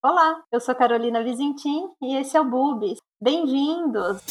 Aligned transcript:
Olá, 0.00 0.44
eu 0.52 0.60
sou 0.60 0.76
Carolina 0.76 1.24
Vizintim 1.24 1.90
e 2.00 2.14
esse 2.14 2.36
é 2.36 2.40
o 2.40 2.44
Bubis. 2.44 3.00
Bem-vindos! 3.20 4.22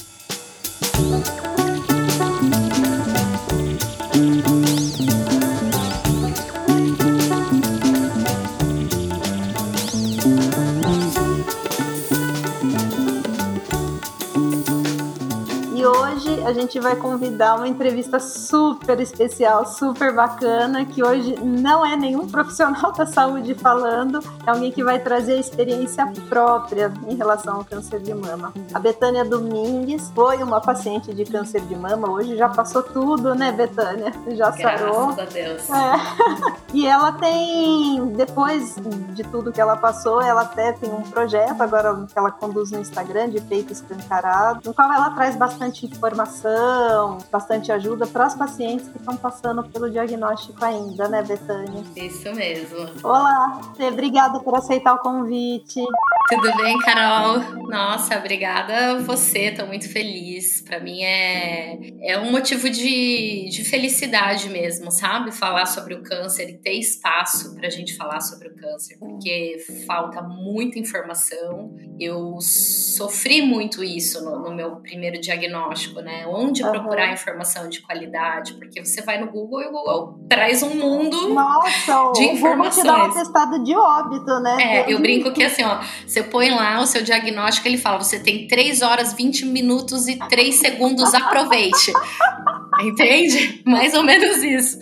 A 16.48 16.54
gente 16.54 16.80
vai 16.80 16.96
convidar 16.96 17.56
uma 17.56 17.68
entrevista 17.68 18.22
super 18.22 19.02
especial, 19.02 19.66
super 19.66 20.16
bacana, 20.16 20.86
que 20.86 21.04
hoje 21.04 21.36
não 21.44 21.86
é 21.86 21.98
nenhum 21.98 22.26
profissional 22.32 22.94
da 22.94 23.06
saúde 23.06 23.54
falando, 23.54 24.20
é 24.46 24.50
alguém 24.50 24.72
que 24.72 24.82
vai 24.82 24.98
trazer 24.98 25.34
a 25.34 25.40
experiência 25.40 26.10
própria 26.30 26.90
em 27.06 27.16
relação 27.16 27.58
ao 27.58 27.66
câncer 27.66 28.00
de 28.00 28.14
mama. 28.14 28.54
A 28.74 28.80
Betânia 28.80 29.26
Domingues 29.26 30.10
foi 30.16 30.42
uma 30.42 30.62
paciente 30.62 31.14
de 31.14 31.26
câncer 31.26 31.60
de 31.60 31.76
mama, 31.76 32.10
hoje 32.10 32.38
já 32.38 32.48
passou 32.48 32.82
tudo, 32.82 33.36
né, 33.36 33.52
Betânia? 33.52 34.14
Já 34.30 34.50
Graças 34.50 34.62
sarou. 34.62 35.08
Graças 35.08 35.20
a 35.20 35.26
Deus. 35.26 35.70
É. 35.70 36.54
e 36.74 36.88
ela 36.88 37.12
tem, 37.12 38.08
depois 38.14 38.78
de 39.10 39.24
tudo 39.24 39.52
que 39.52 39.60
ela 39.60 39.76
passou, 39.76 40.22
ela 40.22 40.44
até 40.44 40.72
tem 40.72 40.90
um 40.94 41.02
projeto 41.02 41.60
agora 41.62 42.06
que 42.06 42.18
ela 42.18 42.32
conduz 42.32 42.72
no 42.72 42.80
Instagram 42.80 43.32
de 43.32 43.42
peito 43.42 43.74
escancarado, 43.74 44.62
no 44.64 44.74
qual 44.74 44.90
ela 44.94 45.10
traz 45.10 45.36
bastante 45.36 45.86
informação 45.86 46.37
informação, 46.38 47.18
bastante 47.32 47.72
ajuda 47.72 48.06
para 48.06 48.26
as 48.26 48.36
pacientes 48.36 48.88
que 48.90 48.98
estão 48.98 49.18
passando 49.18 49.64
pelo 49.64 49.90
diagnóstico 49.90 50.64
ainda, 50.64 51.08
né, 51.08 51.24
Betânia? 51.24 51.84
Isso 51.96 52.32
mesmo. 52.34 52.78
Olá, 53.04 53.62
obrigada 53.80 54.40
por 54.40 54.56
aceitar 54.56 54.94
o 54.94 55.00
convite. 55.00 55.82
Tudo 56.30 56.58
bem, 56.58 56.78
Carol? 56.80 57.40
Nossa, 57.70 58.18
obrigada 58.18 58.92
a 58.92 59.00
você, 59.00 59.46
estou 59.46 59.66
muito 59.66 59.90
feliz. 59.90 60.62
Para 60.62 60.78
mim 60.78 61.02
é, 61.02 61.80
é 62.02 62.20
um 62.20 62.32
motivo 62.32 62.70
de, 62.70 63.48
de 63.50 63.64
felicidade 63.64 64.50
mesmo, 64.50 64.92
sabe? 64.92 65.32
Falar 65.32 65.66
sobre 65.66 65.94
o 65.94 66.04
câncer 66.04 66.50
e 66.50 66.58
ter 66.58 66.74
espaço 66.74 67.56
para 67.56 67.68
a 67.68 67.70
gente 67.70 67.96
falar 67.96 68.20
sobre 68.20 68.50
o 68.50 68.56
câncer, 68.56 68.98
porque 69.00 69.58
falta 69.86 70.22
muita 70.22 70.78
informação. 70.78 71.74
Eu 71.98 72.40
sofri 72.42 73.42
muito 73.42 73.82
isso 73.82 74.22
no, 74.22 74.40
no 74.40 74.54
meu 74.54 74.76
primeiro 74.78 75.22
diagnóstico, 75.22 76.02
né? 76.02 76.27
Onde 76.30 76.64
uhum. 76.64 76.72
procurar 76.72 77.12
informação 77.12 77.70
de 77.70 77.82
qualidade, 77.82 78.54
porque 78.54 78.84
você 78.84 79.02
vai 79.02 79.20
no 79.20 79.32
Google 79.32 79.62
e 79.62 79.66
o 79.68 79.72
Google 79.72 80.20
traz 80.30 80.62
um 80.64 80.76
mundo 80.76 81.30
Nossa, 81.30 82.12
de 82.14 82.24
informações. 82.26 82.38
Nossa, 82.38 82.50
o 82.50 82.56
Google 82.56 82.70
te 82.70 82.84
dá 82.84 82.98
um 82.98 83.12
atestado 83.12 83.64
de 83.64 83.76
óbito, 83.76 84.40
né? 84.40 84.58
É, 84.60 84.94
eu 84.94 85.00
brinco 85.00 85.32
que 85.32 85.44
assim, 85.44 85.64
ó, 85.64 85.80
você 86.06 86.24
põe 86.24 86.50
lá 86.50 86.80
o 86.80 86.86
seu 86.86 87.04
diagnóstico, 87.04 87.68
ele 87.68 87.78
fala, 87.78 87.98
você 87.98 88.20
tem 88.20 88.48
3 88.48 88.82
horas, 88.82 89.14
20 89.14 89.46
minutos 89.46 90.08
e 90.08 90.18
3 90.18 90.56
segundos, 90.56 91.14
aproveite. 91.14 91.94
Entende? 92.82 93.62
Mais 93.66 93.94
ou 93.94 94.04
menos 94.04 94.44
isso. 94.44 94.80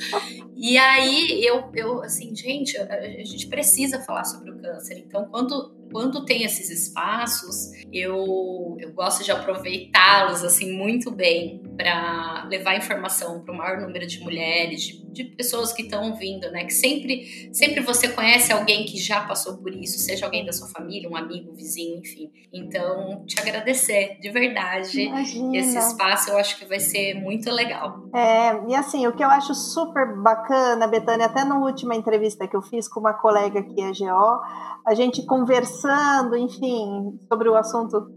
E 0.58 0.78
aí 0.78 1.46
eu, 1.46 1.66
eu 1.76 2.02
assim, 2.02 2.34
gente, 2.36 2.78
a, 2.78 2.86
a 2.86 3.24
gente 3.24 3.48
precisa 3.48 4.00
falar 4.00 4.24
sobre 4.24 4.52
o 4.52 4.58
câncer. 4.58 4.98
Então, 4.98 5.26
quando 5.30 5.72
quando 5.96 6.26
tem 6.26 6.44
esses 6.44 6.70
espaços, 6.70 7.72
eu, 7.90 8.76
eu 8.82 8.92
gosto 8.92 9.24
de 9.24 9.32
aproveitá-los 9.32 10.44
assim 10.44 10.74
muito 10.74 11.10
bem 11.10 11.62
para 11.76 12.46
levar 12.50 12.78
informação 12.78 13.42
para 13.42 13.54
o 13.54 13.58
maior 13.58 13.80
número 13.80 14.06
de 14.08 14.20
mulheres, 14.22 14.82
de, 14.82 15.06
de 15.12 15.24
pessoas 15.24 15.74
que 15.74 15.84
estão 15.84 16.16
vindo, 16.16 16.50
né? 16.52 16.64
Que 16.66 16.74
sempre, 16.74 17.50
sempre 17.54 17.82
você 17.82 18.10
conhece 18.10 18.52
alguém 18.52 18.86
que 18.86 18.98
já 18.98 19.22
passou 19.22 19.58
por 19.58 19.74
isso, 19.74 20.00
seja 20.00 20.26
alguém 20.26 20.46
da 20.46 20.54
sua 20.54 20.68
família, 20.68 21.10
um 21.10 21.16
amigo, 21.16 21.52
um 21.52 21.56
vizinho, 21.56 22.00
enfim. 22.00 22.32
Então, 22.54 23.24
te 23.26 23.40
agradecer 23.40 24.18
de 24.20 24.30
verdade 24.32 25.02
Imagina. 25.02 25.58
esse 25.58 25.78
espaço, 25.78 26.30
eu 26.30 26.38
acho 26.38 26.58
que 26.58 26.66
vai 26.66 26.80
ser 26.80 27.16
muito 27.16 27.52
legal. 27.52 28.10
É, 28.14 28.70
e 28.70 28.76
assim, 28.76 29.06
o 29.08 29.14
que 29.14 29.24
eu 29.24 29.30
acho 29.30 29.54
super 29.54 30.16
bacana, 30.22 30.88
Betânia, 30.88 31.26
até 31.26 31.44
na 31.44 31.58
última 31.60 31.96
entrevista 31.96 32.48
que 32.48 32.56
eu 32.56 32.62
fiz 32.62 32.88
com 32.88 33.00
uma 33.00 33.14
colega 33.14 33.62
que 33.62 33.82
é 33.82 33.92
GO, 33.92 34.42
a 34.86 34.94
gente 34.94 35.26
conversando, 35.26 36.38
enfim, 36.38 37.20
sobre 37.28 37.50
o 37.50 37.56
assunto, 37.56 38.12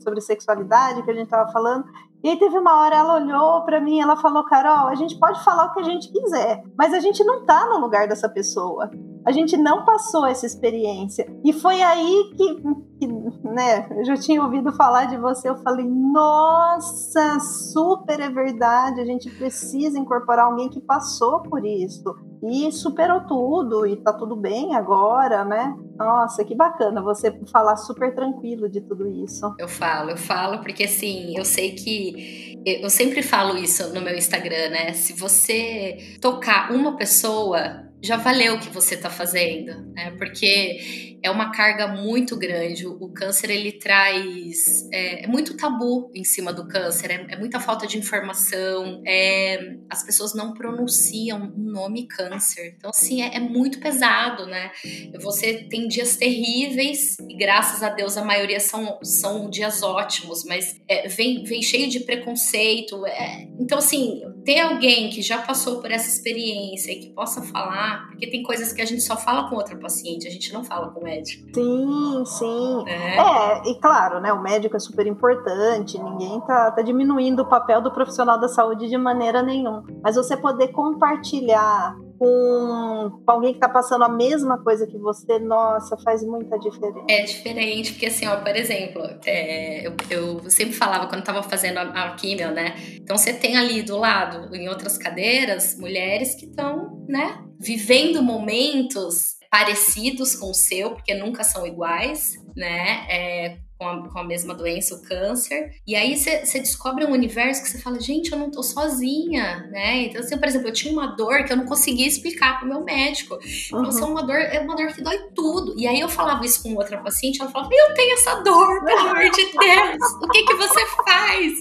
sobre 0.00 0.20
sexualidade 0.20 1.02
que 1.02 1.10
a 1.10 1.14
gente 1.14 1.24
estava 1.24 1.50
falando. 1.50 1.84
E 2.22 2.28
aí 2.28 2.38
teve 2.38 2.56
uma 2.56 2.80
hora, 2.80 2.96
ela 2.96 3.14
olhou 3.14 3.62
para 3.62 3.80
mim, 3.80 4.00
ela 4.00 4.16
falou, 4.16 4.44
Carol, 4.44 4.86
a 4.86 4.94
gente 4.94 5.18
pode 5.18 5.42
falar 5.42 5.66
o 5.66 5.72
que 5.72 5.80
a 5.80 5.84
gente 5.84 6.12
quiser, 6.12 6.62
mas 6.78 6.94
a 6.94 7.00
gente 7.00 7.24
não 7.24 7.40
está 7.40 7.66
no 7.66 7.78
lugar 7.78 8.06
dessa 8.06 8.28
pessoa. 8.28 8.90
A 9.24 9.32
gente 9.32 9.56
não 9.56 9.84
passou 9.84 10.26
essa 10.26 10.46
experiência. 10.46 11.26
E 11.44 11.52
foi 11.52 11.82
aí 11.82 12.32
que, 12.36 12.54
que 12.98 13.06
né, 13.44 13.88
eu 13.96 14.04
já 14.04 14.16
tinha 14.16 14.42
ouvido 14.42 14.72
falar 14.72 15.06
de 15.06 15.16
você, 15.16 15.48
eu 15.48 15.56
falei, 15.56 15.86
nossa, 15.86 17.38
super 17.40 18.20
é 18.20 18.28
verdade, 18.28 19.00
a 19.00 19.04
gente 19.04 19.30
precisa 19.30 19.98
incorporar 19.98 20.46
alguém 20.46 20.68
que 20.68 20.80
passou 20.80 21.40
por 21.42 21.64
isso 21.64 22.14
e 22.42 22.72
superou 22.72 23.20
tudo 23.20 23.86
e 23.86 23.96
tá 23.96 24.12
tudo 24.12 24.34
bem 24.34 24.74
agora, 24.74 25.44
né? 25.44 25.76
Nossa, 25.96 26.44
que 26.44 26.56
bacana 26.56 27.00
você 27.00 27.30
falar 27.52 27.76
super 27.76 28.12
tranquilo 28.14 28.68
de 28.68 28.80
tudo 28.80 29.08
isso. 29.08 29.54
Eu 29.58 29.68
falo, 29.68 30.10
eu 30.10 30.16
falo 30.16 30.58
porque 30.58 30.84
assim, 30.84 31.34
eu 31.36 31.44
sei 31.44 31.72
que 31.76 32.60
eu 32.64 32.90
sempre 32.90 33.22
falo 33.22 33.56
isso 33.56 33.94
no 33.94 34.00
meu 34.00 34.16
Instagram, 34.16 34.70
né? 34.70 34.92
Se 34.92 35.12
você 35.12 36.16
tocar 36.20 36.72
uma 36.72 36.96
pessoa, 36.96 37.91
já 38.02 38.16
valeu 38.16 38.54
o 38.56 38.60
que 38.60 38.68
você 38.68 38.96
está 38.96 39.08
fazendo, 39.08 39.80
né? 39.92 40.10
Porque 40.18 41.18
é 41.22 41.30
uma 41.30 41.52
carga 41.52 41.86
muito 41.86 42.36
grande. 42.36 42.84
O 42.84 43.08
câncer 43.10 43.48
ele 43.48 43.70
traz 43.70 44.88
é, 44.92 45.24
é 45.24 45.26
muito 45.28 45.56
tabu 45.56 46.10
em 46.12 46.24
cima 46.24 46.52
do 46.52 46.66
câncer, 46.66 47.12
é, 47.12 47.26
é 47.28 47.38
muita 47.38 47.60
falta 47.60 47.86
de 47.86 47.96
informação. 47.96 49.00
É, 49.06 49.76
as 49.88 50.02
pessoas 50.02 50.34
não 50.34 50.52
pronunciam 50.52 51.52
o 51.56 51.60
nome 51.60 52.08
câncer, 52.08 52.74
então 52.76 52.90
assim 52.90 53.22
é, 53.22 53.36
é, 53.36 53.40
muito 53.40 53.78
pesado, 53.78 54.46
né? 54.46 54.72
Você 55.20 55.64
tem 55.68 55.86
dias 55.86 56.16
terríveis 56.16 57.16
e 57.20 57.36
graças 57.36 57.84
a 57.84 57.88
Deus 57.88 58.16
a 58.16 58.24
maioria 58.24 58.58
são, 58.58 58.98
são 59.04 59.48
dias 59.48 59.80
ótimos, 59.82 60.44
mas 60.44 60.80
é, 60.88 61.06
vem, 61.06 61.44
vem 61.44 61.62
cheio 61.62 61.88
de 61.88 62.00
preconceito. 62.00 63.06
É, 63.06 63.46
então 63.60 63.78
assim 63.78 64.22
ter 64.44 64.60
alguém 64.60 65.10
que 65.10 65.22
já 65.22 65.38
passou 65.38 65.80
por 65.80 65.90
essa 65.90 66.08
experiência 66.08 66.92
e 66.92 66.96
que 66.96 67.10
possa 67.10 67.42
falar 67.42 68.06
porque 68.08 68.26
tem 68.26 68.42
coisas 68.42 68.72
que 68.72 68.82
a 68.82 68.84
gente 68.84 69.02
só 69.02 69.16
fala 69.16 69.48
com 69.48 69.56
outra 69.56 69.76
paciente, 69.76 70.26
a 70.26 70.30
gente 70.30 70.52
não 70.52 70.64
fala 70.64 70.90
com 70.90 71.00
o 71.00 71.04
médico. 71.04 71.48
Sim, 71.54 72.22
sim. 72.24 72.84
É, 72.86 73.18
é 73.18 73.70
e 73.70 73.80
claro, 73.80 74.20
né, 74.20 74.32
o 74.32 74.42
médico 74.42 74.76
é 74.76 74.80
super 74.80 75.06
importante, 75.06 75.98
ninguém 75.98 76.40
tá, 76.42 76.70
tá 76.70 76.82
diminuindo 76.82 77.42
o 77.42 77.48
papel 77.48 77.80
do 77.80 77.92
profissional 77.92 78.38
da 78.38 78.48
saúde 78.48 78.88
de 78.88 78.96
maneira 78.96 79.42
nenhuma. 79.42 79.84
Mas 80.02 80.16
você 80.16 80.36
poder 80.36 80.68
compartilhar 80.68 81.96
com, 82.22 83.20
alguém 83.26 83.50
que 83.50 83.56
está 83.56 83.68
passando 83.68 84.04
a 84.04 84.08
mesma 84.08 84.62
coisa 84.62 84.86
que 84.86 84.96
você, 84.96 85.40
nossa, 85.40 85.96
faz 86.04 86.22
muita 86.22 86.56
diferença. 86.56 87.04
É 87.08 87.24
diferente, 87.24 87.92
porque 87.92 88.06
assim, 88.06 88.28
ó, 88.28 88.36
por 88.36 88.54
exemplo, 88.54 89.02
é, 89.26 89.84
eu, 89.84 89.96
eu, 90.08 90.48
sempre 90.48 90.72
falava 90.72 91.08
quando 91.08 91.18
estava 91.18 91.42
fazendo 91.42 91.78
a, 91.78 91.82
a 91.82 92.14
químio, 92.14 92.52
né? 92.52 92.76
Então 92.94 93.18
você 93.18 93.32
tem 93.32 93.56
ali 93.56 93.82
do 93.82 93.98
lado, 93.98 94.54
em 94.54 94.68
outras 94.68 94.96
cadeiras, 94.96 95.76
mulheres 95.76 96.36
que 96.36 96.46
estão, 96.46 97.04
né, 97.08 97.42
vivendo 97.58 98.22
momentos 98.22 99.38
parecidos 99.50 100.36
com 100.36 100.50
o 100.50 100.54
seu, 100.54 100.92
porque 100.92 101.14
nunca 101.14 101.42
são 101.42 101.66
iguais, 101.66 102.34
né? 102.56 103.04
É, 103.10 103.58
com 103.82 103.88
a, 103.88 104.08
com 104.08 104.18
a 104.20 104.24
mesma 104.24 104.54
doença, 104.54 104.94
o 104.94 105.02
câncer. 105.02 105.72
E 105.84 105.96
aí 105.96 106.16
você 106.16 106.60
descobre 106.60 107.04
um 107.04 107.10
universo 107.10 107.62
que 107.62 107.68
você 107.68 107.78
fala, 107.78 108.00
gente, 108.00 108.30
eu 108.30 108.38
não 108.38 108.50
tô 108.50 108.62
sozinha, 108.62 109.66
né? 109.70 110.02
Então, 110.04 110.20
assim, 110.20 110.38
por 110.38 110.46
exemplo, 110.46 110.68
eu 110.68 110.72
tinha 110.72 110.92
uma 110.92 111.08
dor 111.16 111.44
que 111.44 111.52
eu 111.52 111.56
não 111.56 111.66
conseguia 111.66 112.06
explicar 112.06 112.60
pro 112.60 112.68
meu 112.68 112.84
médico. 112.84 113.38
Então, 113.66 113.80
uhum. 113.80 113.90
Então, 113.90 114.08
é 114.08 114.10
uma 114.10 114.22
dor, 114.22 114.36
é 114.36 114.60
uma 114.60 114.76
dor 114.76 114.86
que 114.88 115.02
dói 115.02 115.18
tudo. 115.34 115.74
E 115.76 115.86
aí 115.86 115.98
eu 115.98 116.08
falava 116.08 116.44
isso 116.44 116.62
com 116.62 116.74
outra 116.76 116.98
paciente, 116.98 117.40
ela 117.40 117.50
falava, 117.50 117.70
eu 117.72 117.94
tenho 117.94 118.14
essa 118.14 118.34
dor, 118.42 118.84
pelo 118.84 119.00
amor 119.10 119.30
de 119.30 119.44
Deus, 119.44 120.12
o 120.22 120.28
que 120.28 120.44
que 120.44 120.54
você 120.54 120.86
faz? 120.86 121.52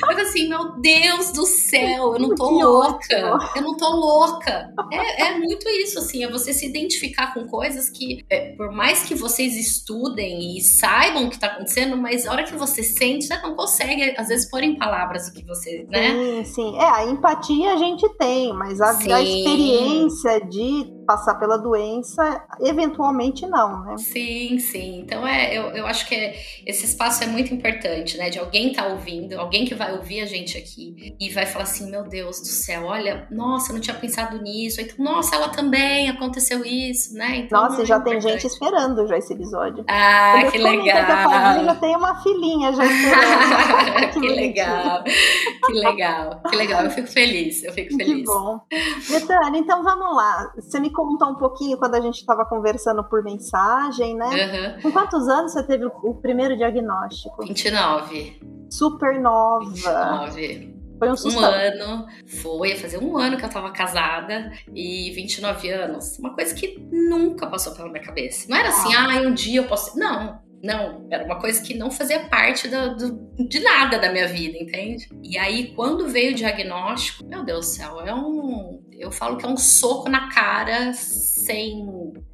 Eu 0.00 0.06
falei 0.06 0.24
assim, 0.24 0.48
meu 0.48 0.80
Deus 0.80 1.32
do 1.32 1.44
céu, 1.46 2.14
eu 2.14 2.18
não 2.18 2.34
tô 2.34 2.50
louca, 2.50 3.50
eu 3.56 3.62
não 3.62 3.76
tô 3.76 3.88
louca. 3.90 4.72
É, 4.92 5.22
é 5.22 5.38
muito 5.38 5.68
isso, 5.68 5.98
assim, 5.98 6.24
é 6.24 6.30
você 6.30 6.52
se 6.52 6.66
identificar 6.66 7.34
com 7.34 7.46
coisas 7.46 7.90
que, 7.90 8.24
é, 8.30 8.52
por 8.52 8.70
mais 8.70 9.02
que 9.02 9.14
vocês 9.14 9.56
estudem 9.56 10.56
e 10.56 10.60
saibam 10.60 11.26
o 11.26 11.30
que 11.30 11.38
tá 11.38 11.48
acontecendo, 11.48 11.63
acontecendo, 11.64 11.96
mas 11.96 12.26
a 12.26 12.32
hora 12.32 12.44
que 12.44 12.54
você 12.54 12.82
sente, 12.82 13.26
você 13.26 13.36
não 13.38 13.56
consegue, 13.56 14.14
às 14.16 14.28
vezes, 14.28 14.48
pôr 14.48 14.62
em 14.62 14.76
palavras 14.76 15.28
o 15.28 15.32
que 15.32 15.44
você, 15.44 15.86
né? 15.88 16.12
Sim, 16.12 16.44
sim. 16.44 16.78
É, 16.78 16.84
a 16.84 17.06
empatia 17.06 17.72
a 17.72 17.76
gente 17.76 18.06
tem, 18.16 18.52
mas 18.52 18.80
a, 18.80 18.90
a 18.90 19.22
experiência 19.22 20.40
de 20.46 20.86
passar 21.04 21.34
pela 21.34 21.56
doença, 21.56 22.44
eventualmente 22.60 23.46
não, 23.46 23.84
né? 23.84 23.96
Sim, 23.98 24.58
sim. 24.58 25.00
Então 25.00 25.26
é, 25.26 25.56
eu, 25.56 25.64
eu 25.70 25.86
acho 25.86 26.06
que 26.06 26.14
é, 26.14 26.34
esse 26.66 26.84
espaço 26.86 27.22
é 27.24 27.26
muito 27.26 27.52
importante, 27.52 28.16
né? 28.16 28.30
De 28.30 28.38
alguém 28.38 28.70
estar 28.70 28.84
tá 28.84 28.88
ouvindo, 28.88 29.38
alguém 29.38 29.64
que 29.64 29.74
vai 29.74 29.92
ouvir 29.92 30.20
a 30.20 30.26
gente 30.26 30.56
aqui 30.56 31.14
e 31.18 31.30
vai 31.30 31.46
falar 31.46 31.64
assim, 31.64 31.90
meu 31.90 32.04
Deus 32.04 32.40
do 32.40 32.46
céu, 32.46 32.84
olha, 32.84 33.26
nossa, 33.30 33.70
eu 33.70 33.74
não 33.74 33.80
tinha 33.80 33.96
pensado 33.96 34.40
nisso. 34.42 34.80
Então, 34.80 35.04
nossa, 35.04 35.34
ela 35.36 35.48
também 35.48 36.08
aconteceu 36.08 36.64
isso, 36.64 37.14
né? 37.14 37.36
Então, 37.38 37.62
nossa, 37.62 37.82
é 37.82 37.86
já 37.86 38.00
tem 38.00 38.20
gente 38.20 38.46
esperando 38.46 39.06
já 39.06 39.16
esse 39.18 39.32
episódio. 39.32 39.84
Ah, 39.88 40.38
Quando 40.40 40.52
que 40.52 40.58
legal. 40.58 41.58
Que 41.58 41.64
já 41.64 41.74
tem 41.74 41.96
uma 41.96 42.22
filhinha 42.22 42.72
já 42.72 42.84
esperando. 42.84 44.12
que, 44.12 44.20
que 44.20 44.28
legal. 44.28 45.04
Que 45.66 45.72
legal. 45.72 46.42
Que 46.48 46.56
legal. 46.56 46.84
Eu 46.84 46.90
fico 46.90 47.08
feliz. 47.08 47.62
Eu 47.62 47.72
fico 47.72 47.96
feliz. 47.96 48.14
Que 48.14 48.24
bom. 48.24 48.60
Betânia, 49.10 49.58
então 49.58 49.82
vamos 49.82 50.16
lá. 50.16 50.52
Você 50.56 50.80
me 50.80 50.90
contou 50.94 51.28
um 51.28 51.34
pouquinho 51.34 51.76
quando 51.76 51.96
a 51.96 52.00
gente 52.00 52.16
estava 52.16 52.44
conversando 52.46 53.04
por 53.04 53.22
mensagem, 53.22 54.16
né? 54.16 54.76
Uhum. 54.76 54.82
Com 54.82 54.92
quantos 54.92 55.28
anos 55.28 55.52
você 55.52 55.62
teve 55.62 55.84
o 55.84 56.14
primeiro 56.14 56.56
diagnóstico? 56.56 57.44
29. 57.44 58.40
Super 58.70 59.20
nova. 59.20 59.64
29. 59.66 60.74
Foi 60.98 61.08
um 61.10 61.14
Um 61.14 61.40
ano, 61.40 62.06
foi, 62.26 62.76
fazer 62.76 62.98
um 62.98 63.18
ano 63.18 63.36
que 63.36 63.44
eu 63.44 63.50
tava 63.50 63.70
casada 63.72 64.52
e 64.72 65.10
29 65.10 65.70
anos. 65.70 66.18
Uma 66.18 66.34
coisa 66.34 66.54
que 66.54 66.78
nunca 66.90 67.46
passou 67.46 67.74
pela 67.74 67.88
minha 67.88 68.02
cabeça. 68.02 68.46
Não 68.48 68.56
era 68.56 68.68
assim, 68.68 68.94
ah, 68.94 69.20
um 69.20 69.34
dia 69.34 69.60
eu 69.60 69.66
posso. 69.66 69.98
Não, 69.98 70.40
não, 70.64 71.06
era 71.10 71.24
uma 71.24 71.38
coisa 71.38 71.60
que 71.62 71.74
não 71.74 71.90
fazia 71.90 72.20
parte 72.20 72.68
do, 72.68 72.96
do, 72.96 73.46
de 73.46 73.60
nada 73.60 73.98
da 73.98 74.10
minha 74.10 74.26
vida, 74.26 74.56
entende? 74.56 75.06
E 75.22 75.36
aí, 75.36 75.74
quando 75.74 76.08
veio 76.08 76.32
o 76.32 76.34
diagnóstico, 76.34 77.22
meu 77.26 77.44
Deus 77.44 77.66
do 77.66 77.72
céu, 77.72 78.00
é 78.00 78.14
um. 78.14 78.82
Eu 78.98 79.12
falo 79.12 79.36
que 79.36 79.44
é 79.44 79.48
um 79.48 79.58
soco 79.58 80.08
na 80.08 80.30
cara 80.30 80.94
sem. 80.94 81.84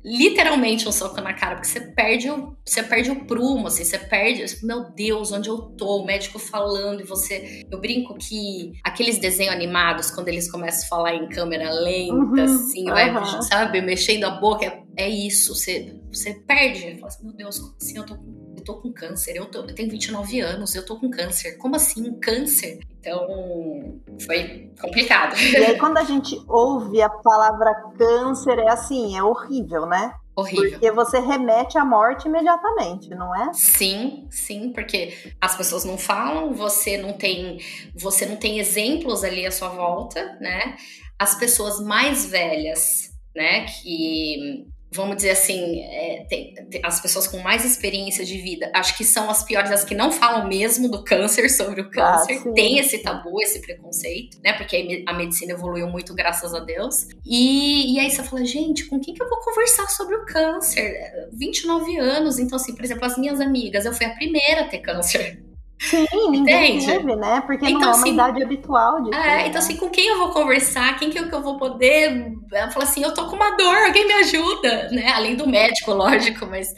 Literalmente 0.04 0.88
um 0.88 0.92
soco 0.92 1.20
na 1.20 1.34
cara, 1.34 1.56
porque 1.56 1.68
você 1.68 1.80
perde 1.80 2.30
o, 2.30 2.56
você 2.64 2.82
perde 2.84 3.10
o 3.10 3.24
prumo, 3.24 3.66
assim, 3.66 3.82
você 3.82 3.98
perde. 3.98 4.44
Meu 4.64 4.92
Deus, 4.92 5.32
onde 5.32 5.48
eu 5.48 5.58
tô? 5.58 6.02
O 6.02 6.06
médico 6.06 6.38
falando 6.38 7.00
e 7.00 7.04
você. 7.04 7.62
Eu 7.68 7.80
brinco 7.80 8.16
que 8.16 8.72
aqueles 8.84 9.18
desenhos 9.18 9.52
animados, 9.52 10.10
quando 10.10 10.28
eles 10.28 10.48
começam 10.48 10.84
a 10.84 10.88
falar 10.88 11.14
em 11.16 11.28
câmera 11.28 11.68
lenta, 11.72 12.14
uhum, 12.14 12.44
assim, 12.44 12.88
uhum. 12.88 12.94
vai, 12.94 13.42
sabe, 13.42 13.80
mexendo 13.80 14.24
a 14.24 14.30
boca, 14.30 14.64
é, 14.64 14.79
é 14.96 15.08
isso. 15.08 15.54
Você, 15.54 16.00
você 16.12 16.34
perde. 16.34 16.94
Fala 16.96 17.06
assim, 17.06 17.24
meu 17.24 17.34
Deus, 17.34 17.74
assim 17.80 17.96
eu 17.96 18.06
tô 18.06 18.16
com 18.16 18.40
eu 18.60 18.64
tô 18.64 18.74
com 18.74 18.92
câncer, 18.92 19.36
eu, 19.36 19.46
tô, 19.46 19.60
eu 19.60 19.74
tenho 19.74 19.90
29 19.90 20.40
anos, 20.40 20.74
eu 20.74 20.84
tô 20.84 20.98
com 20.98 21.10
câncer. 21.10 21.56
Como 21.56 21.74
assim, 21.76 22.18
câncer? 22.20 22.78
Então, 22.90 24.00
foi 24.24 24.70
complicado. 24.80 25.34
E 25.36 25.56
aí, 25.56 25.78
quando 25.78 25.96
a 25.96 26.04
gente 26.04 26.38
ouve 26.46 27.00
a 27.00 27.08
palavra 27.08 27.74
câncer, 27.96 28.58
é 28.58 28.70
assim, 28.70 29.16
é 29.16 29.22
horrível, 29.22 29.86
né? 29.86 30.12
Horrível. 30.36 30.72
Porque 30.72 30.90
você 30.92 31.18
remete 31.18 31.78
à 31.78 31.84
morte 31.84 32.28
imediatamente, 32.28 33.08
não 33.10 33.34
é? 33.34 33.52
Sim, 33.52 34.28
sim, 34.30 34.72
porque 34.72 35.14
as 35.40 35.56
pessoas 35.56 35.84
não 35.84 35.98
falam, 35.98 36.52
você 36.52 36.96
não 36.96 37.14
tem, 37.14 37.58
você 37.94 38.26
não 38.26 38.36
tem 38.36 38.58
exemplos 38.58 39.24
ali 39.24 39.46
à 39.46 39.50
sua 39.50 39.70
volta, 39.70 40.36
né? 40.40 40.76
As 41.18 41.34
pessoas 41.34 41.80
mais 41.80 42.26
velhas, 42.26 43.10
né, 43.34 43.66
que 43.66 44.66
vamos 44.92 45.16
dizer 45.16 45.30
assim, 45.30 45.80
é, 45.82 46.26
tem, 46.28 46.54
tem, 46.68 46.80
as 46.84 47.00
pessoas 47.00 47.26
com 47.26 47.38
mais 47.38 47.64
experiência 47.64 48.24
de 48.24 48.36
vida, 48.38 48.70
acho 48.74 48.96
que 48.96 49.04
são 49.04 49.30
as 49.30 49.44
piores, 49.44 49.70
as 49.70 49.84
que 49.84 49.94
não 49.94 50.10
falam 50.10 50.48
mesmo 50.48 50.88
do 50.90 51.04
câncer, 51.04 51.48
sobre 51.50 51.80
o 51.80 51.84
ah, 51.84 51.90
câncer, 51.90 52.42
ah, 52.46 52.52
tem 52.52 52.78
esse 52.78 52.98
tabu, 52.98 53.40
esse 53.40 53.60
preconceito, 53.60 54.38
né? 54.42 54.52
Porque 54.54 55.04
a 55.06 55.12
medicina 55.12 55.52
evoluiu 55.52 55.86
muito, 55.88 56.14
graças 56.14 56.54
a 56.54 56.60
Deus. 56.60 57.08
E, 57.24 57.94
e 57.94 58.00
aí 58.00 58.10
você 58.10 58.22
fala, 58.22 58.44
gente, 58.44 58.86
com 58.86 58.98
quem 58.98 59.14
que 59.14 59.22
eu 59.22 59.28
vou 59.28 59.38
conversar 59.40 59.88
sobre 59.88 60.16
o 60.16 60.24
câncer? 60.26 61.28
29 61.32 61.96
anos, 61.98 62.38
então 62.38 62.56
assim, 62.56 62.74
por 62.74 62.84
exemplo, 62.84 63.04
as 63.04 63.16
minhas 63.16 63.40
amigas, 63.40 63.84
eu 63.84 63.92
fui 63.92 64.06
a 64.06 64.14
primeira 64.14 64.62
a 64.62 64.68
ter 64.68 64.78
câncer. 64.78 65.49
Sim, 65.80 66.06
Entende? 66.32 66.86
teve, 66.86 67.16
né? 67.16 67.40
Porque 67.42 67.64
então, 67.66 67.80
não 67.80 67.90
é 67.90 67.94
uma 67.94 68.06
assim, 68.06 68.12
idade 68.12 68.42
habitual 68.42 69.02
de 69.02 69.14
É, 69.14 69.18
ter, 69.22 69.40
então 69.48 69.52
né? 69.52 69.58
assim, 69.60 69.76
com 69.76 69.88
quem 69.90 70.08
eu 70.08 70.18
vou 70.18 70.30
conversar? 70.30 70.98
Quem 70.98 71.10
que 71.10 71.18
eu, 71.18 71.28
que 71.28 71.34
eu 71.34 71.42
vou 71.42 71.56
poder... 71.58 72.34
Falar 72.72 72.84
assim, 72.84 73.02
eu 73.02 73.14
tô 73.14 73.26
com 73.28 73.36
uma 73.36 73.56
dor, 73.56 73.76
alguém 73.76 74.06
me 74.06 74.12
ajuda, 74.14 74.90
né? 74.90 75.08
Além 75.12 75.36
do 75.36 75.48
médico, 75.48 75.92
lógico, 75.94 76.46
mas... 76.46 76.68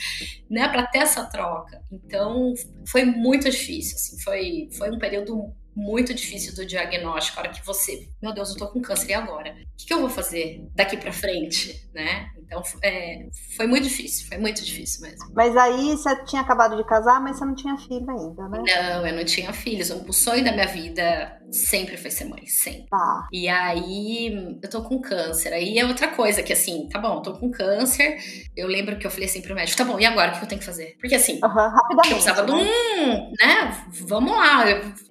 Né, 0.49 0.69
para 0.69 0.87
ter 0.87 0.99
essa 0.99 1.25
troca. 1.25 1.81
Então, 1.91 2.53
foi 2.87 3.05
muito 3.05 3.51
difícil, 3.51 3.97
assim. 3.97 4.21
Foi, 4.23 4.69
foi 4.77 4.91
um 4.91 4.99
período 4.99 5.53
muito 5.75 6.13
difícil 6.15 6.55
do 6.55 6.67
diagnóstico, 6.67 7.39
a 7.39 7.43
hora 7.43 7.53
que 7.53 7.65
você, 7.65 8.09
meu 8.21 8.33
Deus, 8.33 8.51
eu 8.51 8.57
tô 8.57 8.69
com 8.69 8.81
câncer, 8.81 9.11
e 9.11 9.15
agora? 9.15 9.51
O 9.51 9.77
que, 9.77 9.87
que 9.87 9.95
eu 9.95 10.01
vou 10.01 10.11
fazer 10.11 10.67
daqui 10.75 10.97
para 10.97 11.13
frente, 11.13 11.89
né? 11.95 12.29
Então, 12.39 12.63
é, 12.83 13.27
foi 13.57 13.67
muito 13.67 13.85
difícil, 13.85 14.29
foi 14.29 14.37
muito 14.37 14.63
difícil 14.63 15.01
mesmo. 15.03 15.33
Mas 15.35 15.57
aí 15.57 15.97
você 15.97 16.25
tinha 16.25 16.43
acabado 16.43 16.77
de 16.77 16.85
casar, 16.85 17.21
mas 17.21 17.39
você 17.39 17.45
não 17.45 17.55
tinha 17.55 17.77
filho 17.79 18.09
ainda, 18.11 18.49
né? 18.49 18.63
Não, 18.67 19.07
eu 19.07 19.17
não 19.17 19.25
tinha 19.25 19.53
filhos. 19.53 19.91
O 19.91 20.13
sonho 20.13 20.45
da 20.45 20.53
minha 20.53 20.67
vida 20.67 21.41
sempre 21.51 21.97
foi 21.97 22.11
ser 22.11 22.27
mãe, 22.27 22.47
sempre. 22.47 22.89
Tá. 22.91 23.29
E 23.33 23.49
aí, 23.49 24.59
eu 24.63 24.71
tô 24.71 24.83
com 24.83 25.01
câncer. 25.01 25.53
Aí 25.53 25.79
é 25.79 25.87
outra 25.87 26.09
coisa 26.09 26.43
que, 26.43 26.53
assim, 26.53 26.89
tá 26.91 26.99
bom, 26.99 27.23
tô 27.23 27.33
com 27.33 27.51
câncer. 27.51 28.19
Eu 28.55 28.69
lembro 28.69 28.99
que 28.99 29.07
eu 29.07 29.11
falei 29.11 29.27
assim 29.27 29.41
pro 29.41 29.55
médico, 29.55 29.79
tá 29.79 29.85
bom, 29.85 29.99
e 29.99 30.05
agora 30.05 30.33
o 30.33 30.39
que 30.39 30.45
eu 30.45 30.49
tenho 30.49 30.59
que 30.59 30.67
fazer? 30.67 30.97
Porque 31.01 31.15
assim, 31.15 31.41
uhum, 31.43 31.49
rapidamente, 31.49 32.11
eu 32.11 32.17
precisava 32.17 32.43
né? 32.43 32.47
de 32.47 32.53
um, 32.53 33.33
né? 33.41 33.87
Vamos 34.07 34.37
lá, 34.37 34.65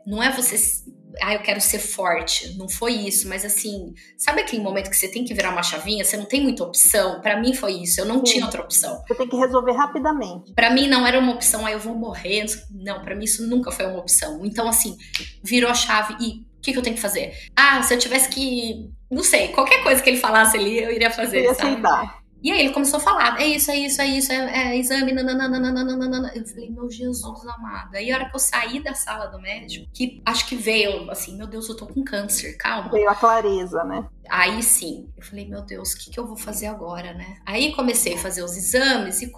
não 0.06 0.22
é 0.22 0.32
você 0.32 0.51
ah, 1.22 1.34
eu 1.34 1.42
quero 1.42 1.60
ser 1.60 1.80
forte. 1.80 2.58
Não 2.58 2.70
foi 2.70 2.94
isso, 2.94 3.28
mas 3.28 3.44
assim, 3.44 3.94
sabe 4.18 4.42
aquele 4.42 4.62
momento 4.62 4.90
que 4.90 4.96
você 4.96 5.08
tem 5.08 5.26
que 5.26 5.34
virar 5.34 5.52
uma 5.52 5.64
chavinha, 5.64 6.04
você 6.04 6.16
não 6.16 6.26
tem 6.26 6.42
muita 6.42 6.64
opção? 6.64 7.22
Para 7.22 7.40
mim 7.40 7.54
foi 7.54 7.74
isso, 7.74 8.00
eu 8.00 8.06
não 8.06 8.18
Sim. 8.18 8.34
tinha 8.34 8.46
outra 8.46 8.62
opção. 8.62 9.02
Você 9.08 9.16
tem 9.16 9.28
que 9.28 9.36
resolver 9.36 9.74
rapidamente. 9.74 10.54
Para 10.54 10.70
mim 10.70 10.88
não 10.88 11.06
era 11.06 11.20
uma 11.20 11.34
opção, 11.34 11.66
ah, 11.66 11.72
eu 11.72 11.80
vou 11.80 11.96
morrer. 11.96 12.46
Não, 12.72 13.02
para 13.02 13.16
mim 13.16 13.26
isso 13.26 13.48
nunca 13.48 13.72
foi 13.72 13.86
uma 13.86 14.00
opção. 14.00 14.46
Então 14.46 14.68
assim, 14.68 14.98
virou 15.44 15.70
a 15.70 15.74
chave 15.74 16.16
e 16.20 16.42
o 16.42 16.62
que, 16.62 16.72
que, 16.74 16.78
eu 16.78 16.84
tenho 16.84 16.96
que 16.96 17.02
fazer? 17.02 17.34
Ah, 17.56 17.82
se 17.82 17.94
eu 17.94 17.98
tivesse 17.98 18.30
que. 18.30 18.88
Não 19.10 19.24
sei, 19.24 19.48
qualquer 19.50 19.84
coisa 19.84 20.02
que 20.02 20.10
ele 20.10 20.20
falasse 20.20 20.56
ali, 20.58 20.78
eu 20.78 20.92
iria 20.92 21.10
fazer. 21.10 21.40
Eu 21.40 21.44
ia 21.46 21.54
sabe? 21.56 21.72
aceitar. 21.72 22.21
E 22.42 22.52
aí 22.52 22.62
ele 22.62 22.74
começou 22.74 22.98
a 22.98 23.02
falar, 23.02 23.40
é 23.40 23.46
isso, 23.46 23.70
é 23.70 23.78
isso, 23.78 24.02
é 24.02 24.08
isso, 24.08 24.32
é, 24.32 24.72
é 24.74 24.78
exame, 24.78 25.12
nananana. 25.12 26.32
Eu 26.34 26.46
falei, 26.46 26.70
meu 26.70 26.90
Jesus 26.90 27.46
amado. 27.48 27.96
Aí 27.96 28.12
a 28.12 28.16
hora 28.16 28.30
que 28.30 28.36
eu 28.36 28.40
saí 28.40 28.84
da 28.84 28.94
sala 28.96 29.28
do 29.28 29.40
médico, 29.40 29.88
que 29.94 30.22
acho 30.26 30.48
que 30.48 30.56
veio 30.56 31.10
assim, 31.12 31.38
meu 31.38 31.48
Deus, 31.48 31.70
eu 31.70 31.76
tô 31.76 31.86
com 31.86 32.04
câncer, 32.04 32.58
calma. 32.58 32.90
Veio 32.90 33.10
a 33.10 33.16
clareza, 33.16 33.84
né? 33.84 34.08
Aí 34.30 34.62
sim, 34.62 35.10
eu 35.18 35.24
falei, 35.24 35.48
meu 35.48 35.62
Deus, 35.62 35.94
o 35.94 35.98
que, 35.98 36.12
que 36.12 36.20
eu 36.20 36.26
vou 36.26 36.38
fazer 36.38 36.68
agora, 36.68 37.14
né? 37.14 37.38
Aí 37.46 37.74
comecei 37.74 38.16
a 38.16 38.18
fazer 38.18 38.44
os 38.44 38.56
exames 38.56 39.22
e 39.22 39.32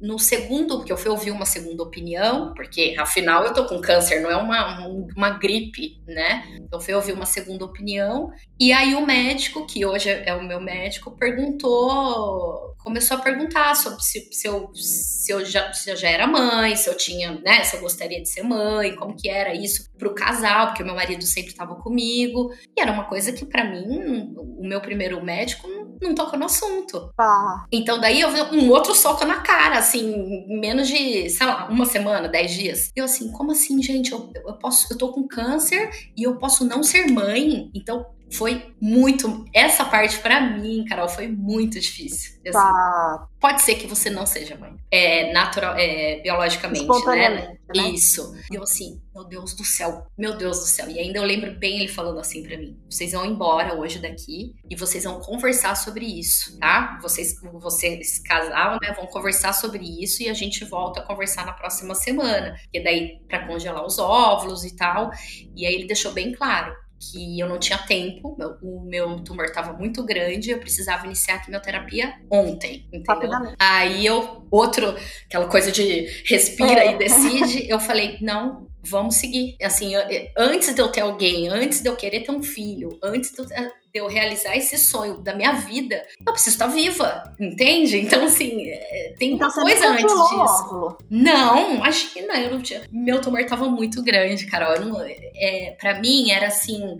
no 0.00 0.18
segundo, 0.18 0.76
porque 0.76 0.92
eu 0.92 0.96
fui 0.96 1.10
ouvir 1.10 1.30
uma 1.30 1.46
segunda 1.46 1.82
opinião, 1.82 2.52
porque 2.54 2.94
afinal 2.98 3.44
eu 3.44 3.54
tô 3.54 3.66
com 3.66 3.80
câncer, 3.80 4.20
não 4.20 4.30
é 4.30 4.36
uma, 4.36 4.86
uma 5.16 5.30
gripe, 5.30 6.02
né? 6.06 6.44
Então 6.56 6.80
fui 6.80 6.94
ouvir 6.94 7.12
uma 7.12 7.26
segunda 7.26 7.64
opinião. 7.64 8.30
E 8.58 8.72
aí 8.72 8.94
o 8.94 9.06
médico, 9.06 9.66
que 9.66 9.84
hoje 9.86 10.10
é 10.10 10.34
o 10.34 10.42
meu 10.42 10.60
médico, 10.60 11.16
perguntou, 11.16 12.74
começou 12.78 13.16
a 13.16 13.20
perguntar 13.20 13.74
sobre 13.74 14.02
se, 14.02 14.28
se, 14.30 14.46
eu, 14.46 14.70
se, 14.74 15.32
eu, 15.32 15.44
já, 15.44 15.72
se 15.72 15.90
eu 15.90 15.96
já 15.96 16.08
era 16.08 16.26
mãe, 16.26 16.76
se 16.76 16.88
eu 16.88 16.96
tinha, 16.96 17.32
né, 17.40 17.64
se 17.64 17.76
eu 17.76 17.80
gostaria 17.80 18.20
de 18.20 18.28
ser 18.28 18.42
mãe, 18.42 18.94
como 18.94 19.16
que 19.16 19.28
era 19.28 19.54
isso 19.54 19.90
pro 19.98 20.14
casal, 20.14 20.66
porque 20.66 20.82
o 20.82 20.86
meu 20.86 20.94
marido 20.94 21.24
sempre 21.24 21.50
estava 21.50 21.76
comigo. 21.76 22.52
E 22.76 22.80
era 22.80 22.92
uma 22.92 23.04
coisa 23.04 23.32
que 23.32 23.44
para 23.44 23.64
mim 23.64 24.33
o 24.36 24.66
meu 24.66 24.80
primeiro 24.80 25.22
médico 25.22 25.68
não, 26.00 26.14
tocou 26.14 26.38
no 26.38 26.46
assunto. 26.46 27.10
Ah. 27.18 27.64
Então 27.72 28.00
daí 28.00 28.20
eu 28.20 28.30
vi 28.30 28.40
um 28.56 28.70
outro 28.70 28.94
soco 28.94 29.24
na 29.24 29.40
cara, 29.40 29.78
assim, 29.78 30.44
menos 30.48 30.88
de, 30.88 31.30
sei 31.30 31.46
lá, 31.46 31.68
uma 31.68 31.86
semana, 31.86 32.28
dez 32.28 32.52
dias. 32.52 32.90
Eu 32.94 33.04
assim, 33.04 33.30
como 33.32 33.52
assim, 33.52 33.82
gente? 33.82 34.12
Eu, 34.12 34.30
eu 34.34 34.54
posso, 34.54 34.92
eu 34.92 34.98
tô 34.98 35.12
com 35.12 35.26
câncer 35.26 35.90
e 36.16 36.22
eu 36.22 36.36
posso 36.36 36.64
não 36.64 36.82
ser 36.82 37.10
mãe. 37.10 37.70
Então 37.74 38.06
foi 38.34 38.74
muito. 38.80 39.44
Essa 39.52 39.84
parte 39.84 40.18
para 40.18 40.40
mim, 40.40 40.84
Carol, 40.88 41.08
foi 41.08 41.28
muito 41.28 41.78
difícil. 41.78 42.34
Assim, 42.42 42.52
tá. 42.52 43.28
Pode 43.40 43.62
ser 43.62 43.76
que 43.76 43.86
você 43.86 44.10
não 44.10 44.26
seja 44.26 44.56
mãe. 44.56 44.74
É 44.90 45.32
natural, 45.32 45.74
é, 45.76 46.20
biologicamente, 46.20 46.86
né? 47.06 47.56
né? 47.74 47.88
Isso. 47.88 48.34
E 48.50 48.56
eu 48.56 48.62
assim, 48.62 49.00
meu 49.14 49.24
Deus 49.24 49.54
do 49.54 49.64
céu, 49.64 50.06
meu 50.16 50.36
Deus 50.36 50.58
do 50.60 50.66
céu. 50.66 50.88
E 50.90 50.98
ainda 50.98 51.18
eu 51.18 51.24
lembro 51.24 51.58
bem 51.58 51.80
ele 51.80 51.88
falando 51.88 52.18
assim 52.18 52.42
para 52.42 52.56
mim: 52.56 52.78
vocês 52.90 53.12
vão 53.12 53.24
embora 53.24 53.74
hoje 53.74 53.98
daqui 53.98 54.54
e 54.68 54.74
vocês 54.74 55.04
vão 55.04 55.20
conversar 55.20 55.76
sobre 55.76 56.04
isso, 56.04 56.58
tá? 56.58 56.98
Vocês, 57.00 57.34
vocês 57.40 58.18
casaram, 58.18 58.78
né? 58.82 58.92
Vão 58.94 59.06
conversar 59.06 59.52
sobre 59.52 59.84
isso 60.02 60.22
e 60.22 60.28
a 60.28 60.34
gente 60.34 60.64
volta 60.64 61.00
a 61.00 61.04
conversar 61.04 61.46
na 61.46 61.52
próxima 61.52 61.94
semana. 61.94 62.56
Que 62.72 62.80
daí 62.80 63.20
para 63.28 63.46
congelar 63.46 63.84
os 63.84 63.98
óvulos 63.98 64.64
e 64.64 64.74
tal. 64.74 65.10
E 65.54 65.66
aí 65.66 65.74
ele 65.74 65.86
deixou 65.86 66.12
bem 66.12 66.32
claro 66.32 66.74
que 67.10 67.38
eu 67.38 67.48
não 67.48 67.58
tinha 67.58 67.78
tempo, 67.78 68.36
o 68.62 68.80
meu 68.84 69.20
tumor 69.20 69.46
estava 69.46 69.72
muito 69.72 70.04
grande, 70.04 70.50
eu 70.50 70.58
precisava 70.58 71.06
iniciar 71.06 71.36
a 71.36 71.38
quimioterapia 71.38 72.14
ontem, 72.30 72.86
entendeu? 72.92 73.30
Aí 73.58 74.06
eu, 74.06 74.46
outro, 74.50 74.94
aquela 75.26 75.46
coisa 75.46 75.70
de 75.70 76.06
respira 76.24 76.84
é. 76.84 76.92
e 76.92 76.98
decide, 76.98 77.66
eu 77.70 77.78
falei, 77.78 78.18
não, 78.20 78.68
vamos 78.82 79.16
seguir. 79.16 79.56
Assim, 79.62 79.92
antes 80.36 80.74
de 80.74 80.80
eu 80.80 80.88
ter 80.88 81.00
alguém, 81.00 81.48
antes 81.48 81.80
de 81.80 81.88
eu 81.88 81.96
querer 81.96 82.20
ter 82.20 82.32
um 82.32 82.42
filho, 82.42 82.98
antes 83.02 83.30
de 83.32 83.40
eu, 83.40 83.46
de 83.94 84.00
eu 84.00 84.08
realizar 84.08 84.56
esse 84.56 84.76
sonho 84.76 85.18
da 85.18 85.36
minha 85.36 85.52
vida, 85.52 86.04
eu 86.26 86.32
preciso 86.32 86.56
estar 86.56 86.66
viva, 86.66 87.32
entende? 87.38 87.96
Então, 87.98 88.24
assim, 88.24 88.68
é, 88.68 89.14
tem 89.16 89.34
então, 89.34 89.48
coisa 89.52 89.88
antes 89.88 90.04
disso. 90.04 90.40
Óvulo. 90.40 90.98
Não, 91.08 91.76
imagina, 91.76 92.34
eu 92.40 92.50
não 92.50 92.60
tinha. 92.60 92.82
Meu 92.90 93.20
tumor 93.20 93.44
tava 93.46 93.68
muito 93.68 94.02
grande, 94.02 94.46
Carol. 94.46 94.74
Eu 94.74 94.86
não, 94.86 95.00
é, 95.00 95.76
pra 95.80 96.00
mim 96.00 96.32
era 96.32 96.48
assim. 96.48 96.98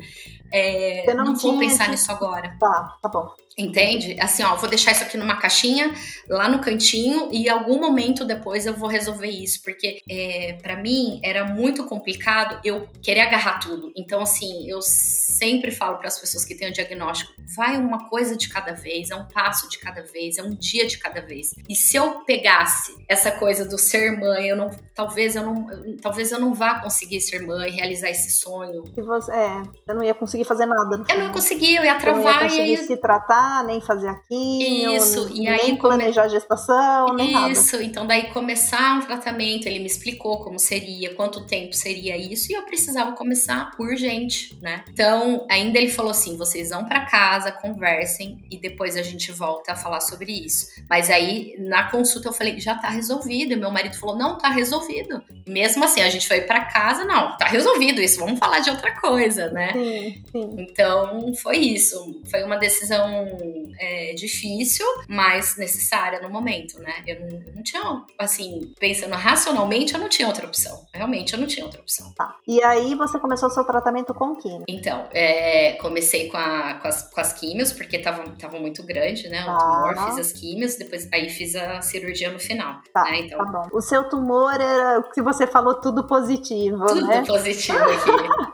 É, 0.53 1.13
não, 1.15 1.25
não 1.25 1.35
vou 1.35 1.59
pensar 1.59 1.87
que... 1.87 1.91
nisso 1.91 2.13
agora. 2.13 2.57
Tá, 2.61 2.97
tá 3.03 3.09
bom. 3.09 3.29
Entende? 3.57 4.17
Assim, 4.21 4.43
ó, 4.43 4.57
vou 4.57 4.69
deixar 4.69 4.91
isso 4.91 5.05
aqui 5.05 5.17
numa 5.17 5.37
caixinha, 5.37 5.95
lá 6.29 6.49
no 6.49 6.59
cantinho, 6.59 7.29
e 7.31 7.45
em 7.45 7.49
algum 7.49 7.79
momento 7.79 8.25
depois 8.25 8.67
eu 8.67 8.75
vou 8.75 8.89
resolver 8.89 9.29
isso, 9.29 9.63
porque 9.63 10.03
é, 10.11 10.59
para 10.61 10.77
mim 10.77 11.21
era 11.23 11.45
muito 11.45 11.85
complicado 11.85 12.61
eu 12.65 12.89
querer 13.01 13.21
agarrar 13.21 13.61
tudo. 13.61 13.93
Então, 13.97 14.21
assim, 14.23 14.69
eu 14.69 14.83
sempre 14.83 15.71
falo 15.71 15.99
para 15.99 16.09
as 16.09 16.19
pessoas 16.19 16.45
que 16.45 16.55
têm 16.57 16.69
o 16.69 16.73
diagnóstico: 16.73 17.33
vai 17.55 17.77
uma 17.77 18.09
coisa 18.09 18.37
de 18.37 18.49
cada 18.49 18.73
vez, 18.73 19.11
é 19.11 19.15
um 19.15 19.27
passo 19.27 19.69
de 19.69 19.79
cada 19.79 20.03
vez, 20.03 20.37
é 20.37 20.43
um 20.43 20.55
dia 20.55 20.87
de 20.87 20.99
cada 20.99 21.21
vez. 21.21 21.55
E 21.69 21.77
se 21.77 21.97
eu 21.97 22.25
pegasse 22.25 22.93
essa 23.09 23.31
coisa 23.31 23.65
do 23.65 23.79
ser 23.79 24.19
mãe, 24.19 24.49
eu 24.49 24.57
não, 24.57 24.71
talvez 24.95 25.37
eu 25.37 25.45
não, 25.45 25.67
talvez 26.03 26.33
eu 26.33 26.41
não 26.41 26.53
vá 26.55 26.81
conseguir 26.81 27.21
ser 27.21 27.41
mãe, 27.41 27.71
realizar 27.71 28.11
esse 28.11 28.33
sonho. 28.33 28.83
Você, 28.97 29.33
é, 29.33 29.63
eu 29.87 29.95
não 29.95 30.03
ia 30.03 30.15
conseguir 30.15 30.45
fazer 30.45 30.67
nada. 30.67 31.05
Eu 31.09 31.19
não 31.19 31.27
ia 31.27 31.33
conseguir, 31.33 31.77
eu 31.77 31.85
ia 31.85 31.95
travar. 31.95 32.19
Eu 32.19 32.25
não 32.25 32.33
ia 32.33 32.49
conseguir 32.49 32.73
e 32.73 32.77
aí... 32.77 32.87
se 32.87 32.97
tratar 32.97 33.44
nem 33.67 33.81
fazer 33.81 34.09
aqui, 34.09 34.95
isso, 34.97 35.31
e 35.33 35.47
aí 35.49 35.67
nem 35.67 35.77
planejar 35.77 36.23
come... 36.23 36.35
a 36.35 36.39
gestação, 36.39 37.15
nem 37.15 37.29
isso. 37.29 37.41
nada. 37.41 37.53
Isso, 37.53 37.83
então 37.83 38.07
daí 38.07 38.25
começar 38.33 38.97
um 38.97 39.01
tratamento, 39.01 39.67
ele 39.67 39.79
me 39.79 39.87
explicou 39.87 40.43
como 40.43 40.59
seria, 40.59 41.15
quanto 41.15 41.47
tempo 41.47 41.75
seria 41.75 42.17
isso, 42.17 42.51
e 42.51 42.55
eu 42.55 42.63
precisava 42.63 43.13
começar 43.13 43.71
urgente, 43.79 44.59
né? 44.61 44.85
Então, 44.89 45.47
ainda 45.51 45.79
ele 45.79 45.91
falou 45.91 46.11
assim: 46.11 46.37
vocês 46.37 46.71
vão 46.71 46.85
para 46.85 47.07
casa, 47.07 47.53
conversem 47.53 48.45
e 48.51 48.59
depois 48.59 48.97
a 48.97 49.03
gente 49.03 49.31
volta 49.33 49.73
a 49.73 49.77
falar 49.77 50.01
sobre 50.01 50.33
isso. 50.33 50.67
Mas 50.89 51.11
aí 51.11 51.55
na 51.59 51.91
consulta 51.91 52.29
eu 52.29 52.33
falei: 52.33 52.59
já 52.61 52.75
tá 52.75 52.89
resolvido. 52.89 53.53
E 53.53 53.57
meu 53.57 53.71
marido 53.71 53.97
falou: 53.97 54.17
não, 54.17 54.39
tá 54.39 54.49
resolvido. 54.49 55.23
Mesmo 55.47 55.85
assim, 55.85 56.01
a 56.01 56.11
gente 56.11 56.27
foi 56.27 56.43
para 56.43 56.65
casa, 56.67 57.05
não, 57.05 57.37
tá 57.37 57.47
resolvido 57.47 58.01
isso, 58.01 58.21
vamos 58.21 58.39
falar 58.39 58.61
de 58.61 58.71
outra 58.71 58.99
coisa, 59.01 59.51
né? 59.51 59.73
Sim, 59.73 60.25
sim. 60.31 60.57
Então, 60.59 61.33
foi 61.35 61.59
isso. 61.59 62.21
Foi 62.31 62.43
uma 62.43 62.57
decisão 62.57 63.34
é, 63.79 64.15
difícil, 64.15 64.87
mas 65.09 65.57
necessária 65.57 66.21
no 66.21 66.31
momento, 66.31 66.79
né? 66.81 67.03
Eu 67.07 67.21
não, 67.21 67.29
eu 67.29 67.55
não, 67.55 67.63
tinha, 67.63 68.05
assim, 68.19 68.73
pensando 68.79 69.15
racionalmente, 69.15 69.95
eu 69.95 70.01
não 70.01 70.09
tinha 70.09 70.29
outra 70.29 70.47
opção. 70.47 70.87
Realmente, 70.93 71.35
eu 71.35 71.41
não 71.41 71.47
tinha 71.47 71.65
outra 71.65 71.81
opção. 71.81 72.13
Tá. 72.15 72.37
E 72.47 72.63
aí 72.63 72.95
você 72.95 73.19
começou 73.19 73.49
o 73.49 73.53
seu 73.53 73.65
tratamento 73.65 74.15
com 74.15 74.37
químio? 74.37 74.65
Então, 74.69 75.09
é, 75.13 75.73
comecei 75.75 76.29
com, 76.29 76.37
a, 76.37 76.75
com, 76.75 76.89
as, 76.89 77.11
com 77.11 77.21
as 77.21 77.33
químios, 77.33 77.73
porque 77.73 77.99
tava, 77.99 78.25
tava 78.39 78.59
muito 78.59 78.83
grande, 78.83 79.29
né? 79.29 79.45
O 79.45 79.51
ah, 79.51 79.93
tumor, 79.95 80.07
fiz 80.09 80.19
as 80.19 80.33
químios, 80.33 80.77
depois 80.77 81.09
aí 81.13 81.29
fiz 81.29 81.55
a 81.57 81.81
cirurgia 81.81 82.31
no 82.31 82.39
final. 82.39 82.81
Tá, 82.93 83.05
né? 83.05 83.21
então, 83.21 83.39
tá 83.39 83.45
bom. 83.45 83.69
O 83.73 83.81
seu 83.81 84.09
tumor 84.09 84.55
era, 84.55 85.01
o 85.01 85.11
que 85.11 85.23
você 85.23 85.47
falou, 85.47 85.75
tudo 85.75 86.07
positivo, 86.07 86.85
tudo 86.87 87.07
né? 87.07 87.23
Tudo 87.23 87.27
positivo 87.35 87.79
aqui. 87.79 88.54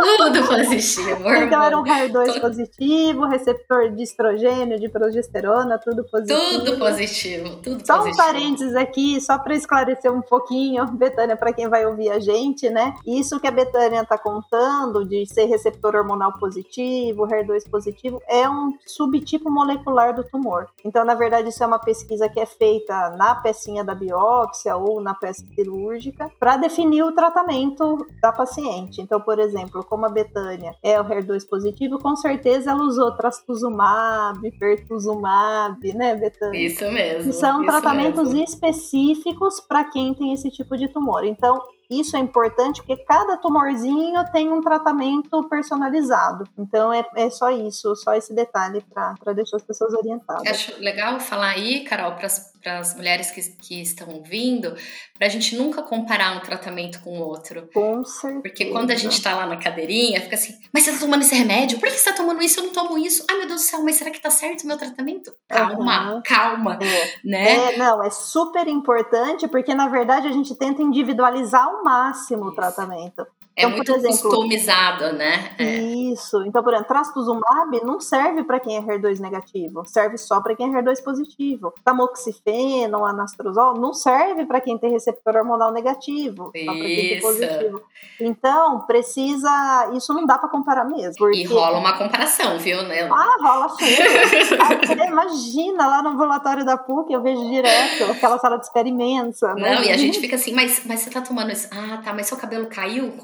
Tudo 0.00 0.46
positivo. 0.46 1.34
Então 1.34 1.62
era 1.62 1.78
um 1.78 1.84
HER2 1.84 2.40
positivo, 2.40 3.26
receptor 3.26 3.90
de 3.90 4.02
estrogênio, 4.02 4.78
de 4.78 4.88
progesterona, 4.88 5.78
tudo 5.78 6.04
positivo. 6.04 6.64
Tudo 6.64 6.78
positivo, 6.78 7.56
tudo 7.56 7.86
só 7.86 7.98
positivo. 7.98 8.16
Só 8.16 8.24
um 8.24 8.32
parênteses 8.32 8.74
aqui, 8.74 9.20
só 9.20 9.38
para 9.38 9.54
esclarecer 9.54 10.12
um 10.12 10.22
pouquinho, 10.22 10.86
Betânia, 10.92 11.36
para 11.36 11.52
quem 11.52 11.68
vai 11.68 11.86
ouvir 11.86 12.10
a 12.10 12.18
gente, 12.18 12.68
né? 12.68 12.94
Isso 13.06 13.38
que 13.40 13.46
a 13.46 13.50
Betânia 13.50 14.02
está 14.02 14.18
contando 14.18 15.04
de 15.04 15.26
ser 15.26 15.46
receptor 15.46 15.94
hormonal 15.94 16.32
positivo, 16.38 17.26
HER2 17.26 17.68
positivo, 17.70 18.22
é 18.28 18.48
um 18.48 18.74
subtipo 18.86 19.50
molecular 19.50 20.14
do 20.14 20.24
tumor. 20.24 20.68
Então, 20.84 21.04
na 21.04 21.14
verdade, 21.14 21.48
isso 21.48 21.62
é 21.62 21.66
uma 21.66 21.78
pesquisa 21.78 22.28
que 22.28 22.40
é 22.40 22.46
feita 22.46 23.10
na 23.10 23.34
pecinha 23.34 23.84
da 23.84 23.94
biópsia 23.94 24.76
ou 24.76 25.00
na 25.00 25.14
peça 25.14 25.44
cirúrgica 25.54 26.30
para 26.38 26.56
definir 26.56 27.02
o 27.02 27.12
tratamento 27.12 28.06
da 28.20 28.32
paciente. 28.32 29.00
Então, 29.00 29.20
por 29.20 29.38
exemplo, 29.38 29.84
como 29.90 30.06
a 30.06 30.08
Betânia 30.08 30.76
é 30.82 31.00
o 31.00 31.04
HER2 31.04 31.46
positivo, 31.48 31.98
com 31.98 32.14
certeza 32.14 32.70
ela 32.70 32.84
usou 32.84 33.10
trastuzumab, 33.16 34.48
pertuzumab, 34.52 35.92
né, 35.92 36.14
Betânia? 36.14 36.64
Isso 36.64 36.84
mesmo. 36.92 37.32
São 37.32 37.60
isso 37.60 37.70
tratamentos 37.70 38.32
mesmo. 38.32 38.44
específicos 38.44 39.58
para 39.58 39.82
quem 39.84 40.14
tem 40.14 40.32
esse 40.32 40.48
tipo 40.48 40.78
de 40.78 40.86
tumor. 40.86 41.24
Então, 41.24 41.60
isso 41.90 42.16
é 42.16 42.20
importante 42.20 42.80
porque 42.80 43.02
cada 43.04 43.36
tumorzinho 43.36 44.24
tem 44.30 44.48
um 44.48 44.60
tratamento 44.60 45.42
personalizado. 45.48 46.44
Então 46.56 46.92
é, 46.92 47.04
é 47.16 47.28
só 47.28 47.50
isso, 47.50 47.96
só 47.96 48.14
esse 48.14 48.32
detalhe 48.32 48.80
para 48.94 49.32
deixar 49.32 49.56
as 49.56 49.64
pessoas 49.64 49.92
orientadas. 49.92 50.46
Acho 50.46 50.80
legal 50.80 51.18
falar 51.18 51.50
aí, 51.50 51.80
Carol, 51.80 52.12
para 52.12 52.26
as 52.26 52.52
mulheres 52.96 53.30
que, 53.30 53.40
que 53.40 53.80
estão 53.80 54.08
ouvindo, 54.08 54.74
para 55.16 55.26
a 55.26 55.30
gente 55.30 55.56
nunca 55.56 55.82
comparar 55.82 56.36
um 56.36 56.40
tratamento 56.40 57.00
com 57.00 57.18
o 57.18 57.22
outro. 57.22 57.68
Com 57.72 58.04
certeza. 58.04 58.42
Porque 58.42 58.66
quando 58.66 58.90
a 58.90 58.94
gente 58.94 59.12
está 59.12 59.34
lá 59.34 59.46
na 59.46 59.56
cadeirinha, 59.56 60.20
fica 60.20 60.34
assim, 60.34 60.58
mas 60.72 60.84
você 60.84 60.90
está 60.90 61.04
tomando 61.04 61.22
esse 61.22 61.34
remédio? 61.34 61.78
Por 61.78 61.88
que 61.88 61.94
você 61.94 62.08
está 62.08 62.12
tomando 62.12 62.42
isso? 62.42 62.60
Eu 62.60 62.64
não 62.64 62.72
tomo 62.72 62.98
isso. 62.98 63.24
Ai, 63.30 63.38
meu 63.38 63.46
Deus 63.46 63.60
do 63.60 63.64
céu, 63.64 63.82
mas 63.82 63.96
será 63.96 64.10
que 64.10 64.16
está 64.16 64.30
certo 64.30 64.64
o 64.64 64.66
meu 64.66 64.76
tratamento? 64.76 65.32
Calma, 65.48 66.14
uhum. 66.14 66.22
calma, 66.24 66.78
é. 66.80 67.12
né? 67.24 67.74
É, 67.74 67.76
não, 67.76 68.02
é 68.02 68.10
super 68.10 68.66
importante 68.68 69.48
porque, 69.48 69.74
na 69.74 69.88
verdade, 69.88 70.28
a 70.28 70.32
gente 70.32 70.54
tenta 70.54 70.82
individualizar 70.82 71.68
o 71.68 71.84
máximo 71.84 72.46
o 72.46 72.54
tratamento. 72.54 73.26
É 73.60 73.66
então, 73.66 73.70
muito 73.76 73.92
exemplo, 73.92 74.18
customizado, 74.18 75.12
né? 75.12 75.54
É. 75.58 75.76
Isso. 76.10 76.42
Então, 76.46 76.62
por 76.62 76.72
exemplo, 76.72 76.88
trastuzumab 76.88 77.84
não 77.84 78.00
serve 78.00 78.44
para 78.44 78.58
quem 78.58 78.76
é 78.76 78.80
HER2 78.80 79.20
negativo, 79.20 79.82
serve 79.86 80.16
só 80.18 80.40
para 80.40 80.54
quem 80.54 80.66
é 80.66 80.80
HER2 80.80 81.02
positivo. 81.02 81.72
Tamoxifeno, 81.84 83.04
anastrozol 83.04 83.74
não 83.74 83.92
serve 83.92 84.46
para 84.46 84.60
quem 84.60 84.78
tem 84.78 84.90
receptor 84.90 85.36
hormonal 85.36 85.72
negativo, 85.72 86.50
isso. 86.54 86.64
só 86.64 86.72
para 86.72 86.84
quem 86.84 87.08
tem 87.08 87.20
positivo. 87.20 87.82
Então, 88.20 88.80
precisa, 88.80 89.90
isso 89.94 90.12
não 90.12 90.26
dá 90.26 90.38
para 90.38 90.48
comparar 90.48 90.84
mesmo. 90.84 91.14
Porque... 91.16 91.38
E 91.38 91.44
rola 91.44 91.78
uma 91.78 91.96
comparação, 91.96 92.58
viu? 92.58 92.82
Né? 92.82 93.08
Ah, 93.10 93.36
rola 93.40 93.68
super. 93.68 95.08
imagina 95.10 95.86
lá 95.86 96.02
no 96.02 96.10
ambulatório 96.10 96.64
da 96.64 96.76
PUC, 96.76 97.12
eu 97.12 97.22
vejo 97.22 97.48
direto 97.48 98.04
aquela 98.10 98.38
sala 98.38 98.58
de 98.58 98.64
espera 98.64 98.88
imensa. 98.88 99.54
Né? 99.54 99.74
Não, 99.74 99.82
e 99.82 99.90
a 99.90 99.96
gente 99.96 100.20
fica 100.20 100.36
assim, 100.36 100.52
mas, 100.52 100.82
mas 100.84 101.00
você 101.00 101.10
tá 101.10 101.20
tomando 101.20 101.50
isso? 101.50 101.68
Ah, 101.70 102.00
tá, 102.02 102.12
mas 102.12 102.26
seu 102.26 102.36
cabelo 102.36 102.66
caiu? 102.66 103.14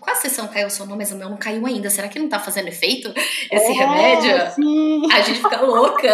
Qual 0.00 0.16
sessão 0.16 0.48
caiu 0.48 0.66
o 0.66 0.70
seu 0.70 0.84
nome, 0.84 0.98
mas 0.98 1.12
o 1.12 1.16
meu 1.16 1.28
não 1.28 1.36
caiu 1.36 1.64
ainda. 1.64 1.88
Será 1.88 2.08
que 2.08 2.18
não 2.18 2.28
tá 2.28 2.38
fazendo 2.38 2.68
efeito 2.68 3.12
esse 3.50 3.70
é, 3.70 3.72
remédio? 3.72 4.50
Sim. 4.52 5.02
A 5.12 5.20
gente 5.20 5.40
fica 5.40 5.60
louca. 5.60 6.08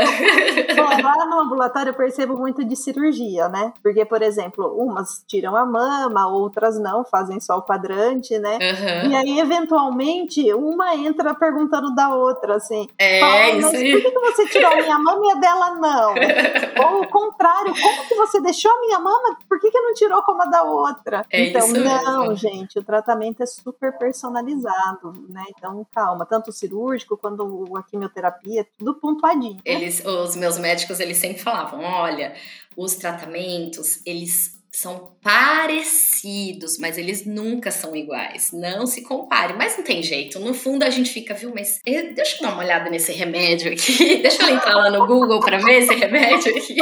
Bom, 0.76 1.02
lá 1.02 1.26
no 1.26 1.40
ambulatório 1.40 1.90
eu 1.90 1.94
percebo 1.94 2.36
muito 2.36 2.64
de 2.64 2.76
cirurgia, 2.76 3.48
né? 3.48 3.72
Porque, 3.82 4.04
por 4.04 4.22
exemplo, 4.22 4.66
umas 4.78 5.24
tiram 5.26 5.56
a 5.56 5.64
mama, 5.64 6.28
outras 6.28 6.78
não, 6.78 7.04
fazem 7.04 7.40
só 7.40 7.56
o 7.56 7.62
quadrante, 7.62 8.38
né? 8.38 8.58
Uhum. 8.60 9.10
E 9.10 9.16
aí, 9.16 9.40
eventualmente, 9.40 10.52
uma 10.52 10.94
entra 10.94 11.34
perguntando 11.34 11.94
da 11.94 12.14
outra, 12.14 12.56
assim. 12.56 12.88
É, 12.98 13.20
fala, 13.20 13.50
isso 13.52 13.76
aí. 13.76 13.92
Por 13.92 14.02
que, 14.02 14.10
que 14.10 14.20
você 14.20 14.46
tirou 14.48 14.70
a 14.70 14.76
minha 14.76 14.98
mama 14.98 15.26
e 15.26 15.30
a 15.30 15.34
dela 15.34 15.74
não? 15.76 16.14
Ou 16.92 17.02
o 17.02 17.08
contrário, 17.08 17.74
como 17.80 18.06
que 18.06 18.14
você 18.14 18.40
deixou 18.40 18.70
a 18.70 18.80
minha 18.80 18.98
mama? 18.98 19.38
Por 19.48 19.58
que, 19.58 19.70
que 19.70 19.80
não 19.80 19.94
tirou 19.94 20.22
como 20.22 20.42
a 20.42 20.46
da 20.46 20.62
outra? 20.62 21.24
É 21.30 21.46
então, 21.46 21.66
não, 21.68 22.28
mesmo. 22.28 22.36
gente, 22.36 22.78
o 22.78 22.84
tratamento 22.84 23.42
é 23.42 23.46
é 23.46 23.46
super 23.62 23.96
personalizado, 23.98 25.12
né? 25.28 25.44
Então, 25.56 25.86
calma, 25.92 26.26
tanto 26.26 26.50
o 26.50 26.52
cirúrgico 26.52 27.16
quanto 27.16 27.76
a 27.76 27.82
quimioterapia, 27.82 28.66
tudo 28.78 28.94
pontuadinho. 28.94 29.56
Né? 29.56 29.60
Eles, 29.64 30.04
os 30.04 30.36
meus 30.36 30.58
médicos, 30.58 31.00
eles 31.00 31.18
sempre 31.18 31.38
falavam, 31.38 31.80
olha, 31.80 32.34
os 32.76 32.94
tratamentos, 32.94 34.00
eles 34.04 34.55
são 34.76 35.16
parecidos, 35.22 36.76
mas 36.76 36.98
eles 36.98 37.24
nunca 37.24 37.70
são 37.70 37.96
iguais. 37.96 38.50
Não 38.52 38.86
se 38.86 39.00
compare. 39.00 39.54
Mas 39.54 39.74
não 39.74 39.82
tem 39.82 40.02
jeito. 40.02 40.38
No 40.38 40.52
fundo 40.52 40.82
a 40.82 40.90
gente 40.90 41.08
fica, 41.08 41.32
viu? 41.32 41.50
Mas 41.54 41.80
eh, 41.86 42.12
deixa 42.12 42.36
eu 42.36 42.42
dar 42.42 42.52
uma 42.52 42.62
olhada 42.62 42.90
nesse 42.90 43.10
remédio 43.10 43.72
aqui. 43.72 44.16
Deixa 44.20 44.42
eu 44.42 44.54
entrar 44.54 44.74
lá 44.74 44.90
no 44.90 45.06
Google 45.06 45.40
para 45.40 45.56
ver 45.56 45.78
esse 45.78 45.94
remédio 45.94 46.54
aqui. 46.54 46.76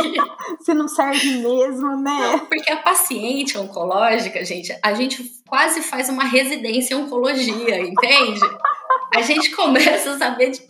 Se 0.60 0.74
não 0.74 0.88
serve 0.88 1.36
mesmo, 1.36 1.96
né? 2.02 2.40
Porque 2.48 2.72
a 2.72 2.78
paciente 2.78 3.56
oncológica, 3.56 4.44
gente, 4.44 4.76
a 4.82 4.92
gente 4.92 5.30
quase 5.46 5.80
faz 5.80 6.08
uma 6.08 6.24
residência 6.24 6.94
em 6.94 6.96
oncologia, 6.96 7.80
entende? 7.80 8.40
A 9.14 9.22
gente 9.22 9.50
começa 9.54 10.12
a 10.12 10.18
saber 10.18 10.50
de 10.50 10.60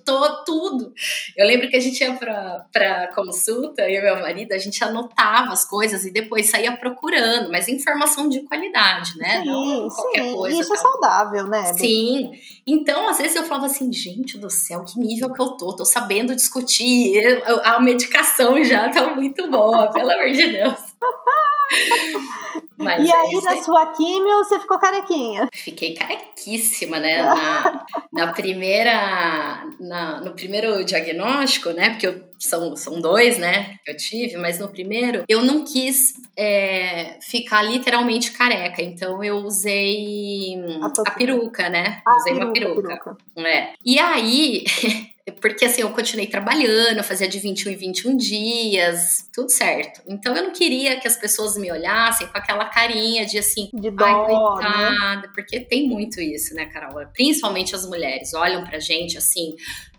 tudo. 0.44 0.92
Eu 1.36 1.46
lembro 1.46 1.68
que 1.68 1.76
a 1.76 1.80
gente 1.80 2.00
ia 2.00 2.14
pra 2.14 3.10
consulta, 3.14 3.82
eu 3.82 4.00
e 4.00 4.02
meu 4.02 4.20
marido, 4.20 4.52
a 4.52 4.58
gente 4.58 4.82
anotava 4.84 5.52
as 5.52 5.64
coisas 5.64 6.04
e 6.04 6.10
depois 6.10 6.50
saía 6.50 6.76
procurando, 6.76 7.50
mas 7.50 7.68
informação 7.68 8.28
de 8.28 8.40
qualidade, 8.42 9.16
né? 9.16 9.42
Sim, 9.42 9.46
Não 9.46 9.88
qualquer 9.88 10.22
sim. 10.22 10.34
coisa. 10.34 10.60
Isso 10.60 10.74
é 10.74 10.76
saudável, 10.76 11.46
né? 11.46 11.72
Sim. 11.74 12.32
Então, 12.66 13.08
às 13.08 13.18
vezes 13.18 13.36
eu 13.36 13.44
falava 13.44 13.66
assim, 13.66 13.92
gente 13.92 14.38
do 14.38 14.50
céu, 14.50 14.84
que 14.84 14.98
nível 14.98 15.32
que 15.32 15.40
eu 15.40 15.50
tô? 15.52 15.74
Tô 15.74 15.84
sabendo 15.84 16.34
discutir, 16.34 17.42
a 17.64 17.80
medicação 17.80 18.62
já 18.62 18.88
tá 18.90 19.14
muito 19.14 19.50
boa, 19.50 19.90
pelo 19.92 20.10
amor 20.10 20.30
de 20.30 20.46
Deus. 20.52 20.78
Mas 22.76 23.06
e 23.06 23.10
é 23.10 23.14
aí, 23.14 23.40
na 23.42 23.62
sua 23.62 23.86
químio, 23.92 24.38
você 24.38 24.58
ficou 24.58 24.78
carequinha? 24.78 25.48
Fiquei 25.52 25.94
carequíssima, 25.94 26.98
né? 26.98 27.22
Na, 27.22 27.86
na 28.12 28.32
primeira. 28.32 29.64
Na, 29.80 30.20
no 30.20 30.32
primeiro 30.32 30.84
diagnóstico, 30.84 31.70
né? 31.70 31.90
Porque 31.90 32.06
eu, 32.06 32.24
são, 32.38 32.76
são 32.76 33.00
dois, 33.00 33.38
né? 33.38 33.76
Que 33.84 33.92
eu 33.92 33.96
tive, 33.96 34.36
mas 34.36 34.58
no 34.58 34.68
primeiro, 34.68 35.24
eu 35.28 35.42
não 35.42 35.64
quis 35.64 36.14
é, 36.36 37.18
ficar 37.20 37.62
literalmente 37.62 38.32
careca. 38.32 38.82
Então, 38.82 39.22
eu 39.22 39.36
usei 39.38 40.56
a, 40.82 40.86
a 40.86 41.10
peruca, 41.12 41.68
né? 41.68 42.02
A 42.04 42.16
usei 42.16 42.34
peruca, 42.34 42.46
uma 42.46 42.52
peruca. 42.52 43.16
peruca. 43.34 43.48
É. 43.48 43.72
E 43.84 43.98
aí. 43.98 44.64
Porque 45.40 45.64
assim, 45.64 45.80
eu 45.80 45.90
continuei 45.90 46.26
trabalhando, 46.26 46.98
eu 46.98 47.04
fazia 47.04 47.26
de 47.26 47.38
21 47.38 47.72
em 47.72 47.76
21 47.76 48.16
dias, 48.16 49.26
tudo 49.32 49.50
certo. 49.50 50.02
Então 50.06 50.36
eu 50.36 50.42
não 50.42 50.52
queria 50.52 51.00
que 51.00 51.08
as 51.08 51.16
pessoas 51.16 51.56
me 51.56 51.72
olhassem 51.72 52.26
com 52.26 52.36
aquela 52.36 52.66
carinha 52.66 53.24
de 53.24 53.38
assim, 53.38 53.70
de 53.72 53.90
dó, 53.90 54.04
ai, 54.04 54.12
né? 54.12 54.26
coitada, 54.26 55.26
né? 55.26 55.32
porque 55.34 55.60
tem 55.60 55.88
muito 55.88 56.20
isso, 56.20 56.54
né, 56.54 56.66
Carol? 56.66 57.06
Principalmente 57.14 57.74
as 57.74 57.86
mulheres 57.86 58.34
olham 58.34 58.64
pra 58.64 58.78
gente 58.78 59.16
assim, 59.16 59.56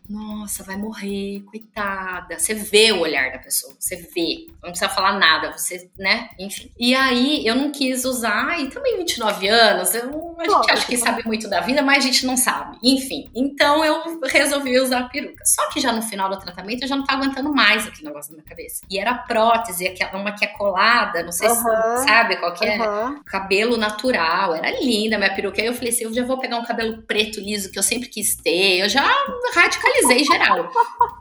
nossa, 0.10 0.64
vai 0.64 0.78
morrer, 0.78 1.42
coitada. 1.46 2.38
Você 2.38 2.54
vê 2.54 2.92
o 2.92 3.00
olhar 3.00 3.32
da 3.32 3.40
pessoa, 3.40 3.74
você 3.80 3.96
vê. 3.96 4.48
Não 4.62 4.70
precisa 4.70 4.90
falar 4.90 5.18
nada, 5.18 5.52
você, 5.52 5.90
né? 5.98 6.30
Enfim. 6.40 6.72
E 6.78 6.94
aí 6.94 7.46
eu 7.46 7.56
não 7.56 7.72
quis 7.72 8.06
usar, 8.06 8.60
e 8.60 8.70
também 8.70 8.98
29 8.98 9.48
anos, 9.48 9.94
eu, 9.96 10.36
a 10.40 10.44
gente 10.44 10.72
acha 10.72 10.86
que 10.86 10.98
sabe 10.98 11.26
muito 11.26 11.50
da 11.50 11.62
vida, 11.62 11.82
mas 11.82 12.04
a 12.04 12.08
gente 12.08 12.26
não 12.26 12.38
sabe. 12.38 12.78
Enfim. 12.84 13.30
Então 13.36 13.84
eu 13.84 14.20
resolvi 14.24 14.80
usar 14.80 15.00
a 15.00 15.10
peruca. 15.10 15.44
Só 15.46 15.70
que 15.70 15.80
já 15.80 15.92
no 15.92 16.02
final 16.02 16.30
do 16.30 16.40
tratamento 16.40 16.84
eu 16.84 16.88
já 16.88 16.96
não 16.96 17.04
tava 17.04 17.24
aguentando 17.24 17.52
mais 17.54 17.88
aquele 17.88 18.08
negócio 18.08 18.32
na 18.32 18.38
minha 18.38 18.50
cabeça. 18.50 18.82
E 18.90 19.00
era 19.00 19.14
prótese, 19.14 19.94
uma 20.14 20.34
que 20.34 20.46
é 20.46 20.48
colada, 20.50 21.24
não 21.24 21.32
sei 21.32 21.50
se 21.50 21.64
sabe 22.08 22.38
qual 22.38 22.54
que 22.54 22.66
é. 22.66 22.78
Cabelo 23.26 23.78
natural, 23.78 24.56
era 24.56 24.70
linda 24.80 25.16
a 25.16 25.20
minha 25.20 25.34
peruca. 25.34 25.62
Aí 25.62 25.68
eu 25.68 25.74
falei 25.74 25.90
assim: 25.90 26.04
eu 26.04 26.14
já 26.14 26.24
vou 26.24 26.38
pegar 26.38 26.58
um 26.58 26.66
cabelo 26.66 27.02
preto 27.04 27.40
liso 27.40 27.72
que 27.72 27.80
eu 27.80 27.84
sempre 27.84 28.08
quis 28.08 28.36
ter. 28.36 28.80
Eu 28.80 28.90
já 28.90 29.06
radicalizei 29.54 29.95
normalizei 30.02 30.24
geral. 30.24 30.70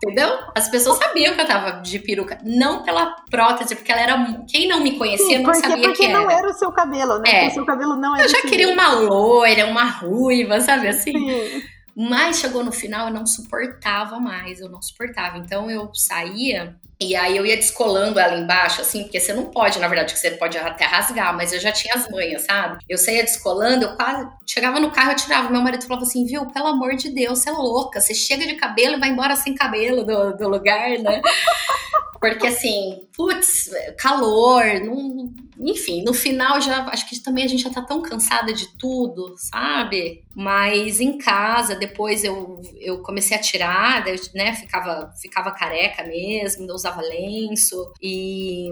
Entendeu? 0.02 0.28
As 0.54 0.68
pessoas 0.68 0.98
sabiam 0.98 1.34
que 1.34 1.40
eu 1.40 1.46
tava 1.46 1.80
de 1.80 1.98
peruca. 1.98 2.38
Não 2.44 2.82
pela 2.82 3.06
prótese, 3.30 3.74
porque 3.74 3.92
ela 3.92 4.00
era. 4.00 4.44
Quem 4.48 4.68
não 4.68 4.80
me 4.80 4.98
conhecia 4.98 5.26
Sim, 5.26 5.38
não 5.38 5.52
porque, 5.52 5.68
sabia 5.68 5.88
porque 5.88 6.06
que 6.06 6.12
não 6.12 6.30
era. 6.30 6.40
era 6.40 6.50
o 6.50 6.54
seu 6.54 6.72
cabelo, 6.72 7.18
né? 7.18 7.44
É. 7.44 7.48
O 7.48 7.50
seu 7.52 7.64
cabelo 7.64 7.96
não 7.96 8.14
era. 8.14 8.24
Eu 8.24 8.28
já 8.28 8.40
queria 8.42 8.68
uma 8.68 8.92
loira, 8.92 9.66
uma 9.66 9.84
ruiva, 9.84 10.60
sabe 10.60 10.88
assim? 10.88 11.12
Sim. 11.12 11.62
Mas 11.96 12.38
chegou 12.38 12.64
no 12.64 12.72
final, 12.72 13.06
eu 13.06 13.14
não 13.14 13.24
suportava 13.24 14.18
mais, 14.18 14.60
eu 14.60 14.68
não 14.68 14.82
suportava. 14.82 15.38
Então 15.38 15.70
eu 15.70 15.94
saía 15.94 16.76
e 17.00 17.16
aí 17.16 17.36
eu 17.36 17.44
ia 17.44 17.56
descolando 17.56 18.20
ela 18.20 18.38
embaixo, 18.38 18.80
assim, 18.80 19.02
porque 19.02 19.18
você 19.18 19.32
não 19.32 19.46
pode, 19.46 19.78
na 19.78 19.88
verdade, 19.88 20.14
que 20.14 20.18
você 20.18 20.30
pode 20.32 20.56
até 20.56 20.84
rasgar, 20.84 21.36
mas 21.36 21.52
eu 21.52 21.60
já 21.60 21.72
tinha 21.72 21.94
as 21.94 22.08
manhas, 22.08 22.42
sabe? 22.42 22.78
Eu 22.88 22.96
saía 22.96 23.22
descolando, 23.22 23.84
eu 23.84 23.96
quase 23.96 24.28
chegava 24.46 24.78
no 24.78 24.90
carro, 24.90 25.10
eu 25.10 25.16
tirava. 25.16 25.50
Meu 25.50 25.60
marido 25.60 25.84
falava 25.84 26.06
assim, 26.06 26.24
viu, 26.24 26.46
pelo 26.46 26.68
amor 26.68 26.94
de 26.94 27.10
Deus, 27.10 27.40
você 27.40 27.50
é 27.50 27.52
louca, 27.52 28.00
você 28.00 28.14
chega 28.14 28.46
de 28.46 28.54
cabelo 28.54 28.96
e 28.96 29.00
vai 29.00 29.08
embora 29.08 29.34
sem 29.34 29.54
cabelo 29.54 30.04
do, 30.04 30.36
do 30.36 30.48
lugar, 30.48 30.90
né? 30.98 31.20
Porque 32.20 32.46
assim, 32.46 33.06
putz, 33.14 33.70
calor, 33.98 34.64
não, 34.82 35.30
enfim, 35.58 36.02
no 36.02 36.12
final 36.12 36.60
já 36.60 36.84
acho 36.86 37.08
que 37.08 37.20
também 37.20 37.44
a 37.44 37.48
gente 37.48 37.62
já 37.62 37.70
tá 37.70 37.82
tão 37.82 38.02
cansada 38.02 38.52
de 38.52 38.68
tudo, 38.76 39.34
sabe? 39.38 40.24
Mas 40.34 41.00
em 41.00 41.16
casa, 41.18 41.74
depois 41.74 42.24
eu, 42.24 42.60
eu 42.80 43.02
comecei 43.02 43.36
a 43.36 43.40
tirar, 43.40 44.04
né? 44.34 44.54
Ficava, 44.54 45.12
ficava 45.20 45.52
careca 45.52 46.02
mesmo, 46.04 46.66
não 46.66 46.74
usava 46.74 47.00
lenço. 47.00 47.92
E, 48.02 48.68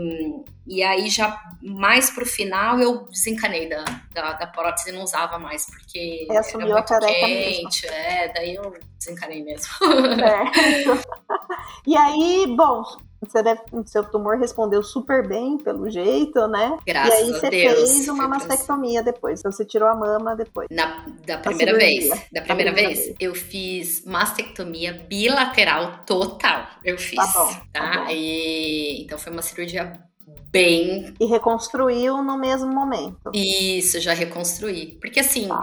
e 0.66 0.82
aí 0.82 1.08
já 1.08 1.40
mais 1.62 2.10
pro 2.10 2.26
final 2.26 2.80
eu 2.80 3.04
desencanei 3.06 3.68
da, 3.68 3.84
da, 4.12 4.32
da 4.32 4.46
prótese 4.46 4.90
e 4.90 4.92
não 4.92 5.02
usava 5.02 5.38
mais, 5.38 5.66
porque 5.66 6.26
é, 6.30 6.34
era 6.34 6.58
muito 6.58 6.76
a 6.76 6.82
careca 6.82 7.26
quente, 7.26 7.82
mesmo. 7.82 7.96
é, 7.96 8.32
daí 8.32 8.54
eu 8.54 8.74
desencanei 8.98 9.42
mesmo. 9.42 9.68
É. 10.22 10.92
e 11.86 11.96
aí, 11.96 12.46
bom, 12.56 12.82
você 13.26 13.42
deve, 13.42 13.60
seu 13.86 14.04
tumor 14.04 14.38
respondeu 14.38 14.82
super 14.82 15.26
bem, 15.26 15.56
pelo 15.58 15.88
jeito, 15.88 16.46
né? 16.48 16.76
Graças 16.86 17.20
e 17.20 17.22
aí 17.22 17.32
você 17.32 17.50
Deus, 17.50 17.92
fez 17.92 18.08
uma 18.08 18.26
mastectomia 18.28 19.02
depois. 19.02 19.40
Então 19.40 19.52
você 19.52 19.64
tirou 19.64 19.88
a 19.88 19.94
mama 19.94 20.34
depois. 20.34 20.68
Na, 20.70 21.06
da 21.24 21.38
primeira 21.38 21.76
vez. 21.76 22.08
Da 22.32 22.42
primeira, 22.42 22.72
vez, 22.72 23.06
vez, 23.06 23.16
eu 23.20 23.34
fiz 23.34 24.04
mastectomia 24.04 25.04
bilateral 25.08 26.04
total. 26.04 26.66
Eu 26.84 26.98
fiz. 26.98 27.16
Tá 27.16 27.26
bom. 27.32 27.52
Tá? 27.72 27.90
tá 27.90 28.04
bom. 28.04 28.10
E, 28.10 29.02
então 29.04 29.18
foi 29.18 29.32
uma 29.32 29.42
cirurgia 29.42 29.92
bem. 30.50 31.14
E 31.20 31.26
reconstruiu 31.26 32.22
no 32.22 32.36
mesmo 32.38 32.72
momento. 32.72 33.30
Isso, 33.32 34.00
já 34.00 34.14
reconstruí. 34.14 34.98
Porque 35.00 35.20
assim. 35.20 35.48
Tá 35.48 35.60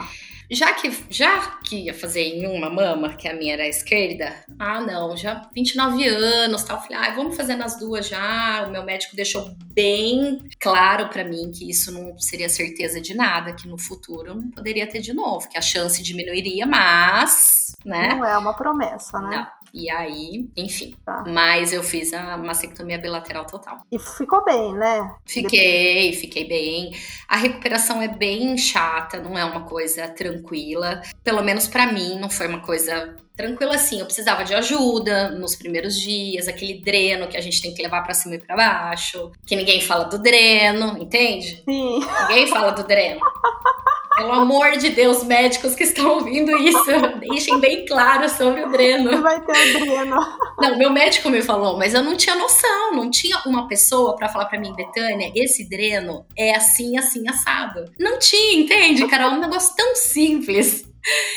já 0.56 0.74
que, 0.74 0.92
já 1.10 1.58
que 1.64 1.86
ia 1.86 1.94
fazer 1.94 2.22
em 2.22 2.48
uma 2.48 2.70
mama, 2.70 3.14
que 3.14 3.28
a 3.28 3.34
minha 3.34 3.54
era 3.54 3.64
a 3.64 3.68
esquerda, 3.68 4.36
ah, 4.58 4.82
não, 4.82 5.16
já 5.16 5.48
29 5.54 6.08
anos, 6.08 6.64
tal. 6.64 6.82
Falei, 6.82 6.98
ah, 6.98 7.14
vamos 7.16 7.36
fazer 7.36 7.56
nas 7.56 7.78
duas 7.78 8.08
já. 8.08 8.66
O 8.68 8.72
meu 8.72 8.84
médico 8.84 9.16
deixou 9.16 9.52
bem 9.74 10.40
claro 10.60 11.10
para 11.10 11.24
mim 11.24 11.52
que 11.52 11.70
isso 11.70 11.92
não 11.92 12.18
seria 12.18 12.50
certeza 12.50 13.00
de 13.00 13.16
nada, 13.16 13.54
que 13.54 13.68
no 13.68 13.78
futuro 13.78 14.34
não 14.34 14.50
poderia 14.50 14.88
ter 14.88 15.02
de 15.02 15.14
novo, 15.14 15.48
que 15.48 15.58
a 15.58 15.62
chance 15.62 16.02
diminuiria, 16.02 16.66
mas, 16.66 17.76
né? 17.86 18.16
Não 18.16 18.26
é 18.26 18.38
uma 18.38 18.54
promessa, 18.54 19.20
né? 19.20 19.38
Não. 19.38 19.59
E 19.74 19.90
aí, 19.90 20.50
enfim. 20.56 20.96
Tá. 21.06 21.24
Mas 21.28 21.74
eu 21.74 21.84
fiz 21.84 22.14
a 22.14 22.38
mastectomia 22.38 22.98
bilateral 22.98 23.46
total. 23.46 23.82
E 23.92 24.00
ficou 24.00 24.44
bem, 24.44 24.74
né? 24.74 25.16
Fiquei, 25.26 26.14
fiquei 26.14 26.48
bem. 26.48 26.92
A 27.28 27.38
recuperação 27.38 28.02
é 28.02 28.08
bem 28.08 28.58
chata, 28.58 29.20
não 29.20 29.38
é 29.38 29.44
uma 29.46 29.62
coisa 29.62 30.08
tranquila. 30.08 31.02
Pelo 31.24 31.44
menos 31.44 31.68
para 31.68 31.92
mim, 31.92 32.20
não 32.20 32.30
foi 32.30 32.48
uma 32.48 32.62
coisa 32.62 33.16
tranquila 33.36 33.76
assim. 33.76 34.00
Eu 34.00 34.06
precisava 34.06 34.44
de 34.44 34.54
ajuda 34.54 35.30
nos 35.30 35.56
primeiros 35.56 35.98
dias, 35.98 36.48
aquele 36.48 36.82
dreno 36.82 37.28
que 37.28 37.38
a 37.38 37.42
gente 37.42 37.62
tem 37.62 37.74
que 37.74 37.82
levar 37.82 38.02
para 38.04 38.14
cima 38.14 38.36
e 38.36 38.40
para 38.40 38.56
baixo, 38.56 39.32
que 39.46 39.56
ninguém 39.56 39.80
fala 39.80 40.06
do 40.06 40.20
dreno, 40.20 40.98
entende? 40.98 41.64
Sim. 41.64 42.00
Ninguém 42.28 42.48
fala 42.48 42.72
do 42.72 42.84
dreno. 42.84 43.22
Pelo 44.20 44.34
amor 44.34 44.72
de 44.78 44.90
Deus, 44.90 45.24
médicos 45.24 45.76
que 45.76 45.84
estão 45.84 46.16
ouvindo 46.16 46.52
isso, 46.58 46.92
deixem 47.22 47.58
bem 47.58 47.86
claro 47.86 48.28
sobre 48.28 48.66
o 48.66 48.70
dreno. 48.70 49.22
Vai 49.22 49.40
ter 49.46 49.78
o 49.78 49.80
dreno. 49.80 50.18
Não, 50.58 50.78
meu 50.78 50.92
médico 50.92 51.30
me 51.30 51.42
falou, 51.42 51.78
mas 51.78 51.94
eu 51.94 52.04
não 52.04 52.18
tinha 52.18 52.36
noção, 52.36 52.92
não 52.94 53.10
tinha 53.10 53.42
uma 53.46 53.66
pessoa 53.70 54.18
para 54.18 54.28
falar 54.28 54.48
para 54.48 54.60
mim, 54.60 54.74
Betânia, 54.76 55.32
esse 55.34 55.70
dreno 55.70 56.26
é 56.38 56.54
assim, 56.54 56.98
assim, 56.98 57.30
assado. 57.30 57.86
Não 57.98 58.20
tinha, 58.20 58.60
entende, 58.60 59.08
cara? 59.08 59.24
É 59.24 59.28
um 59.30 59.40
negócio 59.40 59.74
tão 59.76 59.96
simples. 59.96 60.90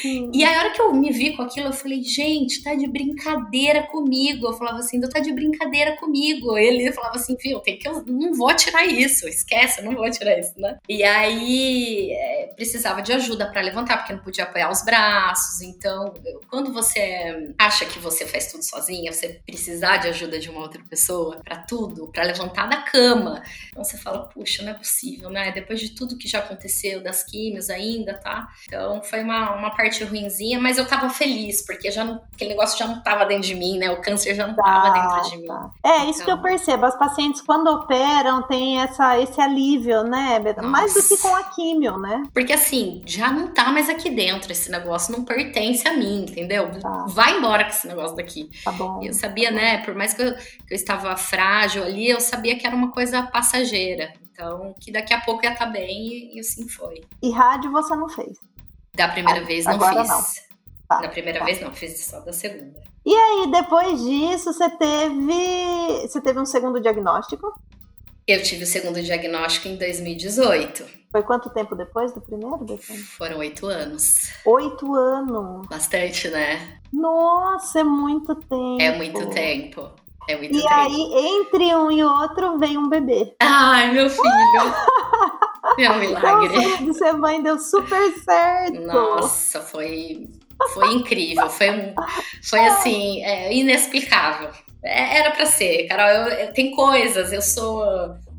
E 0.04 0.44
aí, 0.44 0.54
a 0.54 0.58
hora 0.58 0.70
que 0.70 0.80
eu 0.80 0.92
me 0.92 1.10
vi 1.10 1.36
com 1.36 1.42
aquilo, 1.42 1.68
eu 1.68 1.72
falei, 1.72 2.02
gente, 2.02 2.62
tá 2.62 2.74
de 2.74 2.86
brincadeira 2.88 3.82
comigo. 3.84 4.48
Eu 4.48 4.52
falava 4.54 4.78
assim, 4.78 5.00
tá 5.00 5.20
de 5.20 5.32
brincadeira 5.32 5.96
comigo. 5.96 6.58
Ele 6.58 6.92
falava 6.92 7.16
assim, 7.16 7.36
viu, 7.40 7.60
tem 7.60 7.78
que 7.78 7.88
eu 7.88 8.02
não 8.06 8.34
vou 8.34 8.52
tirar 8.54 8.84
isso, 8.84 9.28
esquece, 9.28 9.80
eu 9.80 9.84
não 9.84 9.94
vou 9.94 10.10
tirar 10.10 10.38
isso, 10.38 10.52
né? 10.56 10.78
E 10.88 11.02
aí 11.04 12.10
precisava 12.54 13.02
de 13.02 13.12
ajuda 13.12 13.46
para 13.50 13.60
levantar, 13.60 13.98
porque 13.98 14.12
não 14.12 14.20
podia 14.20 14.44
apoiar 14.44 14.70
os 14.70 14.82
braços. 14.82 15.60
Então, 15.60 16.14
quando 16.48 16.72
você 16.72 17.54
acha 17.58 17.84
que 17.84 17.98
você 17.98 18.26
faz 18.26 18.50
tudo 18.50 18.64
sozinha, 18.64 19.12
você 19.12 19.40
precisar 19.46 19.98
de 19.98 20.08
ajuda 20.08 20.38
de 20.38 20.50
uma 20.50 20.60
outra 20.60 20.82
pessoa 20.88 21.40
para 21.44 21.58
tudo, 21.58 22.08
para 22.08 22.24
levantar 22.24 22.68
da 22.68 22.78
cama. 22.78 23.42
Então 23.68 23.84
você 23.84 23.96
fala, 23.96 24.28
puxa, 24.28 24.62
não 24.62 24.72
é 24.72 24.74
possível, 24.74 25.30
né? 25.30 25.52
Depois 25.52 25.80
de 25.80 25.90
tudo 25.90 26.18
que 26.18 26.28
já 26.28 26.38
aconteceu, 26.38 27.02
das 27.02 27.22
químios 27.22 27.70
ainda, 27.70 28.14
tá? 28.14 28.48
Então 28.66 29.02
foi 29.02 29.22
uma 29.22 29.42
uma, 29.50 29.70
parte 29.70 30.04
ruinzinha, 30.04 30.60
mas 30.60 30.78
eu 30.78 30.86
tava 30.86 31.08
feliz, 31.08 31.64
porque 31.64 31.90
já 31.90 32.04
não, 32.04 32.20
aquele 32.32 32.50
negócio 32.50 32.78
já 32.78 32.86
não 32.86 33.02
tava 33.02 33.24
dentro 33.24 33.46
de 33.46 33.54
mim, 33.54 33.78
né? 33.78 33.90
O 33.90 34.00
câncer 34.00 34.34
já 34.34 34.46
não 34.46 34.54
tá, 34.54 34.62
tava 34.62 34.90
dentro 34.90 35.30
de 35.30 35.36
mim. 35.38 35.46
Tá. 35.46 35.70
É, 35.84 36.04
isso 36.04 36.22
então... 36.22 36.24
que 36.24 36.30
eu 36.30 36.36
então 36.36 36.42
percebo. 36.42 36.86
As 36.86 36.98
pacientes, 36.98 37.40
quando 37.40 37.68
operam, 37.68 38.42
tem 38.42 38.80
essa, 38.80 39.18
esse 39.18 39.40
alívio, 39.40 40.02
né, 40.04 40.38
Nossa. 40.38 40.62
Mais 40.62 40.94
do 40.94 41.02
que 41.02 41.16
com 41.16 41.34
a 41.34 41.44
químio, 41.44 41.98
né? 41.98 42.22
Porque 42.32 42.41
assim, 42.50 43.02
já 43.04 43.30
não 43.30 43.52
tá 43.52 43.70
mais 43.70 43.90
aqui 43.90 44.08
dentro 44.08 44.50
esse 44.50 44.70
negócio, 44.70 45.12
não 45.12 45.22
pertence 45.22 45.86
a 45.86 45.92
mim, 45.92 46.22
entendeu? 46.22 46.70
Tá. 46.80 47.04
Vai 47.08 47.36
embora 47.36 47.64
com 47.64 47.70
esse 47.70 47.86
negócio 47.86 48.16
daqui. 48.16 48.48
Tá 48.64 48.72
bom. 48.72 49.02
Eu 49.02 49.12
sabia, 49.12 49.50
tá 49.50 49.54
né, 49.54 49.78
por 49.84 49.94
mais 49.94 50.14
que 50.14 50.22
eu, 50.22 50.34
que 50.34 50.72
eu 50.72 50.76
estava 50.76 51.14
frágil 51.14 51.84
ali, 51.84 52.08
eu 52.08 52.22
sabia 52.22 52.58
que 52.58 52.66
era 52.66 52.74
uma 52.74 52.90
coisa 52.90 53.22
passageira. 53.24 54.14
Então, 54.32 54.74
que 54.80 54.90
daqui 54.90 55.12
a 55.12 55.20
pouco 55.20 55.44
ia 55.44 55.52
estar 55.52 55.66
tá 55.66 55.70
bem 55.70 56.08
e, 56.08 56.36
e 56.36 56.40
assim 56.40 56.66
foi. 56.66 57.02
E 57.22 57.30
rádio 57.30 57.70
você 57.70 57.94
não 57.94 58.08
fez? 58.08 58.38
Da 58.94 59.08
primeira 59.08 59.40
ah, 59.40 59.44
vez 59.44 59.66
não 59.66 59.74
Agora 59.74 60.00
fiz. 60.00 60.08
Não. 60.08 60.22
Tá, 60.88 61.00
da 61.00 61.08
primeira 61.08 61.38
tá. 61.38 61.44
vez 61.44 61.60
não, 61.60 61.72
fiz 61.72 62.00
só 62.04 62.20
da 62.20 62.32
segunda. 62.32 62.80
E 63.04 63.14
aí, 63.14 63.50
depois 63.50 64.00
disso, 64.00 64.52
você 64.52 64.70
teve. 64.70 66.06
Você 66.06 66.20
teve 66.20 66.38
um 66.38 66.46
segundo 66.46 66.80
diagnóstico? 66.80 67.52
Eu 68.26 68.42
tive 68.42 68.64
o 68.64 68.66
segundo 68.66 69.02
diagnóstico 69.02 69.68
em 69.68 69.76
2018. 69.76 71.01
Foi 71.12 71.22
quanto 71.22 71.50
tempo 71.50 71.76
depois 71.76 72.12
do 72.12 72.22
primeiro? 72.22 72.66
Foram 73.18 73.38
oito 73.38 73.66
anos. 73.66 74.32
Oito 74.46 74.94
anos. 74.94 75.66
Bastante, 75.68 76.28
né? 76.28 76.78
Nossa, 76.90 77.80
é 77.80 77.84
muito 77.84 78.34
tempo. 78.34 78.80
É 78.80 78.96
muito 78.96 79.28
tempo. 79.28 79.90
É 80.26 80.36
muito 80.36 80.56
e 80.56 80.62
tempo. 80.62 80.74
aí, 80.74 81.12
entre 81.14 81.74
um 81.74 81.92
e 81.92 82.02
outro, 82.02 82.58
veio 82.58 82.80
um 82.80 82.88
bebê. 82.88 83.34
Ai, 83.40 83.92
meu 83.92 84.08
filho. 84.08 84.22
É 85.78 85.90
um 85.90 85.98
milagre. 85.98 86.56
Então, 86.56 86.86
de 86.86 86.94
ser 86.94 87.12
mãe 87.12 87.42
deu 87.42 87.58
super 87.58 88.12
certo. 88.24 88.80
Nossa, 88.80 89.60
foi, 89.60 90.28
foi 90.74 90.92
incrível. 90.92 91.48
Foi, 91.48 91.70
um, 91.70 91.94
foi 92.42 92.60
assim, 92.60 93.22
é, 93.22 93.54
inexplicável. 93.54 94.50
É, 94.82 95.18
era 95.18 95.30
para 95.30 95.46
ser, 95.46 95.86
Carol. 95.86 96.08
Eu, 96.08 96.46
eu, 96.46 96.52
tem 96.52 96.72
coisas, 96.72 97.32
eu 97.32 97.40
sou. 97.40 97.84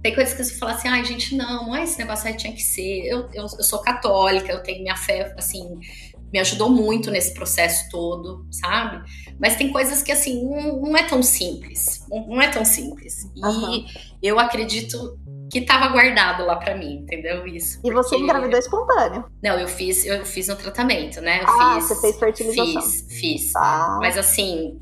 Tem 0.04 0.14
coisas 0.14 0.34
que 0.34 0.44
você 0.44 0.56
fala 0.56 0.74
assim, 0.74 0.90
ai, 0.90 1.06
gente, 1.06 1.34
não, 1.34 1.68
não 1.68 1.76
é 1.76 1.84
esse 1.84 1.98
negócio 1.98 2.28
aí 2.28 2.36
tinha 2.36 2.54
que 2.54 2.62
ser. 2.62 3.06
Eu, 3.06 3.22
eu, 3.34 3.44
eu 3.44 3.64
sou 3.64 3.80
católica, 3.80 4.52
eu 4.52 4.62
tenho 4.62 4.84
minha 4.84 4.98
fé, 4.98 5.34
assim, 5.38 5.80
me 6.32 6.40
ajudou 6.40 6.70
muito 6.70 7.10
nesse 7.10 7.34
processo 7.34 7.90
todo, 7.90 8.46
sabe? 8.52 9.02
Mas 9.40 9.56
tem 9.56 9.72
coisas 9.72 10.04
que, 10.04 10.12
assim, 10.12 10.44
não, 10.44 10.82
não 10.82 10.98
é 10.98 11.04
tão 11.04 11.24
simples. 11.24 12.06
Não 12.10 12.42
é 12.42 12.50
tão 12.50 12.66
simples. 12.66 13.32
E 13.34 13.46
uhum. 13.46 13.86
eu 14.22 14.38
acredito 14.38 15.18
que 15.50 15.60
estava 15.60 15.88
guardado 15.90 16.46
lá 16.46 16.56
para 16.56 16.76
mim, 16.76 16.96
entendeu? 16.96 17.46
Isso. 17.46 17.80
E 17.84 17.92
você 17.92 18.18
engravidou 18.18 18.60
espontâneo? 18.60 19.24
Não, 19.42 19.58
eu 19.58 19.68
fiz, 19.68 20.04
eu 20.06 20.26
fiz 20.26 20.48
no 20.48 20.56
tratamento, 20.56 21.22
né? 21.22 21.44
Eu 21.44 21.48
ah, 21.48 21.76
fiz, 21.76 21.88
você 21.88 22.02
fez 22.02 22.20
fertilização. 22.20 22.82
Fiz, 22.82 23.06
fiz. 23.08 23.56
Ah. 23.56 24.00
Mas 24.02 24.18
assim, 24.18 24.82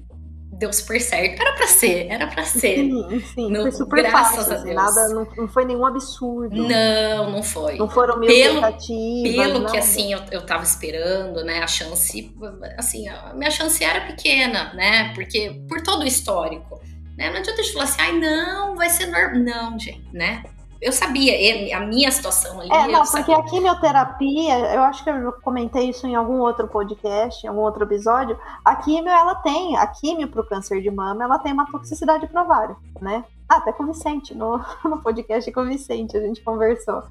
deu 0.62 0.72
super 0.72 1.02
certo. 1.02 1.42
Era 1.42 1.54
pra 1.54 1.68
ser, 1.68 2.08
era 2.08 2.28
pra 2.28 2.44
ser. 2.46 2.76
Sim, 2.76 3.20
sim. 3.34 3.52
No, 3.52 3.64
foi 3.64 3.72
super 3.72 4.04
graças 4.04 4.36
fácil, 4.36 4.54
a 4.54 4.58
Deus. 4.58 4.76
Nada, 4.76 5.10
não, 5.10 5.28
não 5.36 5.48
foi 5.48 5.66
nenhum 5.66 5.84
absurdo. 5.84 6.56
Não, 6.56 7.32
não 7.32 7.42
foi. 7.42 7.78
Não 7.78 7.90
foram 7.90 8.20
mil 8.20 8.30
pelo. 8.30 8.62
Pelo 8.62 9.60
não. 9.60 9.72
que 9.72 9.78
assim 9.78 10.14
eu, 10.14 10.20
eu 10.30 10.46
tava 10.46 10.64
esperando, 10.64 11.44
né? 11.44 11.64
A 11.64 11.68
chance, 11.68 12.32
assim, 12.78 13.10
a 13.10 13.34
minha 13.34 13.50
chance 13.50 13.84
era 13.84 14.02
pequena, 14.02 14.72
né? 14.76 15.12
Porque 15.16 15.62
por 15.68 15.82
todo 15.82 16.04
o 16.04 16.08
histórico. 16.08 16.80
Né? 17.18 17.30
Não 17.30 17.40
adianta 17.40 17.60
a 17.60 17.64
gente 17.64 17.74
falar 17.74 17.86
assim, 17.86 18.02
ai, 18.02 18.20
não, 18.20 18.76
vai 18.76 18.90
ser 18.90 19.08
normal. 19.08 19.44
Não, 19.44 19.80
gente, 19.80 20.08
né? 20.14 20.44
Eu 20.82 20.92
sabia, 20.92 21.78
a 21.78 21.82
minha 21.82 22.10
situação 22.12 22.60
ali. 22.60 22.72
É, 22.72 22.88
não, 22.88 23.04
porque 23.04 23.32
a 23.32 23.44
quimioterapia, 23.44 24.74
eu 24.74 24.82
acho 24.82 25.04
que 25.04 25.10
eu 25.12 25.32
comentei 25.34 25.90
isso 25.90 26.08
em 26.08 26.16
algum 26.16 26.40
outro 26.40 26.68
podcast, 26.68 27.46
em 27.46 27.50
algum 27.50 27.62
outro 27.62 27.84
episódio. 27.84 28.36
A 28.66 28.76
quimio, 28.76 29.12
ela 29.12 29.36
tem, 29.36 29.78
a 29.78 29.86
quimio 29.86 30.28
para 30.28 30.42
o 30.42 30.46
câncer 30.46 30.82
de 30.82 30.90
mama, 30.90 31.24
ela 31.24 31.38
tem 31.38 31.54
uma 31.54 31.70
toxicidade 31.70 32.26
para 32.28 32.42
ovário, 32.42 32.76
né? 33.00 33.24
Ah, 33.48 33.58
até 33.58 33.72
com 33.72 33.84
o 33.84 33.88
Vicente, 33.88 34.34
no, 34.34 34.60
no 34.84 35.02
podcast 35.04 35.52
com 35.52 35.62
o 35.62 35.68
Vicente, 35.68 36.18
a 36.18 36.22
gente 36.22 36.42
conversou. 36.42 37.04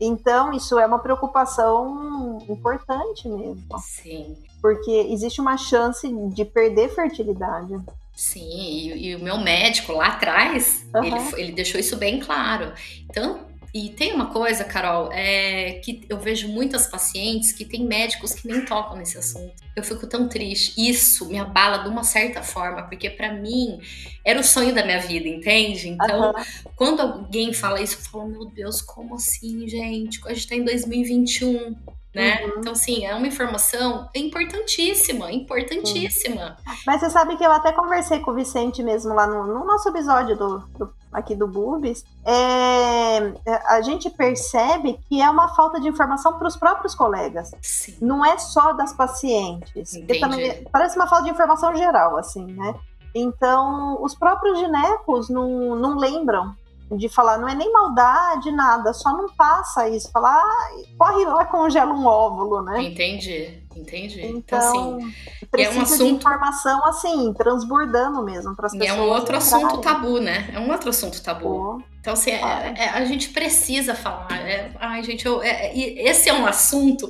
Então, 0.00 0.50
isso 0.52 0.78
é 0.78 0.86
uma 0.86 0.98
preocupação 0.98 2.38
importante 2.48 3.28
mesmo. 3.28 3.62
Sim. 3.80 4.34
Porque 4.62 4.90
existe 5.10 5.42
uma 5.42 5.58
chance 5.58 6.10
de 6.30 6.44
perder 6.46 6.88
fertilidade. 6.88 7.78
Sim, 8.20 8.50
e, 8.50 9.06
e, 9.06 9.16
o 9.16 9.18
meu 9.18 9.38
médico 9.38 9.94
lá 9.94 10.08
atrás, 10.08 10.86
uhum. 10.94 11.04
ele, 11.04 11.16
ele 11.38 11.52
deixou 11.52 11.80
isso 11.80 11.96
bem 11.96 12.20
claro. 12.20 12.70
Então, 13.08 13.46
e 13.72 13.88
tem 13.88 14.12
uma 14.12 14.26
coisa, 14.26 14.62
Carol, 14.62 15.10
é 15.10 15.80
que 15.82 16.02
eu 16.06 16.18
vejo 16.18 16.46
muitas 16.46 16.86
pacientes 16.86 17.50
que 17.50 17.64
têm 17.64 17.86
médicos 17.86 18.34
que 18.34 18.46
nem 18.46 18.62
tocam 18.62 18.98
nesse 18.98 19.16
assunto. 19.16 19.54
Eu 19.74 19.82
fico 19.82 20.06
tão 20.06 20.28
triste. 20.28 20.74
Isso 20.76 21.30
me 21.30 21.38
abala 21.38 21.78
de 21.78 21.88
uma 21.88 22.04
certa 22.04 22.42
forma, 22.42 22.82
porque 22.82 23.08
para 23.08 23.32
mim 23.32 23.80
era 24.22 24.38
o 24.38 24.44
sonho 24.44 24.74
da 24.74 24.84
minha 24.84 25.00
vida, 25.00 25.26
entende? 25.26 25.88
Então, 25.88 26.32
uhum. 26.32 26.44
quando 26.76 27.00
alguém 27.00 27.54
fala 27.54 27.80
isso, 27.80 27.94
eu 27.94 28.00
falo, 28.00 28.28
meu 28.28 28.44
Deus, 28.44 28.82
como 28.82 29.14
assim, 29.14 29.66
gente? 29.66 30.20
A 30.26 30.34
gente 30.34 30.46
tá 30.46 30.56
em 30.56 30.64
2021 30.64 31.74
né? 32.14 32.44
Uhum. 32.44 32.52
Então, 32.58 32.72
assim, 32.72 33.04
é 33.04 33.14
uma 33.14 33.26
informação 33.26 34.08
importantíssima, 34.14 35.30
importantíssima. 35.30 36.56
Mas 36.86 37.00
você 37.00 37.10
sabe 37.10 37.36
que 37.36 37.44
eu 37.44 37.52
até 37.52 37.72
conversei 37.72 38.18
com 38.20 38.32
o 38.32 38.34
Vicente 38.34 38.82
mesmo 38.82 39.14
lá 39.14 39.26
no, 39.26 39.46
no 39.46 39.64
nosso 39.64 39.88
episódio 39.88 40.36
do, 40.36 40.58
do, 40.76 40.92
aqui 41.12 41.36
do 41.36 41.46
Bubis. 41.46 42.04
É, 42.24 43.32
a 43.66 43.80
gente 43.82 44.10
percebe 44.10 44.98
que 45.08 45.22
é 45.22 45.30
uma 45.30 45.54
falta 45.54 45.80
de 45.80 45.88
informação 45.88 46.36
para 46.36 46.48
os 46.48 46.56
próprios 46.56 46.94
colegas. 46.94 47.52
Sim. 47.62 47.96
Não 48.00 48.24
é 48.24 48.36
só 48.38 48.72
das 48.72 48.92
pacientes. 48.92 49.92
Também, 50.20 50.64
parece 50.72 50.96
uma 50.96 51.06
falta 51.06 51.24
de 51.24 51.30
informação 51.30 51.74
geral, 51.76 52.16
assim, 52.16 52.44
né? 52.44 52.74
Então, 53.14 54.02
os 54.02 54.14
próprios 54.14 54.58
ginecos 54.58 55.28
não, 55.28 55.74
não 55.76 55.96
lembram 55.96 56.54
de 56.96 57.08
falar, 57.08 57.38
não 57.38 57.48
é 57.48 57.54
nem 57.54 57.72
maldade, 57.72 58.50
nada, 58.50 58.92
só 58.92 59.12
não 59.16 59.28
passa 59.28 59.88
isso. 59.88 60.10
Falar, 60.10 60.36
ah, 60.36 60.70
corre 60.98 61.24
lá, 61.24 61.44
congela 61.44 61.92
um 61.92 62.04
óvulo, 62.04 62.62
né? 62.62 62.82
Entendi, 62.82 63.62
entendi. 63.76 64.26
Então, 64.26 64.58
então 64.58 64.58
assim, 64.58 65.14
precisa 65.50 65.76
é 65.76 65.78
um 65.78 65.82
assunto... 65.82 66.04
de 66.04 66.10
informação 66.10 66.84
assim, 66.84 67.32
transbordando 67.34 68.24
mesmo 68.24 68.56
para 68.56 68.66
as 68.66 68.72
pessoas. 68.72 68.98
É 68.98 69.00
um 69.00 69.08
outro 69.08 69.36
assunto 69.36 69.78
tabu, 69.78 70.20
né? 70.20 70.50
É 70.52 70.58
um 70.58 70.70
outro 70.70 70.90
assunto 70.90 71.22
tabu. 71.22 71.82
Então, 72.00 72.14
assim, 72.14 72.30
é, 72.30 72.74
é, 72.76 72.88
a 72.90 73.04
gente 73.04 73.28
precisa 73.28 73.94
falar. 73.94 74.32
É, 74.32 74.72
ai, 74.80 75.02
gente, 75.02 75.24
eu, 75.26 75.42
é, 75.42 75.76
esse 75.76 76.28
é 76.28 76.32
um 76.32 76.46
assunto 76.46 77.08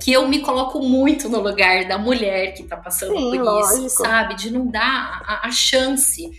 que 0.00 0.12
eu 0.12 0.28
me 0.28 0.40
coloco 0.40 0.78
muito 0.80 1.28
no 1.28 1.40
lugar 1.40 1.86
da 1.88 1.98
mulher 1.98 2.52
que 2.52 2.62
tá 2.62 2.76
passando 2.76 3.16
Sim, 3.16 3.30
por 3.30 3.40
lógico. 3.40 3.86
isso, 3.86 3.96
sabe? 3.96 4.34
De 4.34 4.50
não 4.50 4.66
dar 4.66 5.22
a, 5.26 5.48
a 5.48 5.50
chance 5.50 6.30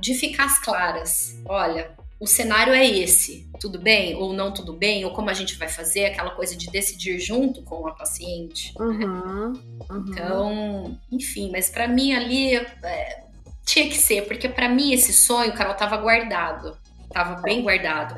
de 0.00 0.14
ficar 0.14 0.44
as 0.44 0.58
claras. 0.58 1.40
Olha, 1.46 1.90
o 2.22 2.26
cenário 2.28 2.72
é 2.72 2.86
esse, 2.86 3.50
tudo 3.58 3.80
bem 3.80 4.14
ou 4.14 4.32
não 4.32 4.54
tudo 4.54 4.72
bem, 4.72 5.04
ou 5.04 5.10
como 5.10 5.28
a 5.28 5.34
gente 5.34 5.58
vai 5.58 5.68
fazer, 5.68 6.04
aquela 6.04 6.30
coisa 6.30 6.56
de 6.56 6.70
decidir 6.70 7.18
junto 7.18 7.64
com 7.64 7.84
a 7.88 7.90
paciente. 7.90 8.72
Uhum, 8.78 9.52
uhum. 9.90 10.04
Então, 10.06 11.00
enfim, 11.10 11.50
mas 11.50 11.68
para 11.68 11.88
mim 11.88 12.14
ali 12.14 12.54
é, 12.54 13.24
tinha 13.66 13.88
que 13.88 13.98
ser, 13.98 14.28
porque 14.28 14.48
para 14.48 14.68
mim 14.68 14.92
esse 14.92 15.12
sonho, 15.12 15.52
Carol, 15.52 15.74
tava 15.74 15.96
guardado, 15.96 16.78
tava 17.12 17.42
bem 17.42 17.60
guardado. 17.60 18.14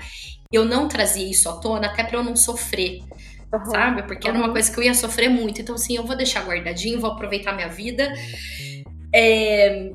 Eu 0.52 0.66
não 0.66 0.86
trazia 0.86 1.30
isso 1.30 1.48
à 1.48 1.54
tona 1.54 1.86
até 1.86 2.04
para 2.04 2.18
eu 2.18 2.22
não 2.22 2.36
sofrer. 2.36 3.02
Uhum, 3.54 3.64
sabe? 3.70 4.02
Porque 4.02 4.28
era 4.28 4.36
uma 4.36 4.52
coisa 4.52 4.70
que 4.70 4.78
eu 4.78 4.84
ia 4.84 4.92
sofrer 4.92 5.30
muito. 5.30 5.62
Então, 5.62 5.76
assim, 5.76 5.96
eu 5.96 6.04
vou 6.04 6.14
deixar 6.14 6.44
guardadinho, 6.44 7.00
vou 7.00 7.12
aproveitar 7.12 7.54
minha 7.54 7.68
vida. 7.68 8.12
É, 9.14 9.92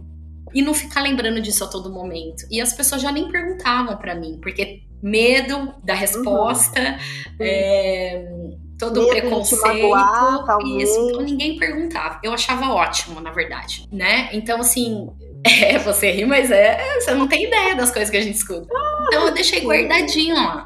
e 0.53 0.61
não 0.61 0.73
ficar 0.73 1.01
lembrando 1.01 1.41
disso 1.41 1.63
a 1.63 1.67
todo 1.67 1.91
momento. 1.91 2.45
E 2.49 2.61
as 2.61 2.73
pessoas 2.73 3.01
já 3.01 3.11
nem 3.11 3.29
perguntavam 3.29 3.95
para 3.97 4.15
mim, 4.15 4.39
porque 4.41 4.81
medo 5.01 5.73
da 5.83 5.93
resposta, 5.93 6.79
uhum. 6.79 7.35
é, 7.39 8.25
todo 8.77 9.01
o 9.01 9.09
preconceito, 9.09 9.61
magoar, 9.61 10.57
isso, 10.77 11.09
então 11.09 11.21
ninguém 11.21 11.57
perguntava. 11.57 12.19
Eu 12.23 12.33
achava 12.33 12.69
ótimo, 12.73 13.19
na 13.19 13.31
verdade, 13.31 13.87
né? 13.91 14.29
Então, 14.33 14.59
assim, 14.59 15.09
é, 15.43 15.77
você 15.77 16.11
ri, 16.11 16.25
mas 16.25 16.51
é, 16.51 16.99
você 16.99 17.13
não 17.13 17.27
tem 17.27 17.45
ideia 17.45 17.75
das 17.75 17.91
coisas 17.91 18.09
que 18.09 18.17
a 18.17 18.21
gente 18.21 18.35
escuta. 18.35 18.67
Então, 19.07 19.25
eu 19.27 19.33
deixei 19.33 19.61
guardadinho 19.61 20.35
lá. 20.35 20.65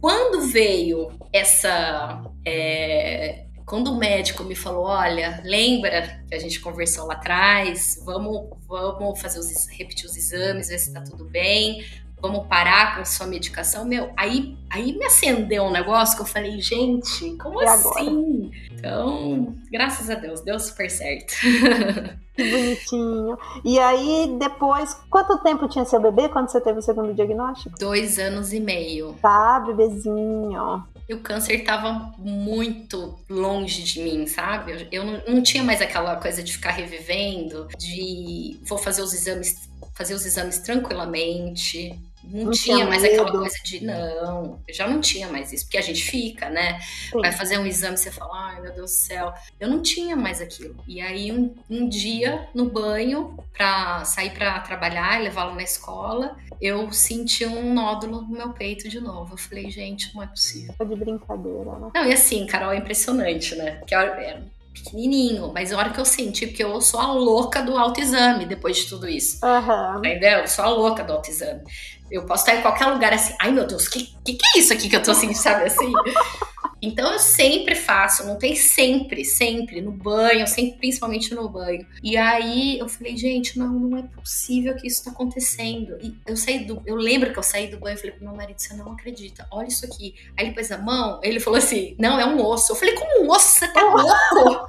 Quando 0.00 0.40
veio 0.42 1.12
essa. 1.32 2.22
É, 2.44 3.44
quando 3.66 3.92
o 3.92 3.96
médico 3.96 4.44
me 4.44 4.54
falou, 4.54 4.84
olha, 4.84 5.40
lembra 5.44 6.22
que 6.28 6.34
a 6.34 6.38
gente 6.38 6.60
conversou 6.60 7.06
lá 7.06 7.14
atrás, 7.14 8.00
vamos, 8.04 8.50
vamos 8.66 9.20
fazer 9.20 9.38
os, 9.38 9.66
repetir 9.68 10.06
os 10.06 10.16
exames, 10.16 10.68
ver 10.68 10.78
se 10.78 10.92
tá 10.92 11.00
tudo 11.02 11.24
bem, 11.24 11.84
vamos 12.20 12.46
parar 12.46 12.96
com 12.96 13.04
sua 13.04 13.26
medicação, 13.26 13.84
meu, 13.84 14.12
aí, 14.16 14.56
aí 14.70 14.96
me 14.96 15.04
acendeu 15.04 15.64
um 15.64 15.72
negócio 15.72 16.16
que 16.16 16.22
eu 16.22 16.26
falei, 16.26 16.60
gente, 16.60 17.36
como 17.36 17.60
assim? 17.60 18.50
Então, 18.70 19.54
graças 19.70 20.08
a 20.08 20.14
Deus, 20.14 20.40
deu 20.40 20.58
super 20.58 20.88
certo. 20.88 21.34
Que 22.34 22.50
bonitinho. 22.50 23.38
E 23.62 23.78
aí, 23.78 24.36
depois, 24.38 24.94
quanto 25.10 25.36
tempo 25.42 25.68
tinha 25.68 25.84
seu 25.84 26.00
bebê 26.00 26.30
quando 26.30 26.48
você 26.48 26.62
teve 26.62 26.78
o 26.78 26.82
segundo 26.82 27.12
diagnóstico? 27.12 27.78
Dois 27.78 28.18
anos 28.18 28.54
e 28.54 28.60
meio. 28.60 29.14
Tá, 29.20 29.60
bebezinho. 29.60 30.82
E 31.08 31.14
o 31.14 31.20
câncer 31.20 31.54
estava 31.60 32.14
muito 32.18 33.18
longe 33.28 33.82
de 33.82 34.00
mim, 34.00 34.26
sabe? 34.26 34.88
Eu 34.90 35.04
não, 35.04 35.22
não 35.26 35.42
tinha 35.42 35.62
mais 35.62 35.82
aquela 35.82 36.16
coisa 36.16 36.42
de 36.42 36.52
ficar 36.52 36.70
revivendo, 36.70 37.68
de 37.78 38.58
vou 38.62 38.78
fazer 38.78 39.02
os 39.02 39.12
exames, 39.12 39.68
fazer 39.94 40.14
os 40.14 40.24
exames 40.24 40.58
tranquilamente, 40.58 41.98
não, 42.24 42.44
não 42.44 42.50
tinha, 42.52 42.76
tinha 42.76 42.86
mais 42.86 43.04
aquela 43.04 43.30
coisa 43.30 43.56
de 43.64 43.84
não, 43.84 44.60
eu 44.66 44.74
já 44.74 44.86
não 44.86 45.00
tinha 45.00 45.28
mais 45.28 45.52
isso, 45.52 45.64
porque 45.64 45.78
a 45.78 45.82
gente 45.82 46.02
fica, 46.02 46.48
né? 46.48 46.80
Sim. 46.80 47.20
Vai 47.20 47.32
fazer 47.32 47.58
um 47.58 47.66
exame, 47.66 47.96
você 47.96 48.10
fala, 48.10 48.48
ai 48.48 48.60
meu 48.60 48.72
Deus 48.72 48.90
do 48.90 48.94
céu. 48.94 49.32
Eu 49.58 49.68
não 49.68 49.82
tinha 49.82 50.16
mais 50.16 50.40
aquilo. 50.40 50.76
E 50.86 51.00
aí, 51.00 51.32
um, 51.32 51.54
um 51.68 51.88
dia, 51.88 52.48
no 52.54 52.70
banho, 52.70 53.36
pra 53.52 54.04
sair 54.04 54.30
para 54.30 54.60
trabalhar 54.60 55.20
e 55.20 55.24
levá-lo 55.24 55.54
na 55.54 55.62
escola, 55.62 56.36
eu 56.60 56.90
senti 56.92 57.44
um 57.44 57.74
nódulo 57.74 58.22
no 58.22 58.28
meu 58.28 58.50
peito 58.50 58.88
de 58.88 59.00
novo. 59.00 59.34
Eu 59.34 59.38
falei, 59.38 59.70
gente, 59.70 60.14
não 60.14 60.22
é 60.22 60.26
possível. 60.26 60.74
Foi 60.76 60.86
de 60.86 60.96
brincadeira, 60.96 61.78
né? 61.78 61.90
Não, 61.94 62.06
e 62.06 62.12
assim, 62.12 62.46
Carol, 62.46 62.72
é 62.72 62.76
impressionante, 62.76 63.54
né? 63.56 63.72
Porque 63.72 63.94
é 63.94 64.42
pequenininho, 64.72 65.52
mas 65.52 65.72
a 65.72 65.78
hora 65.78 65.90
que 65.90 66.00
eu 66.00 66.04
senti, 66.04 66.46
porque 66.46 66.64
eu 66.64 66.80
sou 66.80 66.98
a 66.98 67.12
louca 67.12 67.62
do 67.62 67.76
autoexame 67.76 68.46
depois 68.46 68.78
de 68.78 68.88
tudo 68.88 69.08
isso. 69.08 69.44
Uhum. 69.44 69.98
Entendeu? 69.98 70.40
Eu 70.40 70.48
sou 70.48 70.64
a 70.64 70.68
louca 70.68 71.04
do 71.04 71.12
autoexame. 71.12 71.62
Eu 72.12 72.24
posso 72.26 72.44
estar 72.44 72.58
em 72.58 72.62
qualquer 72.62 72.86
lugar 72.86 73.12
assim, 73.12 73.34
ai 73.40 73.50
meu 73.50 73.66
Deus, 73.66 73.88
que, 73.88 74.04
que, 74.24 74.34
que 74.34 74.44
é 74.54 74.60
isso 74.60 74.72
aqui 74.72 74.88
que 74.88 74.96
eu 74.96 75.02
tô 75.02 75.14
sentindo, 75.14 75.36
sabe 75.36 75.64
assim? 75.64 75.92
Então 76.82 77.12
eu 77.12 77.18
sempre 77.20 77.76
faço, 77.76 78.26
não 78.26 78.36
tem 78.36 78.56
sempre, 78.56 79.24
sempre, 79.24 79.80
no 79.80 79.92
banho, 79.92 80.44
sempre, 80.48 80.78
principalmente 80.78 81.32
no 81.32 81.48
banho. 81.48 81.86
E 82.02 82.16
aí 82.16 82.76
eu 82.76 82.88
falei, 82.88 83.16
gente, 83.16 83.56
não, 83.56 83.68
não 83.68 83.98
é 83.98 84.02
possível 84.02 84.74
que 84.74 84.88
isso 84.88 85.04
tá 85.04 85.12
acontecendo. 85.12 85.96
E 86.02 86.12
eu 86.26 86.36
saí 86.36 86.64
do. 86.64 86.82
Eu 86.84 86.96
lembro 86.96 87.32
que 87.32 87.38
eu 87.38 87.42
saí 87.42 87.68
do 87.68 87.78
banho 87.78 87.94
e 87.94 87.98
falei 87.98 88.16
pro 88.16 88.24
meu 88.24 88.34
marido, 88.34 88.58
você 88.58 88.74
não 88.74 88.90
acredita, 88.90 89.46
olha 89.52 89.68
isso 89.68 89.86
aqui. 89.86 90.16
Aí 90.36 90.46
ele 90.46 90.54
pôs 90.54 90.72
a 90.72 90.78
mão, 90.78 91.20
ele 91.22 91.38
falou 91.38 91.58
assim: 91.58 91.94
não, 92.00 92.18
é 92.18 92.26
um 92.26 92.44
osso. 92.44 92.72
Eu 92.72 92.76
falei, 92.76 92.96
como 92.96 93.24
um 93.26 93.30
osso? 93.30 93.60
Você 93.60 93.68
tá 93.68 93.80
louco? 93.86 94.66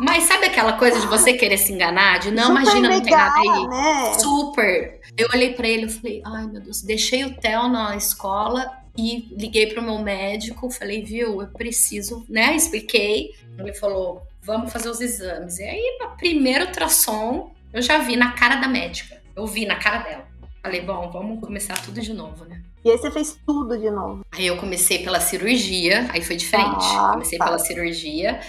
Mas 0.00 0.24
sabe 0.24 0.46
aquela 0.46 0.74
coisa 0.74 1.00
de 1.00 1.06
você 1.06 1.32
querer 1.32 1.58
se 1.58 1.72
enganar? 1.72 2.18
De 2.18 2.30
não, 2.30 2.48
Super 2.48 2.62
imagina, 2.62 2.88
não 2.88 3.00
tem 3.00 3.12
nada 3.12 3.38
aí. 3.38 3.66
Né? 3.66 4.14
Super. 4.18 5.00
Eu 5.16 5.28
olhei 5.34 5.54
para 5.54 5.66
ele 5.66 5.86
e 5.86 5.90
falei, 5.90 6.22
ai 6.24 6.46
meu 6.46 6.60
Deus, 6.60 6.82
deixei 6.82 7.24
o 7.24 7.34
Theo 7.34 7.68
na 7.68 7.96
escola 7.96 8.70
e 8.96 9.28
liguei 9.36 9.66
pro 9.66 9.82
meu 9.82 9.98
médico, 9.98 10.70
falei, 10.70 11.02
viu, 11.02 11.40
eu 11.40 11.48
preciso, 11.48 12.24
né? 12.28 12.54
Expliquei. 12.54 13.30
Ele 13.58 13.72
falou, 13.72 14.22
vamos 14.42 14.72
fazer 14.72 14.88
os 14.88 15.00
exames. 15.00 15.58
E 15.58 15.64
aí, 15.64 15.98
no 16.00 16.16
primeiro 16.16 16.66
ultrassom, 16.66 17.52
eu 17.72 17.82
já 17.82 17.98
vi 17.98 18.16
na 18.16 18.32
cara 18.32 18.56
da 18.56 18.68
médica. 18.68 19.20
Eu 19.36 19.46
vi 19.46 19.66
na 19.66 19.76
cara 19.76 19.98
dela. 19.98 20.26
Falei, 20.62 20.80
bom, 20.80 21.10
vamos 21.10 21.40
começar 21.40 21.80
tudo 21.82 22.00
de 22.00 22.12
novo, 22.12 22.44
né? 22.44 22.60
E 22.84 22.90
aí 22.90 22.98
você 22.98 23.10
fez 23.10 23.38
tudo 23.46 23.78
de 23.78 23.90
novo. 23.90 24.24
Aí 24.32 24.46
eu 24.46 24.56
comecei 24.56 25.02
pela 25.04 25.20
cirurgia, 25.20 26.08
aí 26.10 26.22
foi 26.22 26.36
diferente. 26.36 26.84
Ah, 26.96 27.10
comecei 27.12 27.38
tá. 27.38 27.44
pela 27.44 27.58
cirurgia. 27.58 28.40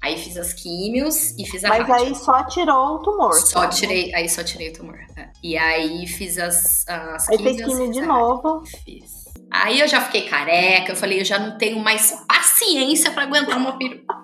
Aí 0.00 0.16
fiz 0.16 0.36
as 0.36 0.52
químios 0.52 1.32
e 1.38 1.44
fiz 1.44 1.64
a 1.64 1.68
Mas 1.70 1.86
rádio. 1.86 2.06
aí 2.06 2.14
só 2.14 2.44
tirou 2.44 2.94
o 2.94 2.98
tumor. 3.00 3.34
Só 3.34 3.62
tá? 3.62 3.68
tirei, 3.68 4.14
aí 4.14 4.28
só 4.28 4.44
tirei 4.44 4.70
o 4.70 4.72
tumor. 4.72 4.98
É. 5.16 5.28
E 5.42 5.58
aí 5.58 6.06
fiz 6.06 6.38
as, 6.38 6.86
as 6.88 7.28
aí 7.28 7.36
químios. 7.36 7.56
Aí 7.56 7.64
fez 7.64 7.78
químio 7.78 7.92
de 7.92 8.00
novo. 8.02 8.62
Fiz. 8.84 9.18
Aí 9.50 9.80
eu 9.80 9.88
já 9.88 10.00
fiquei 10.00 10.28
careca, 10.28 10.92
eu 10.92 10.96
falei, 10.96 11.20
eu 11.20 11.24
já 11.24 11.38
não 11.38 11.56
tenho 11.56 11.80
mais 11.80 12.12
paciência 12.28 13.10
para 13.10 13.22
aguentar 13.24 13.56
uma 13.56 13.76
peruca. 13.78 14.14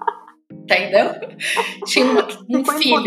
Entendeu? 0.64 1.10
Tinha 1.86 2.06
um, 2.06 2.60
um 2.60 2.64
filho. 2.64 3.04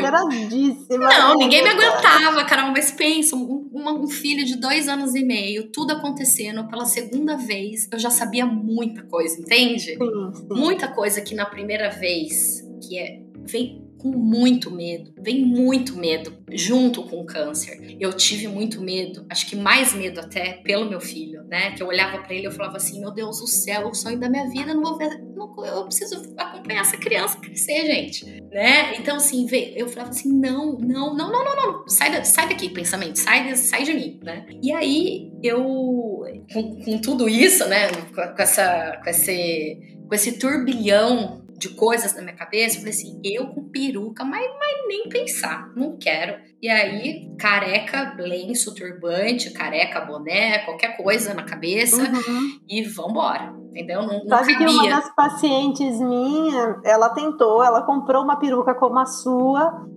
Não, 0.89 1.35
ninguém 1.37 1.63
me 1.63 1.69
aguentava, 1.69 2.45
Carol, 2.45 2.71
mas 2.71 2.91
pensa, 2.91 3.35
um, 3.35 3.67
um, 3.73 4.07
filho 4.07 4.45
de 4.45 4.55
dois 4.57 4.87
anos 4.87 5.15
e 5.15 5.23
meio, 5.23 5.71
tudo 5.71 5.91
acontecendo 5.91 6.67
pela 6.67 6.85
segunda 6.85 7.35
vez, 7.35 7.89
eu 7.91 7.97
já 7.97 8.11
sabia 8.11 8.45
muita 8.45 9.01
coisa, 9.03 9.39
entende? 9.41 9.95
Sim, 9.95 10.33
sim. 10.33 10.47
Muita 10.51 10.87
coisa 10.87 11.19
que 11.21 11.33
na 11.33 11.45
primeira 11.45 11.89
vez, 11.89 12.63
que 12.81 12.99
é 12.99 13.21
vem 13.43 13.86
com 13.97 14.09
muito 14.09 14.71
medo, 14.71 15.13
vem 15.17 15.43
muito 15.45 15.97
medo 15.97 16.37
junto 16.51 17.03
com 17.03 17.21
o 17.21 17.25
câncer. 17.25 17.95
Eu 17.99 18.13
tive 18.13 18.47
muito 18.47 18.81
medo, 18.81 19.25
acho 19.29 19.47
que 19.47 19.55
mais 19.55 19.93
medo 19.93 20.19
até 20.19 20.53
pelo 20.63 20.89
meu 20.89 21.01
filho, 21.01 21.43
né? 21.43 21.71
Que 21.71 21.83
eu 21.83 21.87
olhava 21.87 22.19
para 22.19 22.33
ele 22.33 22.43
e 22.43 22.45
eu 22.45 22.51
falava 22.51 22.77
assim: 22.77 22.99
"Meu 22.99 23.11
Deus 23.11 23.39
do 23.39 23.47
céu, 23.47 23.87
o 23.87 23.93
sonho 23.93 24.19
da 24.19 24.29
minha 24.29 24.49
vida, 24.49 24.73
não 24.73 24.81
vou 24.81 24.97
ver, 24.97 25.09
não, 25.35 25.53
eu 25.65 25.83
preciso 25.85 26.33
acompanhar 26.37 26.81
essa 26.81 26.97
criança 26.97 27.39
crescer, 27.39 27.85
gente", 27.85 28.25
né? 28.51 28.95
Então 28.95 29.17
assim, 29.17 29.47
eu 29.75 29.87
falava 29.87 30.11
assim: 30.11 30.31
"Não, 30.31 30.77
não, 30.77 31.15
não, 31.15 31.31
não, 31.31 31.43
não, 31.43 31.71
não. 31.71 31.87
sai, 31.87 32.23
sai 32.23 32.49
daqui, 32.49 32.69
pensamento, 32.69 33.17
sai, 33.17 33.55
sai 33.55 33.83
de 33.83 33.93
mim", 33.93 34.19
né? 34.23 34.45
E 34.61 34.71
aí 34.71 35.31
eu 35.43 36.23
com, 36.53 36.83
com 36.83 36.97
tudo 36.99 37.27
isso, 37.27 37.67
né, 37.67 37.87
com, 37.91 38.35
com 38.35 38.41
essa 38.41 38.99
com 39.03 39.09
esse 39.09 39.79
com 40.07 40.15
esse 40.15 40.39
turbilhão 40.39 41.46
de 41.57 41.69
coisas 41.69 42.15
na 42.15 42.21
minha 42.21 42.35
cabeça, 42.35 42.75
eu 42.75 42.79
falei 42.79 42.93
assim, 42.93 43.19
eu 43.23 43.47
com 43.47 43.67
peruca, 43.69 44.23
mas, 44.23 44.45
mas 44.59 44.87
nem 44.87 45.09
pensar, 45.09 45.71
não 45.75 45.97
quero. 45.97 46.39
E 46.61 46.69
aí, 46.69 47.35
careca, 47.39 48.15
lenço, 48.19 48.75
turbante, 48.75 49.51
careca, 49.51 50.01
boné, 50.01 50.59
qualquer 50.59 50.95
coisa 50.95 51.33
na 51.33 51.43
cabeça 51.43 52.01
uhum. 52.01 52.59
e 52.69 52.83
vambora, 52.83 53.53
entendeu? 53.69 54.03
Não, 54.03 54.19
não 54.23 54.27
Sabe 54.27 54.53
cabia. 54.53 54.67
que 54.67 54.73
uma 54.73 54.89
das 54.89 55.15
pacientes 55.15 55.99
minha, 55.99 56.79
ela 56.83 57.09
tentou, 57.09 57.63
ela 57.63 57.81
comprou 57.81 58.23
uma 58.23 58.39
peruca 58.39 58.75
como 58.75 58.99
a 58.99 59.05
sua, 59.05 59.87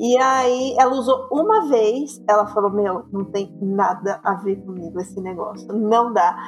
e 0.00 0.16
aí 0.16 0.74
ela 0.78 0.94
usou 0.94 1.28
uma 1.30 1.68
vez, 1.68 2.22
ela 2.26 2.46
falou: 2.46 2.70
Meu, 2.70 3.04
não 3.12 3.22
tem 3.26 3.54
nada 3.60 4.18
a 4.24 4.32
ver 4.32 4.56
comigo 4.56 4.98
esse 4.98 5.20
negócio, 5.20 5.68
não 5.74 6.10
dá. 6.10 6.38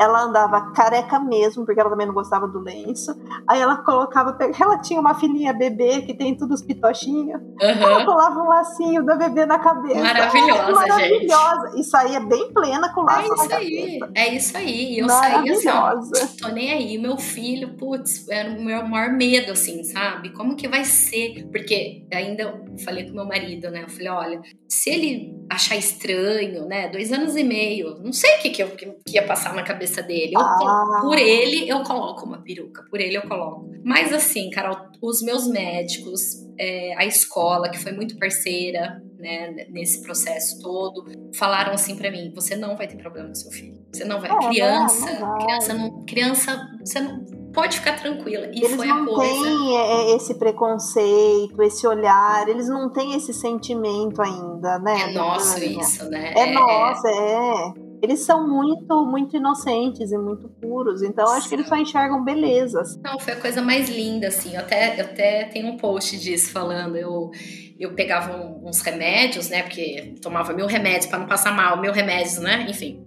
Ela 0.00 0.22
andava 0.22 0.72
careca 0.72 1.20
mesmo, 1.20 1.66
porque 1.66 1.78
ela 1.78 1.90
também 1.90 2.06
não 2.06 2.14
gostava 2.14 2.48
do 2.48 2.60
lenço. 2.60 3.14
Aí 3.46 3.60
ela 3.60 3.76
colocava, 3.76 4.34
ela 4.58 4.78
tinha 4.78 4.98
uma 4.98 5.12
filhinha 5.12 5.52
bebê 5.52 6.00
que 6.00 6.14
tem 6.14 6.34
tudo 6.34 6.54
os 6.54 6.62
pitochinhos. 6.62 7.38
Uhum. 7.38 7.82
Ela 7.82 8.04
colava 8.06 8.40
um 8.40 8.48
lacinho 8.48 9.04
da 9.04 9.14
bebê 9.14 9.44
na 9.44 9.58
cabeça. 9.58 10.00
Maravilhosa, 10.00 10.72
Maravilhosa. 10.72 11.66
gente. 11.68 11.80
E 11.80 11.84
saía 11.84 12.20
bem 12.20 12.50
plena 12.50 12.94
com 12.94 13.02
o 13.02 13.04
laço 13.04 13.20
é 13.20 13.34
isso 13.34 13.54
aí, 13.54 14.00
É 14.14 14.34
isso 14.34 14.56
aí. 14.56 14.98
Eu 14.98 15.08
saí 15.10 15.50
assim, 15.50 15.68
ó, 15.68 15.92
tô 16.40 16.48
nem 16.48 16.72
aí. 16.72 16.96
Meu 16.96 17.18
filho, 17.18 17.76
putz, 17.76 18.26
era 18.30 18.48
o 18.50 18.62
meu 18.62 18.88
maior 18.88 19.12
medo, 19.12 19.52
assim, 19.52 19.84
sabe? 19.84 20.30
Como 20.30 20.56
que 20.56 20.66
vai 20.66 20.86
ser? 20.86 21.46
Porque 21.52 22.06
ainda 22.10 22.64
falei 22.82 23.01
falei 23.02 23.08
com 23.08 23.14
meu 23.14 23.24
marido, 23.24 23.70
né? 23.70 23.82
Eu 23.82 23.88
falei, 23.88 24.08
olha, 24.08 24.42
se 24.68 24.90
ele 24.90 25.34
achar 25.50 25.76
estranho, 25.76 26.66
né? 26.66 26.88
Dois 26.88 27.12
anos 27.12 27.36
e 27.36 27.44
meio, 27.44 27.98
não 28.02 28.12
sei 28.12 28.38
o 28.38 28.42
que, 28.42 28.50
que, 28.50 28.62
eu, 28.62 28.70
que 28.70 29.14
ia 29.14 29.26
passar 29.26 29.54
na 29.54 29.62
cabeça 29.62 30.02
dele. 30.02 30.34
Eu, 30.34 30.40
ah. 30.40 31.00
Por 31.02 31.18
ele, 31.18 31.68
eu 31.68 31.82
coloco 31.82 32.24
uma 32.24 32.42
peruca, 32.42 32.84
por 32.90 33.00
ele 33.00 33.16
eu 33.16 33.22
coloco. 33.22 33.70
Mas 33.84 34.12
assim, 34.12 34.50
Carol, 34.50 34.76
os 35.00 35.22
meus 35.22 35.46
médicos, 35.48 36.46
é, 36.58 36.94
a 36.96 37.04
escola, 37.04 37.68
que 37.68 37.78
foi 37.78 37.92
muito 37.92 38.18
parceira, 38.18 39.02
né, 39.18 39.66
nesse 39.70 40.02
processo 40.02 40.60
todo, 40.60 41.04
falaram 41.34 41.72
assim 41.72 41.96
para 41.96 42.10
mim: 42.10 42.32
você 42.34 42.56
não 42.56 42.76
vai 42.76 42.86
ter 42.86 42.96
problema 42.96 43.28
com 43.28 43.34
seu 43.34 43.50
filho. 43.50 43.80
Você 43.92 44.04
não 44.04 44.20
vai. 44.20 44.30
É, 44.30 44.48
criança, 44.48 45.20
não 45.20 45.28
vai. 45.28 45.46
criança 45.46 45.74
não. 45.74 46.04
Criança, 46.04 46.70
você 46.84 47.00
não 47.00 47.41
pode 47.52 47.78
ficar 47.78 47.96
tranquila. 48.00 48.46
E 48.52 48.64
eles 48.64 48.76
foi 48.76 48.86
não 48.86 49.02
a 49.02 49.06
coisa. 49.06 49.32
têm 49.32 49.76
é, 49.76 50.12
é, 50.12 50.16
esse 50.16 50.34
preconceito, 50.34 51.62
esse 51.62 51.86
olhar, 51.86 52.48
eles 52.48 52.68
não 52.68 52.90
têm 52.90 53.14
esse 53.14 53.32
sentimento 53.32 54.20
ainda, 54.20 54.78
né? 54.78 55.10
É 55.10 55.12
nosso 55.12 55.62
isso, 55.62 56.08
né? 56.10 56.32
É, 56.34 56.40
é 56.40 56.52
nosso, 56.52 57.06
é. 57.06 57.74
Eles 58.02 58.20
são 58.20 58.48
muito, 58.48 59.06
muito 59.06 59.36
inocentes 59.36 60.10
e 60.10 60.18
muito 60.18 60.48
puros, 60.48 61.02
então 61.02 61.24
acho 61.28 61.48
que 61.48 61.54
eles 61.54 61.68
só 61.68 61.76
enxergam 61.76 62.24
belezas. 62.24 62.98
Não, 63.00 63.16
foi 63.16 63.34
a 63.34 63.36
coisa 63.36 63.62
mais 63.62 63.88
linda, 63.88 64.26
assim. 64.26 64.54
Eu 64.54 64.60
até, 64.60 65.00
eu 65.00 65.04
até 65.04 65.44
tenho 65.44 65.68
um 65.68 65.76
post 65.76 66.18
disso 66.18 66.50
falando. 66.50 66.96
Eu, 66.96 67.30
eu 67.78 67.94
pegava 67.94 68.36
uns 68.64 68.80
remédios, 68.80 69.48
né? 69.50 69.62
Porque 69.62 70.16
tomava 70.20 70.52
mil 70.52 70.66
remédios 70.66 71.06
para 71.06 71.20
não 71.20 71.26
passar 71.28 71.54
mal, 71.54 71.80
mil 71.80 71.92
remédios, 71.92 72.38
né? 72.38 72.66
Enfim. 72.68 73.06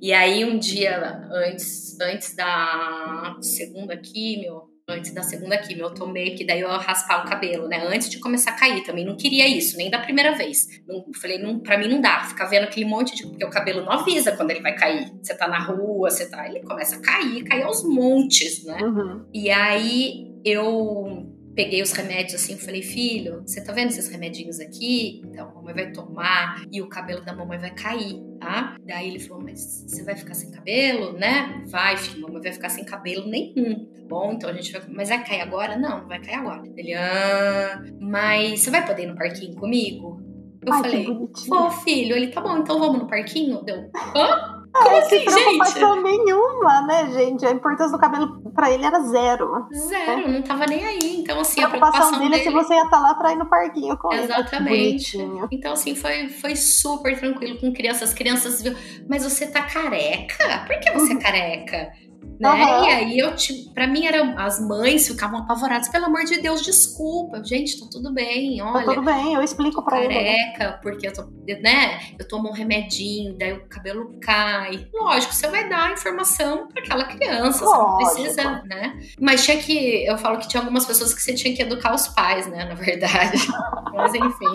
E 0.00 0.10
aí 0.14 0.42
um 0.46 0.58
dia 0.58 1.28
antes, 1.30 1.89
antes 2.00 2.34
da 2.34 3.36
segunda 3.40 3.96
químio, 3.96 4.62
antes 4.88 5.12
da 5.14 5.22
segunda 5.22 5.56
químio, 5.58 5.84
eu 5.84 5.94
tomei 5.94 6.34
que 6.34 6.44
daí 6.44 6.60
eu 6.60 6.68
raspar 6.68 7.24
o 7.24 7.28
cabelo, 7.28 7.68
né? 7.68 7.86
Antes 7.86 8.10
de 8.10 8.18
começar 8.18 8.50
a 8.50 8.56
cair 8.56 8.82
também. 8.82 9.04
Não 9.04 9.16
queria 9.16 9.46
isso, 9.46 9.76
nem 9.76 9.90
da 9.90 9.98
primeira 9.98 10.36
vez. 10.36 10.66
Não, 10.86 11.04
falei, 11.20 11.38
não, 11.38 11.60
pra 11.60 11.78
mim 11.78 11.88
não 11.88 12.00
dá. 12.00 12.24
Ficar 12.24 12.46
vendo 12.46 12.64
aquele 12.64 12.86
monte 12.86 13.14
de. 13.14 13.26
Porque 13.26 13.44
o 13.44 13.50
cabelo 13.50 13.84
não 13.84 13.92
avisa 13.92 14.32
quando 14.36 14.50
ele 14.50 14.60
vai 14.60 14.74
cair. 14.74 15.10
Você 15.22 15.34
tá 15.34 15.48
na 15.48 15.58
rua, 15.58 16.10
você 16.10 16.28
tá. 16.28 16.48
Ele 16.48 16.60
começa 16.60 16.96
a 16.96 17.00
cair, 17.00 17.44
cair 17.44 17.62
aos 17.62 17.84
montes, 17.84 18.64
né? 18.64 18.78
Uhum. 18.82 19.26
E 19.32 19.50
aí 19.50 20.30
eu 20.44 21.39
peguei 21.54 21.82
os 21.82 21.92
remédios 21.92 22.34
assim, 22.34 22.56
falei, 22.56 22.82
filho, 22.82 23.42
você 23.42 23.62
tá 23.62 23.72
vendo 23.72 23.88
esses 23.88 24.08
remedinhos 24.08 24.60
aqui? 24.60 25.20
Então, 25.24 25.48
a 25.48 25.54
mamãe 25.54 25.74
vai 25.74 25.92
tomar 25.92 26.64
e 26.70 26.80
o 26.80 26.88
cabelo 26.88 27.24
da 27.24 27.34
mamãe 27.34 27.58
vai 27.58 27.74
cair, 27.74 28.20
tá? 28.40 28.76
Daí 28.84 29.08
ele 29.08 29.18
falou, 29.18 29.42
mas 29.42 29.84
você 29.86 30.02
vai 30.02 30.16
ficar 30.16 30.34
sem 30.34 30.50
cabelo, 30.50 31.12
né? 31.12 31.64
Vai, 31.66 31.96
filho, 31.96 32.22
mamãe 32.22 32.42
vai 32.42 32.52
ficar 32.52 32.68
sem 32.68 32.84
cabelo 32.84 33.26
nenhum, 33.28 33.86
tá 33.86 34.02
bom? 34.08 34.32
Então 34.32 34.50
a 34.50 34.52
gente 34.52 34.72
vai. 34.72 34.82
Mas 34.88 35.08
vai 35.08 35.24
cair 35.24 35.40
agora? 35.40 35.76
Não, 35.76 36.02
não 36.02 36.08
vai 36.08 36.20
cair 36.20 36.36
agora. 36.36 36.62
Ele, 36.76 36.94
ah, 36.94 37.82
mas 38.00 38.60
você 38.60 38.70
vai 38.70 38.86
poder 38.86 39.04
ir 39.04 39.06
no 39.06 39.16
parquinho 39.16 39.54
comigo? 39.56 40.20
Eu 40.64 40.72
Ai, 40.74 40.82
falei, 40.82 41.06
pô, 41.48 41.70
filho, 41.70 42.14
ele 42.14 42.28
tá 42.28 42.40
bom, 42.40 42.58
então 42.58 42.78
vamos 42.78 43.00
no 43.00 43.06
parquinho? 43.08 43.62
Deu, 43.64 43.90
hã? 44.14 44.59
Como 44.72 44.88
é, 44.88 44.98
assim, 45.00 45.24
preocupação 45.24 45.94
gente? 45.94 46.04
nenhuma, 46.04 46.82
né, 46.82 47.10
gente? 47.12 47.44
A 47.44 47.50
importância 47.50 47.92
do 47.92 47.98
cabelo 47.98 48.40
pra 48.54 48.70
ele 48.70 48.84
era 48.84 49.00
zero. 49.00 49.66
Zero, 49.72 50.28
né? 50.28 50.28
não 50.28 50.42
tava 50.42 50.64
nem 50.66 50.84
aí. 50.84 51.20
Então, 51.20 51.40
assim, 51.40 51.60
a 51.60 51.68
preocupação, 51.68 52.00
a 52.00 52.08
preocupação 52.08 52.18
dele, 52.18 52.30
dele 52.30 52.42
é 52.42 52.44
se 52.44 52.50
você 52.50 52.74
ia 52.74 52.84
estar 52.84 52.96
tá 52.96 53.02
lá 53.02 53.14
pra 53.14 53.32
ir 53.32 53.36
no 53.36 53.46
parquinho 53.46 53.96
com 53.98 54.12
Exatamente. 54.12 55.16
ele. 55.16 55.24
Exatamente. 55.24 55.54
Então, 55.54 55.72
assim, 55.72 55.94
foi, 55.94 56.28
foi 56.28 56.54
super 56.54 57.18
tranquilo 57.18 57.58
com 57.58 57.72
crianças. 57.72 58.10
As 58.10 58.14
crianças 58.14 58.62
viu, 58.62 58.74
mas 59.08 59.24
você 59.24 59.46
tá 59.46 59.62
careca? 59.62 60.64
Por 60.66 60.78
que 60.78 60.90
você 60.92 61.12
é 61.12 61.14
uhum. 61.16 61.20
careca? 61.20 61.92
Né? 62.40 62.48
Uhum. 62.48 62.84
E 62.84 62.88
aí 62.88 63.18
eu 63.18 63.36
tipo, 63.36 63.74
para 63.74 63.86
mim 63.86 64.06
eram 64.06 64.38
as 64.38 64.58
mães 64.58 65.06
ficavam 65.06 65.40
apavoradas, 65.40 65.90
pelo 65.90 66.06
amor 66.06 66.24
de 66.24 66.40
Deus, 66.40 66.62
desculpa, 66.62 67.44
gente, 67.44 67.78
tá 67.78 67.86
tudo 67.90 68.14
bem, 68.14 68.56
tá 68.56 68.64
olha. 68.64 68.86
Tá 68.86 68.94
tudo 68.94 69.04
bem, 69.04 69.34
eu 69.34 69.42
explico 69.42 69.84
para 69.84 70.02
ele. 70.02 70.14
Careca, 70.14 70.80
porque 70.82 71.06
eu 71.06 71.12
tô, 71.12 71.22
né? 71.62 72.00
Eu 72.18 72.26
tomo 72.26 72.48
um 72.48 72.52
remedinho, 72.52 73.36
daí 73.36 73.52
o 73.52 73.68
cabelo 73.68 74.18
cai. 74.22 74.88
Lógico, 74.94 75.34
você 75.34 75.48
vai 75.48 75.68
dar 75.68 75.92
informação 75.92 76.66
para 76.68 76.82
aquela 76.82 77.04
criança, 77.04 77.62
Lógico. 77.62 77.98
você 77.98 77.98
não 77.98 78.24
precisa, 78.24 78.62
né? 78.64 78.98
Mas 79.20 79.44
tinha 79.44 79.58
que, 79.58 80.06
eu 80.06 80.16
falo 80.16 80.38
que 80.38 80.48
tinha 80.48 80.62
algumas 80.62 80.86
pessoas 80.86 81.12
que 81.12 81.20
você 81.20 81.34
tinha 81.34 81.54
que 81.54 81.60
educar 81.60 81.94
os 81.94 82.08
pais, 82.08 82.46
né, 82.46 82.64
na 82.64 82.74
verdade. 82.74 83.36
Mas 83.92 84.14
enfim, 84.14 84.52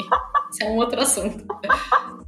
isso 0.50 0.64
é 0.64 0.66
um 0.70 0.78
outro 0.78 1.00
assunto. 1.02 1.46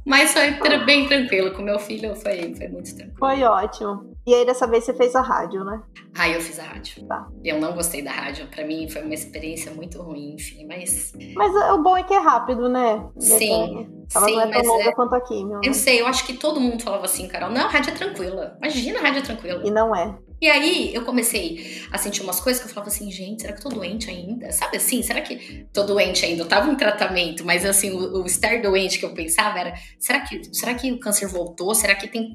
Mas 0.04 0.32
foi 0.32 0.52
bem 0.84 1.08
tranquilo, 1.08 1.52
com 1.52 1.62
meu 1.62 1.80
filho 1.80 2.14
foi, 2.14 2.54
foi 2.54 2.68
muito 2.68 2.94
tranquilo. 2.94 3.18
Foi 3.18 3.42
ótimo. 3.42 4.16
E 4.28 4.34
aí 4.34 4.44
dessa 4.44 4.66
vez 4.66 4.84
você 4.84 4.92
fez 4.92 5.14
a 5.14 5.22
rádio, 5.22 5.64
né? 5.64 5.80
Ah, 6.14 6.28
eu 6.28 6.38
fiz 6.38 6.58
a 6.58 6.62
rádio. 6.62 7.02
Tá. 7.06 7.26
Eu 7.42 7.58
não 7.58 7.72
gostei 7.72 8.02
da 8.02 8.10
rádio. 8.10 8.46
Para 8.48 8.62
mim 8.62 8.86
foi 8.86 9.00
uma 9.00 9.14
experiência 9.14 9.72
muito 9.72 10.02
ruim, 10.02 10.34
enfim, 10.34 10.66
mas. 10.66 11.14
Mas 11.34 11.50
o 11.72 11.82
bom 11.82 11.96
é 11.96 12.02
que 12.02 12.12
é 12.12 12.18
rápido, 12.18 12.68
né? 12.68 13.08
Sim. 13.18 13.88
Ela 14.14 14.26
sim, 14.26 14.34
não 14.34 14.42
é 14.42 14.50
tão 14.50 14.62
longa 14.64 14.90
é... 14.90 14.92
quanto 14.92 15.14
aqui, 15.14 15.42
meu. 15.42 15.60
Eu 15.64 15.72
sei, 15.72 16.02
eu 16.02 16.06
acho 16.06 16.26
que 16.26 16.34
todo 16.34 16.60
mundo 16.60 16.82
falava 16.82 17.06
assim, 17.06 17.26
Carol. 17.26 17.50
Não, 17.50 17.64
a 17.64 17.70
rádio 17.70 17.90
é 17.90 17.96
tranquila. 17.96 18.54
Imagina 18.58 18.98
a 18.98 19.02
rádio 19.02 19.20
é 19.20 19.22
tranquila. 19.22 19.66
E 19.66 19.70
não 19.70 19.96
é. 19.96 20.14
E 20.40 20.48
aí 20.48 20.94
eu 20.94 21.04
comecei 21.04 21.82
a 21.90 21.98
sentir 21.98 22.22
umas 22.22 22.38
coisas 22.38 22.62
que 22.62 22.68
eu 22.68 22.72
falava 22.72 22.90
assim, 22.90 23.10
gente, 23.10 23.42
será 23.42 23.52
que 23.52 23.58
eu 23.58 23.70
tô 23.70 23.76
doente 23.76 24.08
ainda? 24.08 24.52
Sabe 24.52 24.76
assim, 24.76 25.02
será 25.02 25.20
que 25.20 25.66
tô 25.72 25.82
doente 25.82 26.24
ainda? 26.24 26.42
Eu 26.42 26.48
tava 26.48 26.70
em 26.70 26.76
tratamento, 26.76 27.44
mas 27.44 27.64
assim, 27.64 27.90
o, 27.90 28.22
o 28.22 28.26
estar 28.26 28.62
doente 28.62 28.98
que 28.98 29.04
eu 29.04 29.12
pensava 29.14 29.58
era, 29.58 29.74
será 29.98 30.20
que, 30.20 30.54
será 30.54 30.74
que 30.74 30.92
o 30.92 31.00
câncer 31.00 31.26
voltou? 31.26 31.74
Será 31.74 31.94
que 31.94 32.06
tem. 32.06 32.32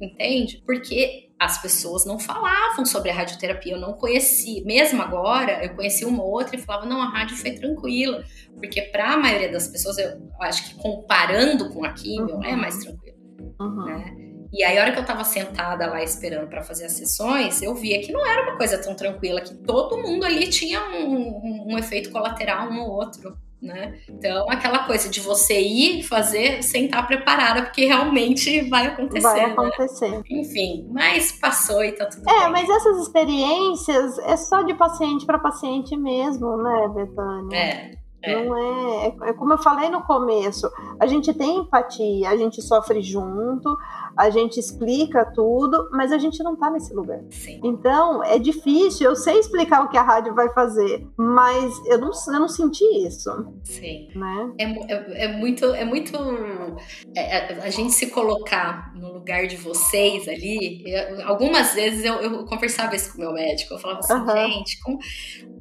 Entende? 0.00 0.62
Porque 0.66 1.30
as 1.38 1.60
pessoas 1.62 2.04
não 2.04 2.18
falavam 2.18 2.84
sobre 2.84 3.10
a 3.10 3.14
radioterapia, 3.14 3.72
eu 3.72 3.80
não 3.80 3.94
conheci. 3.94 4.62
Mesmo 4.64 5.00
agora, 5.00 5.64
eu 5.64 5.74
conheci 5.74 6.04
uma 6.04 6.22
outra 6.22 6.54
e 6.54 6.58
falava, 6.58 6.84
não, 6.84 7.00
a 7.00 7.08
rádio 7.08 7.36
foi 7.36 7.52
tranquila. 7.52 8.22
Porque 8.54 8.82
para 8.82 9.14
a 9.14 9.16
maioria 9.16 9.50
das 9.50 9.66
pessoas, 9.66 9.96
eu 9.96 10.30
acho 10.40 10.68
que 10.68 10.74
comparando 10.74 11.70
com 11.70 11.82
a 11.82 11.92
químio, 11.94 12.36
uhum. 12.36 12.44
é 12.44 12.54
mais 12.54 12.76
tranquilo. 12.76 13.16
Uhum. 13.58 13.84
Né? 13.86 14.29
E 14.52 14.64
aí, 14.64 14.78
a 14.78 14.82
hora 14.82 14.92
que 14.92 14.98
eu 14.98 15.04
tava 15.04 15.24
sentada 15.24 15.86
lá 15.86 16.02
esperando 16.02 16.48
para 16.48 16.62
fazer 16.62 16.86
as 16.86 16.92
sessões, 16.92 17.62
eu 17.62 17.74
via 17.74 18.00
que 18.00 18.12
não 18.12 18.26
era 18.26 18.42
uma 18.42 18.56
coisa 18.56 18.78
tão 18.78 18.94
tranquila, 18.94 19.40
que 19.40 19.54
todo 19.54 19.98
mundo 19.98 20.24
ali 20.24 20.48
tinha 20.48 20.80
um, 20.80 21.14
um, 21.14 21.66
um 21.68 21.78
efeito 21.78 22.10
colateral 22.10 22.68
um 22.68 22.80
ou 22.80 22.90
outro 22.90 23.36
né? 23.62 23.98
Então, 24.08 24.50
aquela 24.50 24.86
coisa 24.86 25.08
de 25.08 25.20
você 25.20 25.60
ir 25.60 26.02
fazer 26.02 26.62
sem 26.62 26.86
estar 26.86 27.02
preparada, 27.02 27.62
porque 27.62 27.84
realmente 27.84 28.62
vai 28.68 28.86
acontecer. 28.86 29.20
Vai 29.20 29.46
né? 29.46 29.52
acontecer. 29.52 30.10
Né? 30.10 30.22
Enfim, 30.30 30.88
mas 30.90 31.32
passou 31.32 31.84
e 31.84 31.92
tá 31.92 32.06
tudo 32.06 32.22
é, 32.28 32.32
bem. 32.32 32.42
É, 32.42 32.48
mas 32.48 32.68
essas 32.68 33.02
experiências 33.02 34.18
é 34.20 34.36
só 34.36 34.62
de 34.62 34.74
paciente 34.74 35.26
para 35.26 35.38
paciente 35.38 35.96
mesmo, 35.96 36.56
né, 36.56 36.88
Betânia? 36.94 37.56
É. 37.56 38.00
É. 38.22 38.44
Não 38.44 38.54
é, 38.54 39.06
é, 39.06 39.30
é 39.30 39.32
como 39.32 39.54
eu 39.54 39.58
falei 39.58 39.88
no 39.88 40.02
começo, 40.02 40.70
a 41.00 41.06
gente 41.06 41.32
tem 41.32 41.60
empatia, 41.60 42.28
a 42.28 42.36
gente 42.36 42.60
sofre 42.60 43.00
junto, 43.00 43.74
a 44.20 44.28
gente 44.28 44.60
explica 44.60 45.24
tudo, 45.24 45.88
mas 45.92 46.12
a 46.12 46.18
gente 46.18 46.42
não 46.42 46.54
tá 46.54 46.70
nesse 46.70 46.92
lugar. 46.92 47.20
Sim. 47.30 47.58
Então, 47.64 48.22
é 48.22 48.38
difícil, 48.38 49.08
eu 49.08 49.16
sei 49.16 49.38
explicar 49.38 49.82
o 49.82 49.88
que 49.88 49.96
a 49.96 50.02
rádio 50.02 50.34
vai 50.34 50.52
fazer, 50.52 51.06
mas 51.16 51.74
eu 51.86 51.98
não, 51.98 52.10
eu 52.10 52.40
não 52.40 52.48
senti 52.48 52.84
isso. 53.06 53.30
Sim. 53.64 54.08
Né? 54.14 54.52
É, 54.58 54.64
é, 54.64 55.24
é 55.24 55.28
muito, 55.28 55.64
é 55.64 55.84
muito 55.86 56.18
é, 57.16 57.20
é, 57.20 57.60
a 57.62 57.70
gente 57.70 57.92
se 57.92 58.08
colocar 58.08 58.92
no 58.94 59.12
lugar 59.12 59.46
de 59.46 59.56
vocês 59.56 60.28
ali, 60.28 60.82
eu, 60.84 61.26
algumas 61.26 61.72
vezes 61.74 62.04
eu, 62.04 62.14
eu, 62.16 62.44
conversava 62.44 62.94
isso 62.94 63.12
com 63.12 63.18
o 63.18 63.20
meu 63.22 63.32
médico, 63.32 63.72
eu 63.72 63.78
falava 63.78 64.00
assim, 64.00 64.12
uhum. 64.12 64.52
gente, 64.52 64.80
como... 64.80 64.98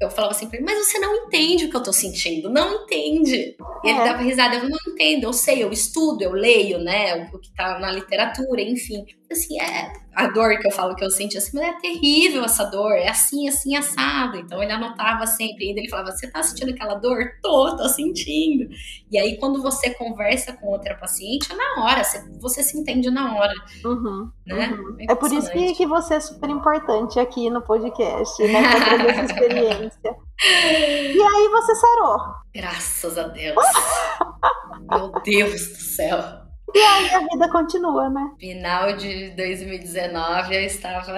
eu 0.01 0.09
falava 0.09 0.33
assim 0.33 0.47
pra 0.47 0.57
ele, 0.57 0.65
mas 0.65 0.85
você 0.85 0.99
não 0.99 1.15
entende 1.15 1.65
o 1.65 1.69
que 1.69 1.77
eu 1.77 1.83
tô 1.83 1.93
sentindo, 1.93 2.49
não 2.49 2.83
entende. 2.83 3.55
E 3.83 3.89
ele 3.89 3.99
é. 3.99 4.03
dava 4.03 4.21
risada, 4.21 4.55
eu 4.55 4.69
não 4.69 4.77
entendo, 4.87 5.23
eu 5.23 5.33
sei, 5.33 5.63
eu 5.63 5.71
estudo, 5.71 6.21
eu 6.21 6.31
leio, 6.31 6.79
né, 6.79 7.29
o 7.33 7.39
que 7.39 7.53
tá 7.55 7.79
na 7.79 7.91
literatura, 7.91 8.48
enfim. 8.57 9.05
Assim, 9.29 9.61
é 9.61 9.91
a 10.15 10.27
dor 10.27 10.57
que 10.57 10.67
eu 10.67 10.71
falo 10.71 10.95
que 10.95 11.03
eu 11.03 11.11
senti 11.11 11.37
assim, 11.37 11.51
mas 11.53 11.67
é 11.67 11.79
terrível 11.79 12.43
essa 12.43 12.65
dor, 12.65 12.93
é 12.93 13.07
assim, 13.07 13.47
assim, 13.47 13.75
assado. 13.75 14.37
Então 14.37 14.61
ele 14.61 14.71
anotava 14.71 15.27
sempre, 15.27 15.67
ainda 15.67 15.79
ele 15.79 15.89
falava, 15.89 16.11
você 16.11 16.29
tá 16.29 16.41
sentindo 16.41 16.71
aquela 16.71 16.95
dor? 16.95 17.33
Tô, 17.41 17.75
tô 17.77 17.87
sentindo. 17.87 18.67
E 19.11 19.19
aí 19.19 19.37
quando 19.37 19.61
você 19.61 19.93
conversa 19.93 20.53
com 20.53 20.67
outra 20.67 20.95
paciente, 20.95 21.51
é 21.51 21.55
na 21.55 21.83
hora, 21.83 22.03
você, 22.03 22.23
você 22.39 22.63
se 22.63 22.77
entende 22.77 23.11
na 23.11 23.35
hora. 23.35 23.53
Uhum, 23.85 24.31
né? 24.47 24.69
Uhum. 24.69 24.95
É, 24.99 25.11
é, 25.11 25.15
por 25.15 25.31
isso 25.31 25.51
que, 25.51 25.73
que 25.75 25.85
você 25.85 26.15
é 26.15 26.19
super 26.19 26.49
importante 26.49 27.19
aqui 27.19 27.49
no 27.49 27.61
podcast, 27.61 28.41
né, 28.41 28.61
pra 28.61 28.85
trazer 28.85 29.09
essa 29.09 29.25
experiência. 29.31 30.15
E 30.41 31.21
aí 31.21 31.49
você 31.49 31.75
sarou. 31.75 32.17
Graças 32.53 33.17
a 33.17 33.27
Deus. 33.27 33.55
Meu 34.89 35.11
Deus 35.23 35.67
do 35.67 35.75
céu. 35.75 36.38
E 36.73 36.79
aí 36.79 37.09
a 37.15 37.19
vida 37.19 37.49
continua, 37.51 38.09
né? 38.09 38.31
Final 38.39 38.95
de 38.95 39.31
2019 39.31 40.55
eu 40.55 40.61
estava 40.61 41.13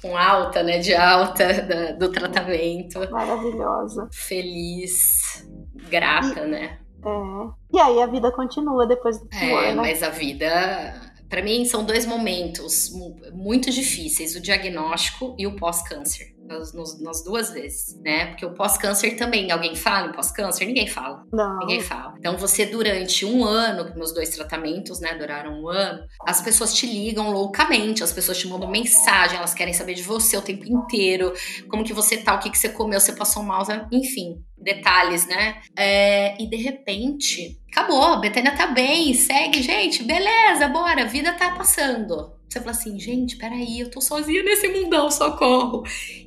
com 0.00 0.16
alta, 0.16 0.62
né? 0.62 0.78
De 0.78 0.94
alta 0.94 1.94
do 1.98 2.10
tratamento. 2.10 2.98
Maravilhosa. 3.10 4.08
Feliz, 4.12 5.46
grata, 5.90 6.40
e, 6.40 6.48
né? 6.48 6.78
É. 7.04 7.76
E 7.76 7.80
aí 7.80 8.02
a 8.02 8.06
vida 8.06 8.30
continua 8.32 8.86
depois 8.86 9.18
do 9.18 9.28
tumor, 9.28 9.64
é, 9.64 9.68
né? 9.68 9.74
Mas 9.74 10.02
a 10.02 10.10
vida 10.10 10.94
para 11.28 11.42
mim 11.42 11.64
são 11.66 11.84
dois 11.84 12.06
momentos 12.06 12.90
muito 13.32 13.70
difíceis, 13.70 14.34
o 14.34 14.40
diagnóstico 14.40 15.36
e 15.38 15.46
o 15.46 15.54
pós-câncer 15.54 16.37
nas, 16.48 17.00
nas, 17.00 17.22
duas 17.22 17.50
vezes, 17.50 18.00
né? 18.00 18.26
Porque 18.26 18.46
o 18.46 18.54
pós-câncer 18.54 19.16
também, 19.16 19.50
alguém 19.50 19.76
fala 19.76 20.08
em 20.08 20.12
pós-câncer? 20.12 20.66
Ninguém 20.66 20.86
fala. 20.86 21.24
Não. 21.32 21.58
Ninguém 21.58 21.80
fala. 21.80 22.14
Então 22.18 22.36
você, 22.36 22.64
durante 22.64 23.24
um 23.24 23.44
ano, 23.44 23.94
meus 23.94 24.12
dois 24.12 24.30
tratamentos, 24.30 25.00
né, 25.00 25.14
duraram 25.14 25.62
um 25.62 25.68
ano, 25.68 26.00
as 26.26 26.40
pessoas 26.40 26.74
te 26.74 26.86
ligam 26.86 27.30
loucamente, 27.30 28.02
as 28.02 28.12
pessoas 28.12 28.38
te 28.38 28.48
mandam 28.48 28.70
mensagem, 28.70 29.36
elas 29.36 29.54
querem 29.54 29.74
saber 29.74 29.94
de 29.94 30.02
você 30.02 30.36
o 30.36 30.42
tempo 30.42 30.64
inteiro, 30.64 31.32
como 31.68 31.84
que 31.84 31.92
você 31.92 32.16
tá, 32.16 32.34
o 32.34 32.38
que, 32.38 32.50
que 32.50 32.58
você 32.58 32.70
comeu, 32.70 32.98
você 32.98 33.12
passou 33.12 33.42
mal, 33.42 33.62
enfim, 33.92 34.42
detalhes, 34.56 35.26
né? 35.26 35.60
É, 35.76 36.40
e 36.42 36.48
de 36.48 36.56
repente, 36.56 37.60
acabou, 37.70 38.02
a 38.02 38.16
Betânia 38.16 38.56
tá 38.56 38.66
bem, 38.66 39.12
segue, 39.14 39.62
gente, 39.62 40.02
beleza, 40.02 40.68
bora, 40.68 41.02
a 41.02 41.06
vida 41.06 41.32
tá 41.34 41.50
passando. 41.52 42.37
Você 42.48 42.60
fala 42.60 42.70
assim, 42.70 42.98
gente, 42.98 43.36
peraí, 43.36 43.80
eu 43.80 43.90
tô 43.90 44.00
sozinha 44.00 44.42
nesse 44.42 44.68
mundão, 44.68 45.10
socorro. 45.10 45.82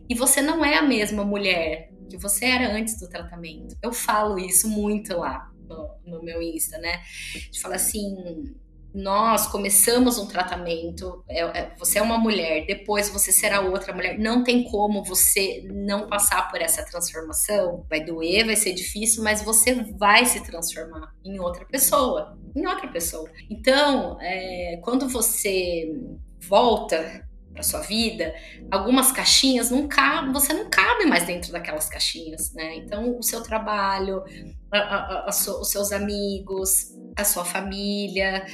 E 0.07 0.13
você 0.13 0.41
não 0.41 0.63
é 0.63 0.77
a 0.77 0.81
mesma 0.83 1.23
mulher 1.23 1.91
que 2.09 2.17
você 2.17 2.45
era 2.45 2.71
antes 2.73 2.99
do 2.99 3.09
tratamento. 3.09 3.75
Eu 3.81 3.91
falo 3.91 4.37
isso 4.37 4.69
muito 4.69 5.15
lá 5.17 5.49
no, 5.67 5.89
no 6.05 6.23
meu 6.23 6.41
Insta, 6.41 6.77
né? 6.77 7.01
De 7.51 7.59
falar 7.59 7.75
assim, 7.75 8.53
nós 8.93 9.47
começamos 9.47 10.17
um 10.17 10.27
tratamento, 10.27 11.23
é, 11.27 11.41
é, 11.41 11.75
você 11.77 11.99
é 11.99 12.01
uma 12.01 12.17
mulher, 12.17 12.65
depois 12.65 13.09
você 13.09 13.31
será 13.31 13.61
outra 13.61 13.93
mulher. 13.93 14.19
Não 14.19 14.43
tem 14.43 14.63
como 14.63 15.03
você 15.03 15.65
não 15.71 16.07
passar 16.07 16.49
por 16.49 16.61
essa 16.61 16.83
transformação. 16.85 17.85
Vai 17.89 18.03
doer, 18.03 18.45
vai 18.45 18.55
ser 18.55 18.73
difícil, 18.73 19.23
mas 19.23 19.41
você 19.41 19.75
vai 19.97 20.25
se 20.25 20.41
transformar 20.43 21.13
em 21.23 21.39
outra 21.39 21.65
pessoa. 21.65 22.37
Em 22.55 22.67
outra 22.67 22.87
pessoa. 22.89 23.29
Então, 23.49 24.17
é, 24.21 24.79
quando 24.83 25.07
você 25.07 25.93
volta 26.47 27.25
sua 27.63 27.81
vida, 27.81 28.33
algumas 28.69 29.11
caixinhas 29.11 29.69
não 29.69 29.87
cabem, 29.87 30.31
você 30.31 30.53
não 30.53 30.69
cabe 30.69 31.05
mais 31.05 31.25
dentro 31.25 31.51
daquelas 31.51 31.89
caixinhas, 31.89 32.53
né? 32.53 32.75
Então, 32.77 33.17
o 33.17 33.23
seu 33.23 33.41
trabalho, 33.41 34.23
a, 34.71 34.77
a, 34.77 35.25
a, 35.25 35.29
os 35.29 35.69
seus 35.69 35.91
amigos, 35.91 36.89
a 37.17 37.23
sua 37.23 37.45
família, 37.45 38.45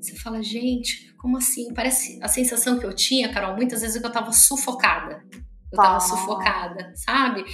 você 0.00 0.14
fala, 0.16 0.42
gente, 0.42 1.14
como 1.18 1.36
assim? 1.36 1.74
Parece 1.74 2.18
a 2.22 2.28
sensação 2.28 2.78
que 2.78 2.86
eu 2.86 2.94
tinha, 2.94 3.32
Carol, 3.32 3.56
muitas 3.56 3.80
vezes 3.80 3.96
é 3.96 4.00
que 4.00 4.06
eu 4.06 4.12
tava 4.12 4.32
sufocada. 4.32 5.22
Eu 5.72 5.76
tava 5.76 5.96
ah. 5.96 6.00
sufocada, 6.00 6.92
sabe? 6.94 7.44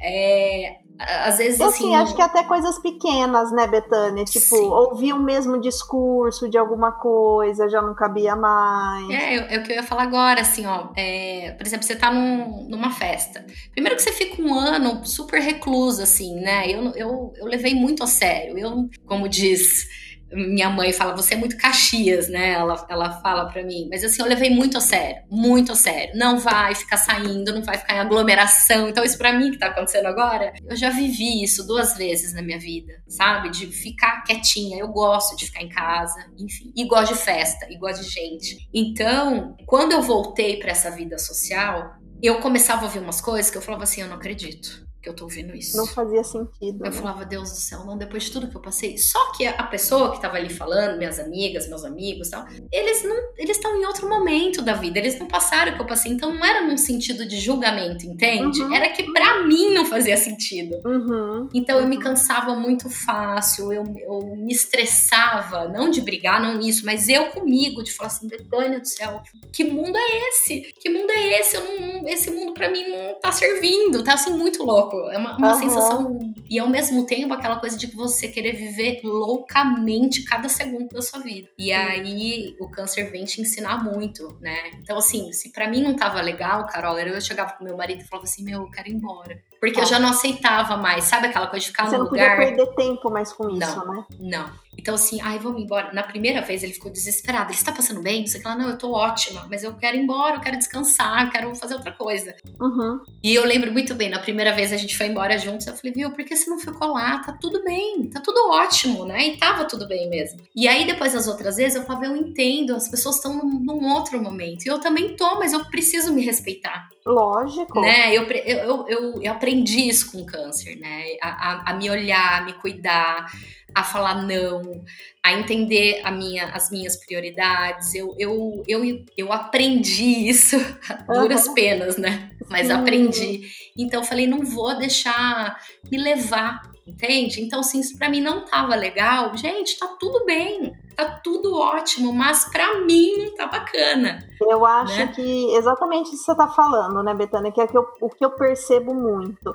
É, 0.00 0.76
às 0.98 1.38
vezes 1.38 1.60
assim, 1.60 1.94
assim, 1.94 1.94
acho 1.96 2.14
que 2.14 2.22
até 2.22 2.44
coisas 2.44 2.78
pequenas, 2.78 3.50
né, 3.52 3.66
Betânia? 3.66 4.24
Tipo, 4.24 4.56
sim. 4.56 4.64
ouvir 4.64 5.12
o 5.12 5.18
mesmo 5.18 5.60
discurso 5.60 6.48
de 6.48 6.56
alguma 6.56 6.92
coisa 6.92 7.68
já 7.68 7.82
não 7.82 7.94
cabia 7.94 8.36
mais. 8.36 9.10
É, 9.10 9.54
é 9.54 9.58
o 9.58 9.62
que 9.62 9.72
eu 9.72 9.76
ia 9.76 9.82
falar 9.82 10.04
agora, 10.04 10.42
assim, 10.42 10.66
ó. 10.66 10.88
É, 10.94 11.52
por 11.56 11.66
exemplo, 11.66 11.84
você 11.84 11.96
tá 11.96 12.12
num, 12.12 12.68
numa 12.68 12.90
festa. 12.90 13.44
Primeiro 13.72 13.96
que 13.96 14.02
você 14.02 14.12
fica 14.12 14.40
um 14.40 14.54
ano 14.54 15.04
super 15.04 15.40
reclusa, 15.40 16.04
assim, 16.04 16.36
né? 16.36 16.70
Eu, 16.70 16.92
eu, 16.94 17.32
eu 17.36 17.46
levei 17.46 17.74
muito 17.74 18.04
a 18.04 18.06
sério. 18.06 18.56
Eu, 18.58 18.88
como 19.06 19.28
diz 19.28 20.03
minha 20.34 20.68
mãe 20.68 20.92
fala, 20.92 21.14
você 21.14 21.34
é 21.34 21.36
muito 21.36 21.56
Caxias, 21.56 22.28
né? 22.28 22.52
Ela, 22.52 22.86
ela 22.88 23.20
fala 23.20 23.46
para 23.46 23.62
mim. 23.62 23.88
Mas 23.90 24.04
assim, 24.04 24.20
eu 24.20 24.28
levei 24.28 24.50
muito 24.50 24.76
a 24.76 24.80
sério, 24.80 25.22
muito 25.30 25.72
a 25.72 25.76
sério. 25.76 26.16
Não 26.16 26.38
vai 26.38 26.74
ficar 26.74 26.96
saindo, 26.96 27.54
não 27.54 27.62
vai 27.62 27.78
ficar 27.78 27.94
em 27.94 28.00
aglomeração. 28.00 28.88
Então, 28.88 29.04
isso 29.04 29.18
para 29.18 29.32
mim 29.32 29.50
que 29.50 29.58
tá 29.58 29.66
acontecendo 29.66 30.06
agora, 30.06 30.52
eu 30.68 30.76
já 30.76 30.90
vivi 30.90 31.42
isso 31.42 31.66
duas 31.66 31.96
vezes 31.96 32.34
na 32.34 32.42
minha 32.42 32.58
vida, 32.58 32.92
sabe? 33.08 33.50
De 33.50 33.66
ficar 33.66 34.22
quietinha. 34.22 34.78
Eu 34.78 34.88
gosto 34.88 35.36
de 35.36 35.46
ficar 35.46 35.62
em 35.62 35.68
casa, 35.68 36.26
enfim. 36.38 36.72
E 36.76 36.86
gosto 36.86 37.14
de 37.14 37.20
festa, 37.20 37.66
e 37.70 37.78
gosto 37.78 38.02
de 38.02 38.10
gente. 38.10 38.68
Então, 38.72 39.56
quando 39.66 39.92
eu 39.92 40.02
voltei 40.02 40.58
para 40.58 40.70
essa 40.70 40.90
vida 40.90 41.18
social, 41.18 41.94
eu 42.22 42.40
começava 42.40 42.82
a 42.82 42.84
ouvir 42.84 42.98
umas 42.98 43.20
coisas 43.20 43.50
que 43.50 43.58
eu 43.58 43.62
falava 43.62 43.84
assim, 43.84 44.00
eu 44.00 44.08
não 44.08 44.16
acredito 44.16 44.83
que 45.04 45.10
eu 45.10 45.14
tô 45.14 45.24
ouvindo 45.24 45.54
isso. 45.54 45.76
Não 45.76 45.86
fazia 45.86 46.24
sentido. 46.24 46.84
Eu 46.84 46.90
né? 46.90 46.92
falava, 46.92 47.26
Deus 47.26 47.50
do 47.50 47.56
céu, 47.56 47.84
não, 47.84 47.98
depois 47.98 48.24
de 48.24 48.30
tudo 48.32 48.48
que 48.48 48.56
eu 48.56 48.60
passei. 48.60 48.96
Só 48.96 49.32
que 49.32 49.46
a 49.46 49.62
pessoa 49.64 50.12
que 50.12 50.20
tava 50.20 50.38
ali 50.38 50.48
falando, 50.48 50.96
minhas 50.96 51.20
amigas, 51.20 51.68
meus 51.68 51.84
amigos 51.84 52.30
tal, 52.30 52.46
eles 52.72 53.04
não. 53.04 53.14
Eles 53.36 53.56
estão 53.56 53.78
em 53.78 53.84
outro 53.84 54.08
momento 54.08 54.62
da 54.62 54.72
vida, 54.72 54.98
eles 54.98 55.18
não 55.18 55.28
passaram 55.28 55.72
o 55.72 55.76
que 55.76 55.82
eu 55.82 55.86
passei. 55.86 56.10
Então 56.10 56.32
não 56.34 56.42
era 56.42 56.66
num 56.66 56.78
sentido 56.78 57.26
de 57.26 57.38
julgamento, 57.38 58.06
entende? 58.06 58.62
Uhum. 58.62 58.74
Era 58.74 58.88
que 58.88 59.02
pra 59.12 59.42
mim 59.42 59.74
não 59.74 59.84
fazia 59.84 60.16
sentido. 60.16 60.80
Uhum. 60.86 61.48
Então 61.52 61.78
eu 61.78 61.86
me 61.86 61.98
cansava 61.98 62.56
muito 62.56 62.88
fácil, 62.88 63.72
eu, 63.72 63.84
eu 63.98 64.36
me 64.36 64.52
estressava, 64.52 65.68
não 65.68 65.90
de 65.90 66.00
brigar, 66.00 66.40
não 66.40 66.56
nisso, 66.56 66.86
mas 66.86 67.08
eu 67.08 67.26
comigo, 67.26 67.82
de 67.82 67.92
falar 67.92 68.06
assim, 68.06 68.26
Betânia 68.26 68.80
do 68.80 68.88
céu, 68.88 69.22
que 69.52 69.64
mundo 69.64 69.96
é 69.96 70.28
esse? 70.28 70.72
Que 70.80 70.88
mundo 70.88 71.10
é 71.10 71.40
esse? 71.40 71.58
Não, 71.58 72.08
esse 72.08 72.30
mundo 72.30 72.54
pra 72.54 72.70
mim 72.70 72.88
não 72.88 73.20
tá 73.20 73.30
servindo, 73.30 74.02
tá 74.02 74.14
assim 74.14 74.32
muito 74.32 74.62
louco. 74.62 74.93
É 75.10 75.18
uma, 75.18 75.36
uma 75.36 75.54
Uhum. 75.54 75.60
sensação. 75.60 76.34
E 76.48 76.58
ao 76.58 76.68
mesmo 76.68 77.06
tempo 77.06 77.32
aquela 77.34 77.56
coisa 77.56 77.76
de 77.76 77.86
você 77.88 78.28
querer 78.28 78.52
viver 78.52 79.00
loucamente 79.02 80.22
cada 80.24 80.48
segundo 80.48 80.88
da 80.88 81.02
sua 81.02 81.20
vida. 81.20 81.48
E 81.58 81.72
aí 81.72 82.56
o 82.60 82.68
câncer 82.68 83.10
vem 83.10 83.24
te 83.24 83.40
ensinar 83.40 83.82
muito, 83.82 84.36
né? 84.40 84.70
Então, 84.82 84.96
assim, 84.98 85.32
se 85.32 85.50
pra 85.52 85.68
mim 85.68 85.82
não 85.82 85.94
tava 85.94 86.20
legal, 86.20 86.66
Carol, 86.66 86.98
eu 86.98 87.20
chegava 87.20 87.52
com 87.52 87.64
meu 87.64 87.76
marido 87.76 88.02
e 88.02 88.04
falava 88.04 88.24
assim: 88.26 88.44
meu, 88.44 88.62
eu 88.62 88.70
quero 88.70 88.88
ir 88.88 88.94
embora. 88.94 89.38
Porque 89.60 89.78
eu 89.80 89.84
Ah. 89.84 89.86
já 89.86 89.98
não 89.98 90.10
aceitava 90.10 90.76
mais, 90.76 91.04
sabe 91.04 91.26
aquela 91.28 91.46
coisa 91.46 91.64
de 91.64 91.70
ficar 91.70 91.86
Você 91.88 91.96
no 91.96 92.04
não 92.04 92.10
podia 92.10 92.24
lugar. 92.24 92.36
perder 92.38 92.66
tempo 92.74 93.10
mais 93.10 93.32
com 93.32 93.48
isso, 93.50 93.58
Não. 93.84 93.94
né? 93.94 94.04
Não. 94.20 94.50
Então, 94.84 94.96
assim, 94.96 95.18
ai, 95.22 95.38
vamos 95.38 95.62
embora. 95.62 95.94
Na 95.94 96.02
primeira 96.02 96.42
vez 96.42 96.62
ele 96.62 96.74
ficou 96.74 96.92
desesperado. 96.92 97.46
Ele 97.46 97.54
está 97.56 97.72
passando 97.72 98.02
bem? 98.02 98.26
Você 98.26 98.38
fala, 98.38 98.56
não, 98.56 98.68
eu 98.68 98.76
tô 98.76 98.92
ótima, 98.92 99.46
mas 99.50 99.64
eu 99.64 99.72
quero 99.72 99.96
ir 99.96 100.00
embora, 100.00 100.36
eu 100.36 100.40
quero 100.42 100.58
descansar, 100.58 101.24
eu 101.24 101.30
quero 101.30 101.54
fazer 101.54 101.72
outra 101.72 101.90
coisa. 101.90 102.36
Uhum. 102.60 103.00
E 103.22 103.34
eu 103.34 103.46
lembro 103.46 103.72
muito 103.72 103.94
bem, 103.94 104.10
na 104.10 104.18
primeira 104.18 104.52
vez 104.52 104.74
a 104.74 104.76
gente 104.76 104.94
foi 104.94 105.06
embora 105.06 105.38
juntos, 105.38 105.66
eu 105.66 105.74
falei, 105.74 105.94
viu, 105.94 106.10
por 106.10 106.22
que 106.22 106.36
você 106.36 106.50
não 106.50 106.58
ficou 106.58 106.92
lá? 106.92 107.18
Tá 107.20 107.32
tudo 107.32 107.64
bem, 107.64 108.10
tá 108.10 108.20
tudo 108.20 108.50
ótimo, 108.50 109.06
né? 109.06 109.28
E 109.28 109.38
tava 109.38 109.64
tudo 109.64 109.88
bem 109.88 110.06
mesmo. 110.10 110.42
E 110.54 110.68
aí, 110.68 110.86
depois 110.86 111.14
das 111.14 111.26
outras 111.26 111.56
vezes, 111.56 111.76
eu 111.76 111.84
falava, 111.84 112.04
eu 112.04 112.16
entendo, 112.16 112.76
as 112.76 112.86
pessoas 112.86 113.16
estão 113.16 113.34
num, 113.34 113.60
num 113.60 113.90
outro 113.90 114.20
momento. 114.22 114.66
E 114.66 114.68
eu 114.68 114.78
também 114.78 115.16
tô, 115.16 115.38
mas 115.38 115.54
eu 115.54 115.64
preciso 115.64 116.12
me 116.12 116.22
respeitar 116.22 116.90
Lógico. 117.06 117.80
né? 117.80 118.14
Eu, 118.14 118.24
eu, 118.24 118.86
eu, 118.88 119.22
eu 119.22 119.32
aprendi 119.32 119.88
isso 119.88 120.12
com 120.12 120.18
o 120.22 120.26
câncer, 120.26 120.76
né? 120.76 121.04
A, 121.22 121.28
a, 121.28 121.70
a 121.70 121.74
me 121.74 121.90
olhar, 121.90 122.42
a 122.42 122.44
me 122.44 122.52
cuidar, 122.54 123.30
a 123.74 123.82
falar 123.82 124.22
não, 124.22 124.84
a 125.22 125.32
entender 125.32 126.00
a 126.04 126.10
minha, 126.10 126.46
as 126.46 126.70
minhas 126.70 126.96
prioridades. 126.96 127.94
Eu, 127.94 128.14
eu, 128.18 128.62
eu, 128.68 129.04
eu 129.16 129.32
aprendi 129.32 130.28
isso 130.28 130.56
duras 131.08 131.46
Aham. 131.46 131.54
penas, 131.54 131.96
né? 131.96 132.30
Mas 132.48 132.68
Sim. 132.68 132.72
aprendi. 132.74 133.42
Então 133.76 134.00
eu 134.00 134.06
falei, 134.06 134.26
não 134.26 134.44
vou 134.44 134.76
deixar 134.78 135.58
me 135.90 135.98
levar, 135.98 136.60
entende? 136.86 137.40
Então, 137.40 137.60
assim, 137.60 137.80
isso 137.80 137.96
pra 137.98 138.08
mim 138.08 138.20
não 138.20 138.44
tava 138.44 138.74
legal. 138.74 139.36
Gente, 139.36 139.78
tá 139.78 139.88
tudo 139.98 140.24
bem, 140.24 140.72
tá 140.96 141.20
tudo 141.22 141.54
ótimo, 141.58 142.12
mas 142.12 142.44
pra 142.50 142.80
mim 142.80 143.16
não 143.24 143.34
tá 143.34 143.46
bacana. 143.46 144.18
Eu 144.40 144.64
acho 144.66 144.96
né? 144.98 145.06
que 145.08 145.54
exatamente 145.54 146.08
isso 146.08 146.18
que 146.18 146.24
você 146.24 146.32
está 146.32 146.48
falando, 146.48 147.02
né, 147.02 147.14
Betânia? 147.14 147.52
Que 147.52 147.60
é 147.60 147.66
que 147.66 147.76
eu- 147.76 147.86
o 148.00 148.08
que 148.08 148.24
eu 148.24 148.30
percebo 148.30 148.94
muito. 148.94 149.54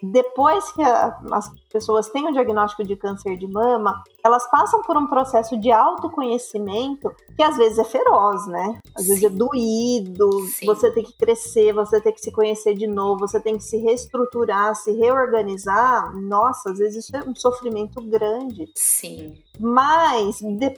Depois 0.00 0.70
que 0.72 0.82
a- 0.82 1.18
as 1.32 1.50
pessoas 1.72 2.08
têm 2.08 2.28
o 2.28 2.32
diagnóstico 2.32 2.84
de 2.84 2.94
câncer 2.94 3.36
de 3.36 3.48
mama, 3.48 4.00
elas 4.24 4.48
passam 4.48 4.80
por 4.82 4.96
um 4.96 5.08
processo 5.08 5.58
de 5.58 5.72
autoconhecimento 5.72 7.10
que 7.36 7.42
às 7.42 7.56
vezes 7.56 7.78
é 7.78 7.84
feroz, 7.84 8.46
né? 8.46 8.78
Às 8.96 9.06
vezes 9.08 9.24
é 9.24 9.28
doído, 9.28 10.30
Sim. 10.46 10.66
você 10.66 10.90
tem 10.92 11.02
que 11.04 11.16
crescer, 11.16 11.72
você 11.72 12.00
tem 12.00 12.12
que 12.12 12.20
se 12.20 12.30
conhecer 12.30 12.74
de 12.74 12.86
novo, 12.86 13.20
você 13.26 13.40
tem 13.40 13.56
que 13.56 13.64
se 13.64 13.76
reestruturar, 13.78 14.74
se 14.76 14.92
reorganizar. 14.92 16.14
Nossa, 16.16 16.70
às 16.70 16.78
vezes 16.78 17.04
isso 17.04 17.16
é 17.16 17.22
um 17.28 17.34
sofrimento 17.34 18.00
grande. 18.02 18.70
Sim. 18.76 19.34
Mas 19.58 20.38
depois 20.40 20.77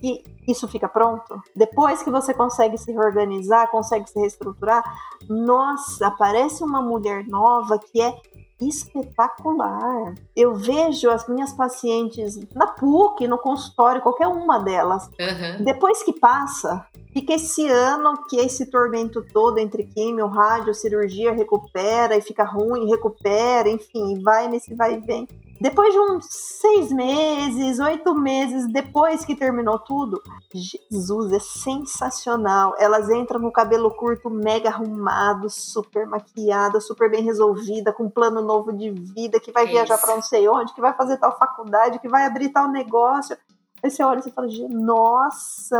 que 0.00 0.22
isso 0.46 0.68
fica 0.68 0.88
pronto, 0.88 1.40
depois 1.56 2.02
que 2.02 2.10
você 2.10 2.34
consegue 2.34 2.76
se 2.76 2.92
reorganizar, 2.92 3.70
consegue 3.70 4.08
se 4.08 4.18
reestruturar, 4.18 4.84
nossa, 5.28 6.08
aparece 6.08 6.62
uma 6.62 6.82
mulher 6.82 7.26
nova 7.26 7.78
que 7.78 8.02
é 8.02 8.14
espetacular. 8.60 10.14
Eu 10.36 10.54
vejo 10.54 11.10
as 11.10 11.26
minhas 11.28 11.52
pacientes 11.52 12.38
na 12.54 12.66
PUC, 12.66 13.26
no 13.26 13.38
consultório, 13.38 14.02
qualquer 14.02 14.28
uma 14.28 14.58
delas. 14.58 15.10
Aham. 15.18 15.64
Depois 15.64 16.02
que 16.02 16.12
passa, 16.12 16.86
fica 17.12 17.34
esse 17.34 17.66
ano 17.66 18.24
que 18.28 18.38
é 18.38 18.44
esse 18.44 18.66
tormento 18.66 19.24
todo 19.32 19.58
entre 19.58 19.84
químio, 19.84 20.26
rádio, 20.26 20.74
cirurgia, 20.74 21.32
recupera 21.32 22.16
e 22.16 22.20
fica 22.20 22.44
ruim, 22.44 22.88
recupera, 22.88 23.68
enfim, 23.68 24.22
vai 24.22 24.48
nesse 24.48 24.74
vai 24.74 24.94
e 24.94 25.00
vem. 25.00 25.26
Depois 25.60 25.92
de 25.92 25.98
uns 25.98 26.26
seis 26.30 26.90
meses, 26.90 27.78
oito 27.78 28.14
meses 28.14 28.66
depois 28.72 29.24
que 29.24 29.36
terminou 29.36 29.78
tudo, 29.78 30.20
Jesus, 30.52 31.32
é 31.32 31.38
sensacional. 31.38 32.74
Elas 32.78 33.08
entram 33.08 33.40
com 33.40 33.46
o 33.46 33.52
cabelo 33.52 33.90
curto, 33.92 34.28
mega 34.28 34.68
arrumado, 34.68 35.48
super 35.48 36.06
maquiada, 36.06 36.80
super 36.80 37.10
bem 37.10 37.22
resolvida, 37.22 37.92
com 37.92 38.04
um 38.04 38.10
plano 38.10 38.42
novo 38.42 38.72
de 38.72 38.90
vida, 38.90 39.40
que 39.40 39.52
vai 39.52 39.64
Isso. 39.64 39.72
viajar 39.72 39.98
para 39.98 40.14
não 40.14 40.22
sei 40.22 40.48
onde, 40.48 40.74
que 40.74 40.80
vai 40.80 40.92
fazer 40.94 41.18
tal 41.18 41.36
faculdade, 41.38 41.98
que 41.98 42.08
vai 42.08 42.26
abrir 42.26 42.48
tal 42.50 42.68
negócio. 42.68 43.36
Aí 43.82 43.90
você 43.90 44.02
olha 44.02 44.18
e 44.18 44.22
você 44.22 44.30
fala, 44.30 44.48
"Gente, 44.48 44.74
nossa! 44.74 45.76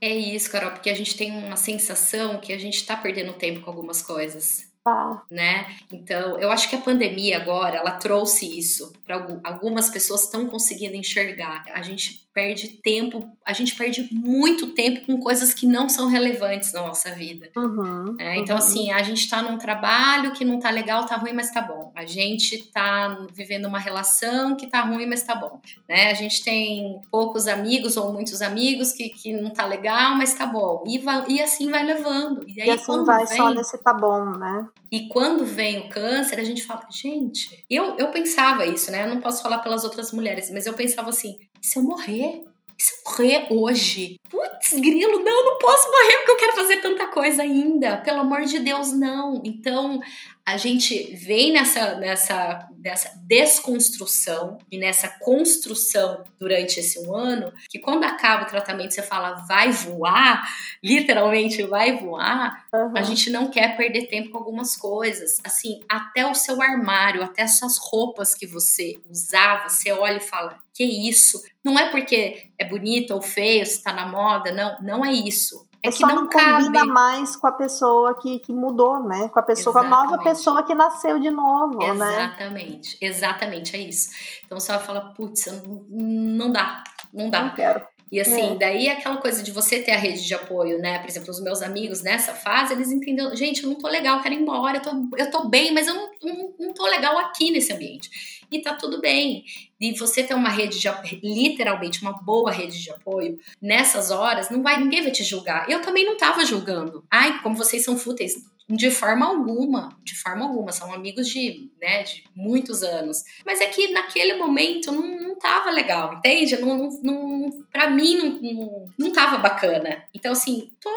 É 0.00 0.08
isso, 0.08 0.50
Carol, 0.50 0.70
porque 0.70 0.88
a 0.88 0.94
gente 0.94 1.16
tem 1.16 1.30
uma 1.46 1.56
sensação 1.56 2.38
que 2.38 2.52
a 2.52 2.58
gente 2.58 2.86
tá 2.86 2.96
perdendo 2.96 3.34
tempo 3.34 3.60
com 3.60 3.70
algumas 3.70 4.00
coisas. 4.02 4.71
Pá. 4.84 5.24
Né? 5.30 5.76
Então, 5.92 6.38
eu 6.40 6.50
acho 6.50 6.68
que 6.68 6.74
a 6.74 6.80
pandemia 6.80 7.36
agora, 7.36 7.76
ela 7.76 7.92
trouxe 7.92 8.58
isso 8.58 8.92
para 9.04 9.40
algumas 9.44 9.88
pessoas 9.90 10.24
estão 10.24 10.48
conseguindo 10.48 10.96
enxergar. 10.96 11.64
A 11.72 11.82
gente 11.82 12.26
perde 12.32 12.68
tempo, 12.82 13.30
a 13.44 13.52
gente 13.52 13.74
perde 13.74 14.08
muito 14.10 14.68
tempo 14.68 15.06
com 15.06 15.18
coisas 15.18 15.52
que 15.52 15.66
não 15.66 15.88
são 15.88 16.08
relevantes 16.08 16.72
na 16.72 16.80
nossa 16.82 17.10
vida. 17.10 17.50
Uhum, 17.56 18.14
né? 18.14 18.38
Então, 18.38 18.56
uhum. 18.56 18.62
assim, 18.62 18.90
a 18.90 19.02
gente 19.02 19.28
tá 19.28 19.42
num 19.42 19.58
trabalho 19.58 20.32
que 20.32 20.44
não 20.44 20.58
tá 20.58 20.70
legal, 20.70 21.04
tá 21.04 21.16
ruim, 21.16 21.32
mas 21.32 21.50
tá 21.50 21.60
bom. 21.60 21.92
A 21.94 22.06
gente 22.06 22.70
tá 22.72 23.26
vivendo 23.32 23.66
uma 23.66 23.78
relação 23.78 24.56
que 24.56 24.66
tá 24.66 24.80
ruim, 24.80 25.06
mas 25.06 25.22
tá 25.22 25.34
bom. 25.34 25.60
Né? 25.88 26.10
A 26.10 26.14
gente 26.14 26.42
tem 26.42 27.00
poucos 27.10 27.46
amigos 27.46 27.96
ou 27.96 28.12
muitos 28.12 28.40
amigos 28.40 28.92
que, 28.92 29.10
que 29.10 29.32
não 29.32 29.50
tá 29.50 29.66
legal, 29.66 30.14
mas 30.16 30.34
tá 30.34 30.46
bom. 30.46 30.84
E, 30.86 30.98
vai, 30.98 31.24
e 31.28 31.42
assim 31.42 31.70
vai 31.70 31.84
levando. 31.84 32.44
E, 32.48 32.62
aí, 32.62 32.68
E 32.68 32.70
assim 32.70 33.04
vai 33.04 33.26
vem, 33.26 33.36
só 33.36 33.52
nesse 33.52 33.76
tá 33.78 33.92
bom, 33.92 34.24
né? 34.38 34.68
E 34.90 35.08
quando 35.08 35.44
vem 35.44 35.80
o 35.80 35.88
câncer, 35.88 36.38
a 36.38 36.44
gente 36.44 36.64
fala, 36.64 36.86
gente, 36.90 37.64
eu, 37.68 37.96
eu 37.96 38.08
pensava 38.08 38.64
isso, 38.66 38.90
né? 38.90 39.04
Eu 39.04 39.08
não 39.08 39.20
posso 39.20 39.42
falar 39.42 39.58
pelas 39.58 39.84
outras 39.84 40.12
mulheres, 40.12 40.50
mas 40.50 40.66
eu 40.66 40.74
pensava 40.74 41.10
assim: 41.10 41.38
se 41.62 41.78
eu 41.78 41.82
morrer? 41.82 42.44
Se 42.76 42.92
eu 42.92 43.12
morrer 43.12 43.46
hoje? 43.50 44.16
Putz, 44.28 44.72
grilo, 44.72 45.20
não, 45.20 45.44
não 45.44 45.58
posso 45.58 45.88
morrer 45.88 46.16
porque 46.18 46.30
eu 46.32 46.36
quero 46.36 46.56
fazer 46.56 46.76
tanta 46.78 47.06
coisa 47.06 47.42
ainda. 47.42 47.98
Pelo 47.98 48.20
amor 48.20 48.42
de 48.42 48.58
Deus, 48.58 48.92
não. 48.92 49.40
Então, 49.44 50.00
a 50.44 50.56
gente 50.56 51.14
vem 51.14 51.52
nessa, 51.52 51.94
nessa, 51.96 52.68
nessa 52.76 53.12
desconstrução 53.24 54.58
e 54.70 54.76
nessa 54.76 55.08
construção 55.20 56.24
durante 56.38 56.80
esse 56.80 56.98
um 57.00 57.14
ano, 57.14 57.52
que 57.70 57.78
quando 57.78 58.04
acaba 58.04 58.44
o 58.44 58.48
tratamento 58.48 58.92
você 58.92 59.02
fala 59.02 59.44
vai 59.46 59.70
voar, 59.70 60.42
literalmente 60.82 61.62
vai 61.62 61.96
voar, 61.96 62.62
Uhum. 62.74 62.92
a 62.96 63.02
gente 63.02 63.28
não 63.28 63.50
quer 63.50 63.76
perder 63.76 64.06
tempo 64.06 64.30
com 64.30 64.38
algumas 64.38 64.74
coisas. 64.76 65.38
Assim, 65.44 65.80
até 65.88 66.26
o 66.26 66.34
seu 66.34 66.60
armário, 66.60 67.22
até 67.22 67.42
as 67.42 67.58
suas 67.58 67.76
roupas 67.78 68.34
que 68.34 68.46
você 68.46 68.98
usava, 69.08 69.68
você 69.68 69.92
olha 69.92 70.16
e 70.16 70.20
fala: 70.20 70.58
que 70.72 70.82
isso? 70.84 71.42
Não 71.62 71.78
é 71.78 71.90
porque 71.90 72.50
é 72.58 72.64
bonito 72.64 73.12
ou 73.12 73.20
feio, 73.20 73.66
se 73.66 73.82
tá 73.82 73.92
na 73.92 74.06
moda, 74.06 74.50
não, 74.52 74.80
não 74.80 75.04
é 75.04 75.12
isso. 75.12 75.68
É, 75.84 75.90
que 75.90 76.02
não, 76.02 76.14
não 76.14 76.28
cabe. 76.28 76.64
combina 76.64 76.86
mais 76.86 77.34
com 77.34 77.46
a 77.48 77.52
pessoa 77.52 78.14
que, 78.14 78.38
que 78.38 78.52
mudou, 78.52 79.02
né? 79.02 79.28
Com 79.28 79.40
a 79.40 79.42
pessoa, 79.42 79.72
com 79.72 79.80
a 79.80 79.82
nova 79.82 80.04
Exatamente. 80.04 80.24
pessoa 80.24 80.62
que 80.62 80.74
nasceu 80.74 81.18
de 81.18 81.30
novo, 81.30 81.78
né? 81.78 81.88
Exatamente, 81.90 82.96
exatamente, 83.00 83.76
é 83.76 83.80
isso. 83.80 84.10
Então 84.46 84.60
você 84.60 84.70
vai 84.70 84.80
falar, 84.80 85.00
putz, 85.14 85.46
não, 85.46 85.84
não 85.90 86.52
dá, 86.52 86.84
não 87.12 87.28
dá. 87.28 87.42
Não 87.42 87.54
quero. 87.54 87.84
E 88.12 88.20
assim, 88.20 88.52
É. 88.52 88.54
daí 88.56 88.88
aquela 88.90 89.16
coisa 89.16 89.42
de 89.42 89.50
você 89.50 89.78
ter 89.78 89.92
a 89.92 89.96
rede 89.96 90.22
de 90.22 90.34
apoio, 90.34 90.78
né? 90.78 90.98
Por 90.98 91.08
exemplo, 91.08 91.30
os 91.30 91.40
meus 91.40 91.62
amigos 91.62 92.02
nessa 92.02 92.34
fase, 92.34 92.74
eles 92.74 92.90
entenderam, 92.90 93.34
gente, 93.34 93.62
eu 93.64 93.70
não 93.70 93.76
tô 93.76 93.88
legal, 93.88 94.18
eu 94.18 94.22
quero 94.22 94.34
ir 94.34 94.42
embora, 94.42 94.76
eu 94.76 94.82
tô, 94.82 94.90
eu 95.16 95.30
tô 95.30 95.48
bem, 95.48 95.72
mas 95.72 95.86
eu 95.88 95.94
não, 95.94 96.10
não, 96.22 96.54
não 96.60 96.74
tô 96.74 96.84
legal 96.86 97.16
aqui 97.16 97.50
nesse 97.50 97.72
ambiente. 97.72 98.10
E 98.52 98.60
tá 98.60 98.74
tudo 98.74 99.00
bem. 99.00 99.44
E 99.80 99.92
você 99.98 100.22
ter 100.22 100.34
uma 100.34 100.50
rede 100.50 100.78
de 100.78 100.86
apoio, 100.86 101.18
literalmente 101.22 102.02
uma 102.02 102.12
boa 102.12 102.52
rede 102.52 102.82
de 102.82 102.90
apoio, 102.90 103.38
nessas 103.62 104.10
horas, 104.10 104.50
não 104.50 104.62
vai, 104.62 104.78
ninguém 104.78 105.00
vai 105.00 105.10
te 105.10 105.24
julgar. 105.24 105.70
Eu 105.70 105.80
também 105.80 106.04
não 106.04 106.18
tava 106.18 106.44
julgando. 106.44 107.02
Ai, 107.10 107.40
como 107.42 107.56
vocês 107.56 107.82
são 107.82 107.96
fúteis. 107.96 108.34
De 108.68 108.90
forma 108.90 109.26
alguma, 109.26 109.96
de 110.02 110.14
forma 110.14 110.44
alguma, 110.44 110.72
são 110.72 110.92
amigos 110.92 111.28
de, 111.28 111.70
né, 111.80 112.02
de 112.02 112.24
muitos 112.34 112.82
anos. 112.82 113.22
Mas 113.44 113.60
é 113.60 113.66
que 113.66 113.92
naquele 113.92 114.34
momento 114.34 114.90
não, 114.92 115.02
não 115.20 115.34
tava 115.36 115.70
legal, 115.70 116.14
entende? 116.14 116.56
Não, 116.60 116.76
não, 116.76 116.88
não, 117.02 117.64
pra 117.70 117.90
mim 117.90 118.16
não, 118.16 118.54
não, 118.54 118.84
não 118.98 119.12
tava 119.12 119.38
bacana. 119.38 120.04
Então, 120.14 120.32
assim, 120.32 120.70
tô 120.80 120.90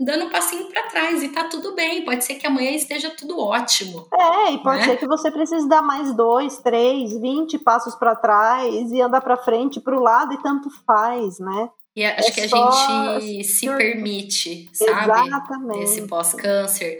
dando 0.00 0.24
um 0.24 0.30
passinho 0.30 0.66
para 0.70 0.88
trás 0.88 1.22
e 1.22 1.28
tá 1.28 1.44
tudo 1.44 1.74
bem. 1.74 2.04
Pode 2.04 2.24
ser 2.24 2.36
que 2.36 2.46
amanhã 2.46 2.70
esteja 2.70 3.10
tudo 3.10 3.38
ótimo. 3.38 4.08
É, 4.12 4.52
e 4.52 4.58
pode 4.62 4.78
né? 4.78 4.84
ser 4.84 4.96
que 4.96 5.06
você 5.06 5.30
precise 5.30 5.68
dar 5.68 5.82
mais 5.82 6.14
dois, 6.16 6.58
três, 6.58 7.12
vinte 7.20 7.58
passos 7.58 7.94
para 7.94 8.16
trás 8.16 8.90
e 8.90 9.00
andar 9.00 9.20
para 9.20 9.36
frente, 9.36 9.80
para 9.80 9.96
o 9.96 10.02
lado 10.02 10.32
e 10.32 10.42
tanto 10.42 10.70
faz, 10.86 11.38
né? 11.38 11.68
E 11.96 12.04
acho 12.04 12.28
é 12.28 12.30
que 12.30 12.40
a 12.40 12.46
gente 12.46 13.44
se 13.44 13.66
permite, 13.66 14.70
sabe? 14.72 15.28
Exatamente. 15.28 15.84
Esse 15.84 16.02
pós-câncer 16.06 16.98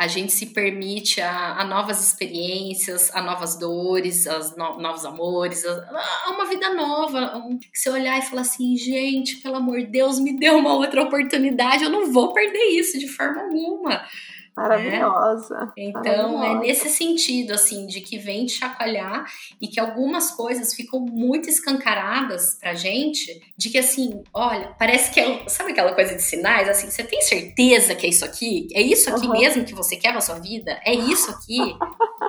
a 0.00 0.06
gente 0.06 0.32
se 0.32 0.46
permite 0.46 1.20
a, 1.20 1.60
a, 1.60 1.64
novas 1.64 2.02
experiências, 2.02 3.14
a 3.14 3.20
novas 3.20 3.58
dores, 3.58 4.26
a 4.26 4.38
no, 4.56 4.80
novos 4.80 5.04
amores, 5.04 5.62
a, 5.66 6.24
a, 6.24 6.30
uma 6.30 6.46
vida 6.46 6.72
nova. 6.72 7.36
Um, 7.36 7.58
você 7.70 7.90
olhar 7.90 8.18
e 8.18 8.22
falar 8.22 8.40
assim, 8.40 8.74
gente, 8.78 9.36
pelo 9.42 9.56
amor 9.56 9.78
de 9.80 9.88
Deus, 9.88 10.18
me 10.18 10.38
deu 10.38 10.56
uma 10.56 10.72
outra 10.72 11.02
oportunidade, 11.02 11.84
eu 11.84 11.90
não 11.90 12.10
vou 12.10 12.32
perder 12.32 12.64
isso 12.70 12.98
de 12.98 13.08
forma 13.08 13.42
alguma. 13.42 14.02
Maravilhosa. 14.56 15.54
Né? 15.54 15.72
Então, 15.76 16.38
Maravilhosa. 16.38 16.46
é 16.46 16.58
nesse 16.58 16.88
sentido, 16.90 17.52
assim, 17.52 17.86
de 17.86 18.00
que 18.00 18.18
vem 18.18 18.46
te 18.46 18.52
chacoalhar 18.52 19.24
e 19.60 19.68
que 19.68 19.80
algumas 19.80 20.30
coisas 20.30 20.74
ficam 20.74 21.00
muito 21.00 21.48
escancaradas 21.48 22.58
pra 22.60 22.74
gente, 22.74 23.40
de 23.56 23.70
que, 23.70 23.78
assim, 23.78 24.22
olha, 24.34 24.74
parece 24.78 25.10
que 25.12 25.20
é, 25.20 25.48
sabe 25.48 25.72
aquela 25.72 25.94
coisa 25.94 26.14
de 26.14 26.22
sinais, 26.22 26.68
assim, 26.68 26.90
você 26.90 27.02
tem 27.02 27.20
certeza 27.22 27.94
que 27.94 28.06
é 28.06 28.10
isso 28.10 28.24
aqui? 28.24 28.68
É 28.74 28.82
isso 28.82 29.08
aqui 29.14 29.26
uhum. 29.26 29.32
mesmo 29.32 29.64
que 29.64 29.74
você 29.74 29.96
quer 29.96 30.12
na 30.12 30.20
sua 30.20 30.38
vida? 30.38 30.80
É 30.84 30.94
isso 30.94 31.30
aqui? 31.30 31.58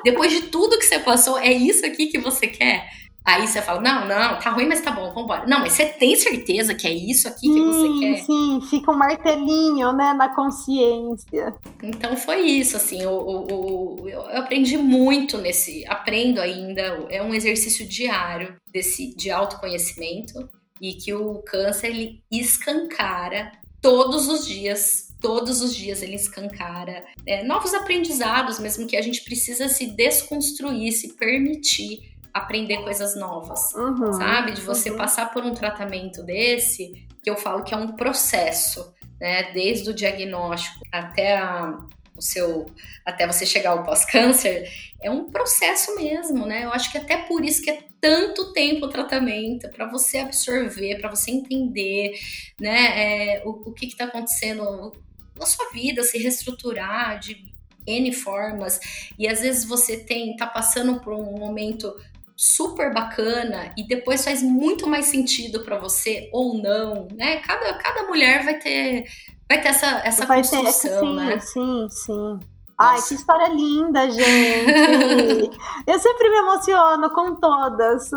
Depois 0.04 0.32
de 0.32 0.44
tudo 0.44 0.78
que 0.78 0.86
você 0.86 1.00
passou, 1.00 1.38
é 1.38 1.52
isso 1.52 1.86
aqui 1.86 2.08
que 2.08 2.18
você 2.18 2.48
quer? 2.48 2.90
Aí 3.24 3.48
você 3.48 3.62
fala, 3.62 3.80
não, 3.82 4.08
não, 4.08 4.40
tá 4.40 4.50
ruim, 4.50 4.68
mas 4.68 4.82
tá 4.82 4.92
bom, 4.92 5.14
vambora. 5.14 5.46
Não, 5.46 5.60
mas 5.60 5.74
você 5.74 5.86
tem 5.86 6.16
certeza 6.16 6.74
que 6.74 6.88
é 6.88 6.92
isso 6.92 7.28
aqui 7.28 7.42
sim, 7.42 7.54
que 7.54 7.62
você 7.62 8.00
quer? 8.00 8.18
Sim, 8.24 8.62
fica 8.68 8.92
um 8.92 8.98
martelinho, 8.98 9.94
né, 9.94 10.12
na 10.14 10.34
consciência. 10.34 11.54
Então 11.84 12.18
foi 12.18 12.42
isso, 12.42 12.76
assim, 12.76 13.02
eu, 13.02 13.48
eu, 13.50 14.10
eu, 14.10 14.38
aprendi 14.38 14.76
muito 14.76 15.38
nesse, 15.38 15.86
aprendo 15.88 16.42
ainda, 16.42 16.82
é 17.10 17.22
um 17.22 17.34
exercício 17.34 17.88
diário 17.88 18.56
desse, 18.74 19.16
de 19.16 19.30
autoconhecimento 19.30 20.50
e 20.82 20.94
que 20.94 21.14
o 21.14 21.44
câncer, 21.44 21.88
ele 21.88 22.24
escancara 22.32 23.52
todos 23.80 24.28
os 24.28 24.48
dias 24.48 25.12
todos 25.22 25.62
os 25.62 25.76
dias 25.76 26.02
ele 26.02 26.16
escancara 26.16 27.06
é, 27.28 27.44
novos 27.44 27.76
aprendizados, 27.76 28.60
mesmo 28.60 28.88
que 28.88 28.98
a 28.98 29.02
gente 29.04 29.24
precisa 29.24 29.70
se 29.70 29.86
desconstruir, 29.86 30.92
se 30.92 31.14
permitir 31.14 32.11
aprender 32.34 32.78
coisas 32.84 33.16
novas, 33.16 33.74
uhum, 33.74 34.14
sabe? 34.14 34.54
De 34.54 34.62
você 34.62 34.92
uhum. 34.92 34.98
passar 34.98 35.32
por 35.32 35.44
um 35.44 35.54
tratamento 35.54 36.24
desse, 36.24 37.06
que 37.22 37.30
eu 37.30 37.36
falo 37.36 37.64
que 37.64 37.74
é 37.74 37.78
um 37.78 37.94
processo, 37.94 38.94
né? 39.20 39.52
Desde 39.52 39.90
o 39.90 39.94
diagnóstico 39.94 40.80
até 40.92 41.38
a, 41.38 41.78
o 42.16 42.22
seu, 42.22 42.66
até 43.06 43.28
você 43.28 43.46
chegar 43.46 43.72
ao 43.72 43.84
pós-câncer, 43.84 44.70
é 45.02 45.10
um 45.10 45.30
processo 45.30 45.96
mesmo, 45.96 46.46
né? 46.46 46.66
Eu 46.66 46.72
acho 46.72 46.92
que 46.92 46.98
até 46.98 47.18
por 47.18 47.44
isso 47.44 47.62
que 47.62 47.70
é 47.70 47.84
tanto 48.00 48.54
tempo 48.54 48.86
o 48.86 48.90
tratamento 48.90 49.70
para 49.70 49.86
você 49.88 50.20
absorver, 50.20 51.00
para 51.00 51.10
você 51.10 51.32
entender, 51.32 52.14
né? 52.60 53.38
É, 53.38 53.44
o, 53.46 53.70
o 53.70 53.74
que 53.74 53.86
está 53.88 54.06
acontecendo 54.06 54.92
na 55.38 55.46
sua 55.46 55.70
vida, 55.72 56.04
se 56.04 56.18
reestruturar 56.18 57.20
de 57.20 57.52
N 57.86 58.12
formas, 58.14 58.80
e 59.18 59.28
às 59.28 59.42
vezes 59.42 59.66
você 59.66 59.98
tem, 59.98 60.36
tá 60.36 60.46
passando 60.46 61.00
por 61.02 61.14
um 61.14 61.38
momento 61.38 61.96
super 62.42 62.92
bacana 62.92 63.72
e 63.78 63.88
depois 63.88 64.26
faz 64.26 64.42
muito 64.42 64.88
mais 64.88 65.06
sentido 65.06 65.64
para 65.64 65.78
você 65.78 66.28
ou 66.34 66.58
não, 66.58 67.08
né? 67.16 67.38
Cada, 67.42 67.72
cada 67.76 68.08
mulher 68.08 68.44
vai 68.44 68.58
ter 68.58 69.06
vai 69.48 69.62
ter 69.62 69.68
essa 69.68 70.02
essa 70.04 70.26
vai 70.26 70.38
construção, 70.38 70.72
ter, 70.72 71.08
sim, 71.08 71.16
né? 71.16 71.39
Sim, 71.39 71.88
sim. 71.89 72.39
Ai, 72.82 73.02
que 73.02 73.14
história 73.14 73.48
linda, 73.50 74.10
gente. 74.10 74.22
eu 75.88 76.00
sempre 76.00 76.30
me 76.30 76.38
emociono 76.38 77.10
com 77.12 77.36
todas, 77.36 78.10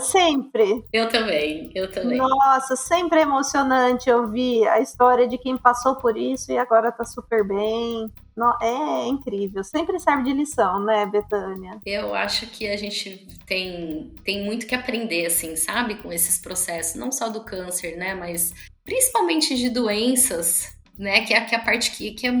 sempre. 0.00 0.84
Eu 0.92 1.08
também, 1.08 1.70
eu 1.74 1.90
também. 1.90 2.18
Nossa, 2.18 2.76
sempre 2.76 3.20
é 3.20 3.22
emocionante 3.22 4.10
ouvir 4.10 4.66
a 4.68 4.80
história 4.80 5.26
de 5.26 5.36
quem 5.38 5.56
passou 5.56 5.96
por 5.96 6.16
isso 6.16 6.52
e 6.52 6.58
agora 6.58 6.92
tá 6.92 7.04
super 7.04 7.46
bem. 7.46 8.10
É 8.62 9.06
incrível, 9.08 9.62
sempre 9.62 9.98
serve 9.98 10.22
de 10.24 10.32
lição, 10.32 10.80
né, 10.80 11.04
Betânia? 11.04 11.78
Eu 11.84 12.14
acho 12.14 12.46
que 12.46 12.66
a 12.66 12.76
gente 12.78 13.26
tem, 13.46 14.14
tem 14.24 14.44
muito 14.44 14.66
que 14.66 14.74
aprender, 14.74 15.26
assim, 15.26 15.54
sabe, 15.54 15.96
com 15.96 16.10
esses 16.10 16.38
processos, 16.38 16.94
não 16.94 17.12
só 17.12 17.28
do 17.28 17.44
câncer, 17.44 17.96
né, 17.96 18.14
mas 18.14 18.54
principalmente 18.84 19.54
de 19.54 19.68
doenças 19.68 20.81
né? 21.02 21.22
Que 21.22 21.34
é, 21.34 21.40
que 21.40 21.54
é 21.54 21.58
a 21.58 21.62
parte 21.62 21.90
que, 21.90 22.12
que, 22.12 22.26
é, 22.26 22.32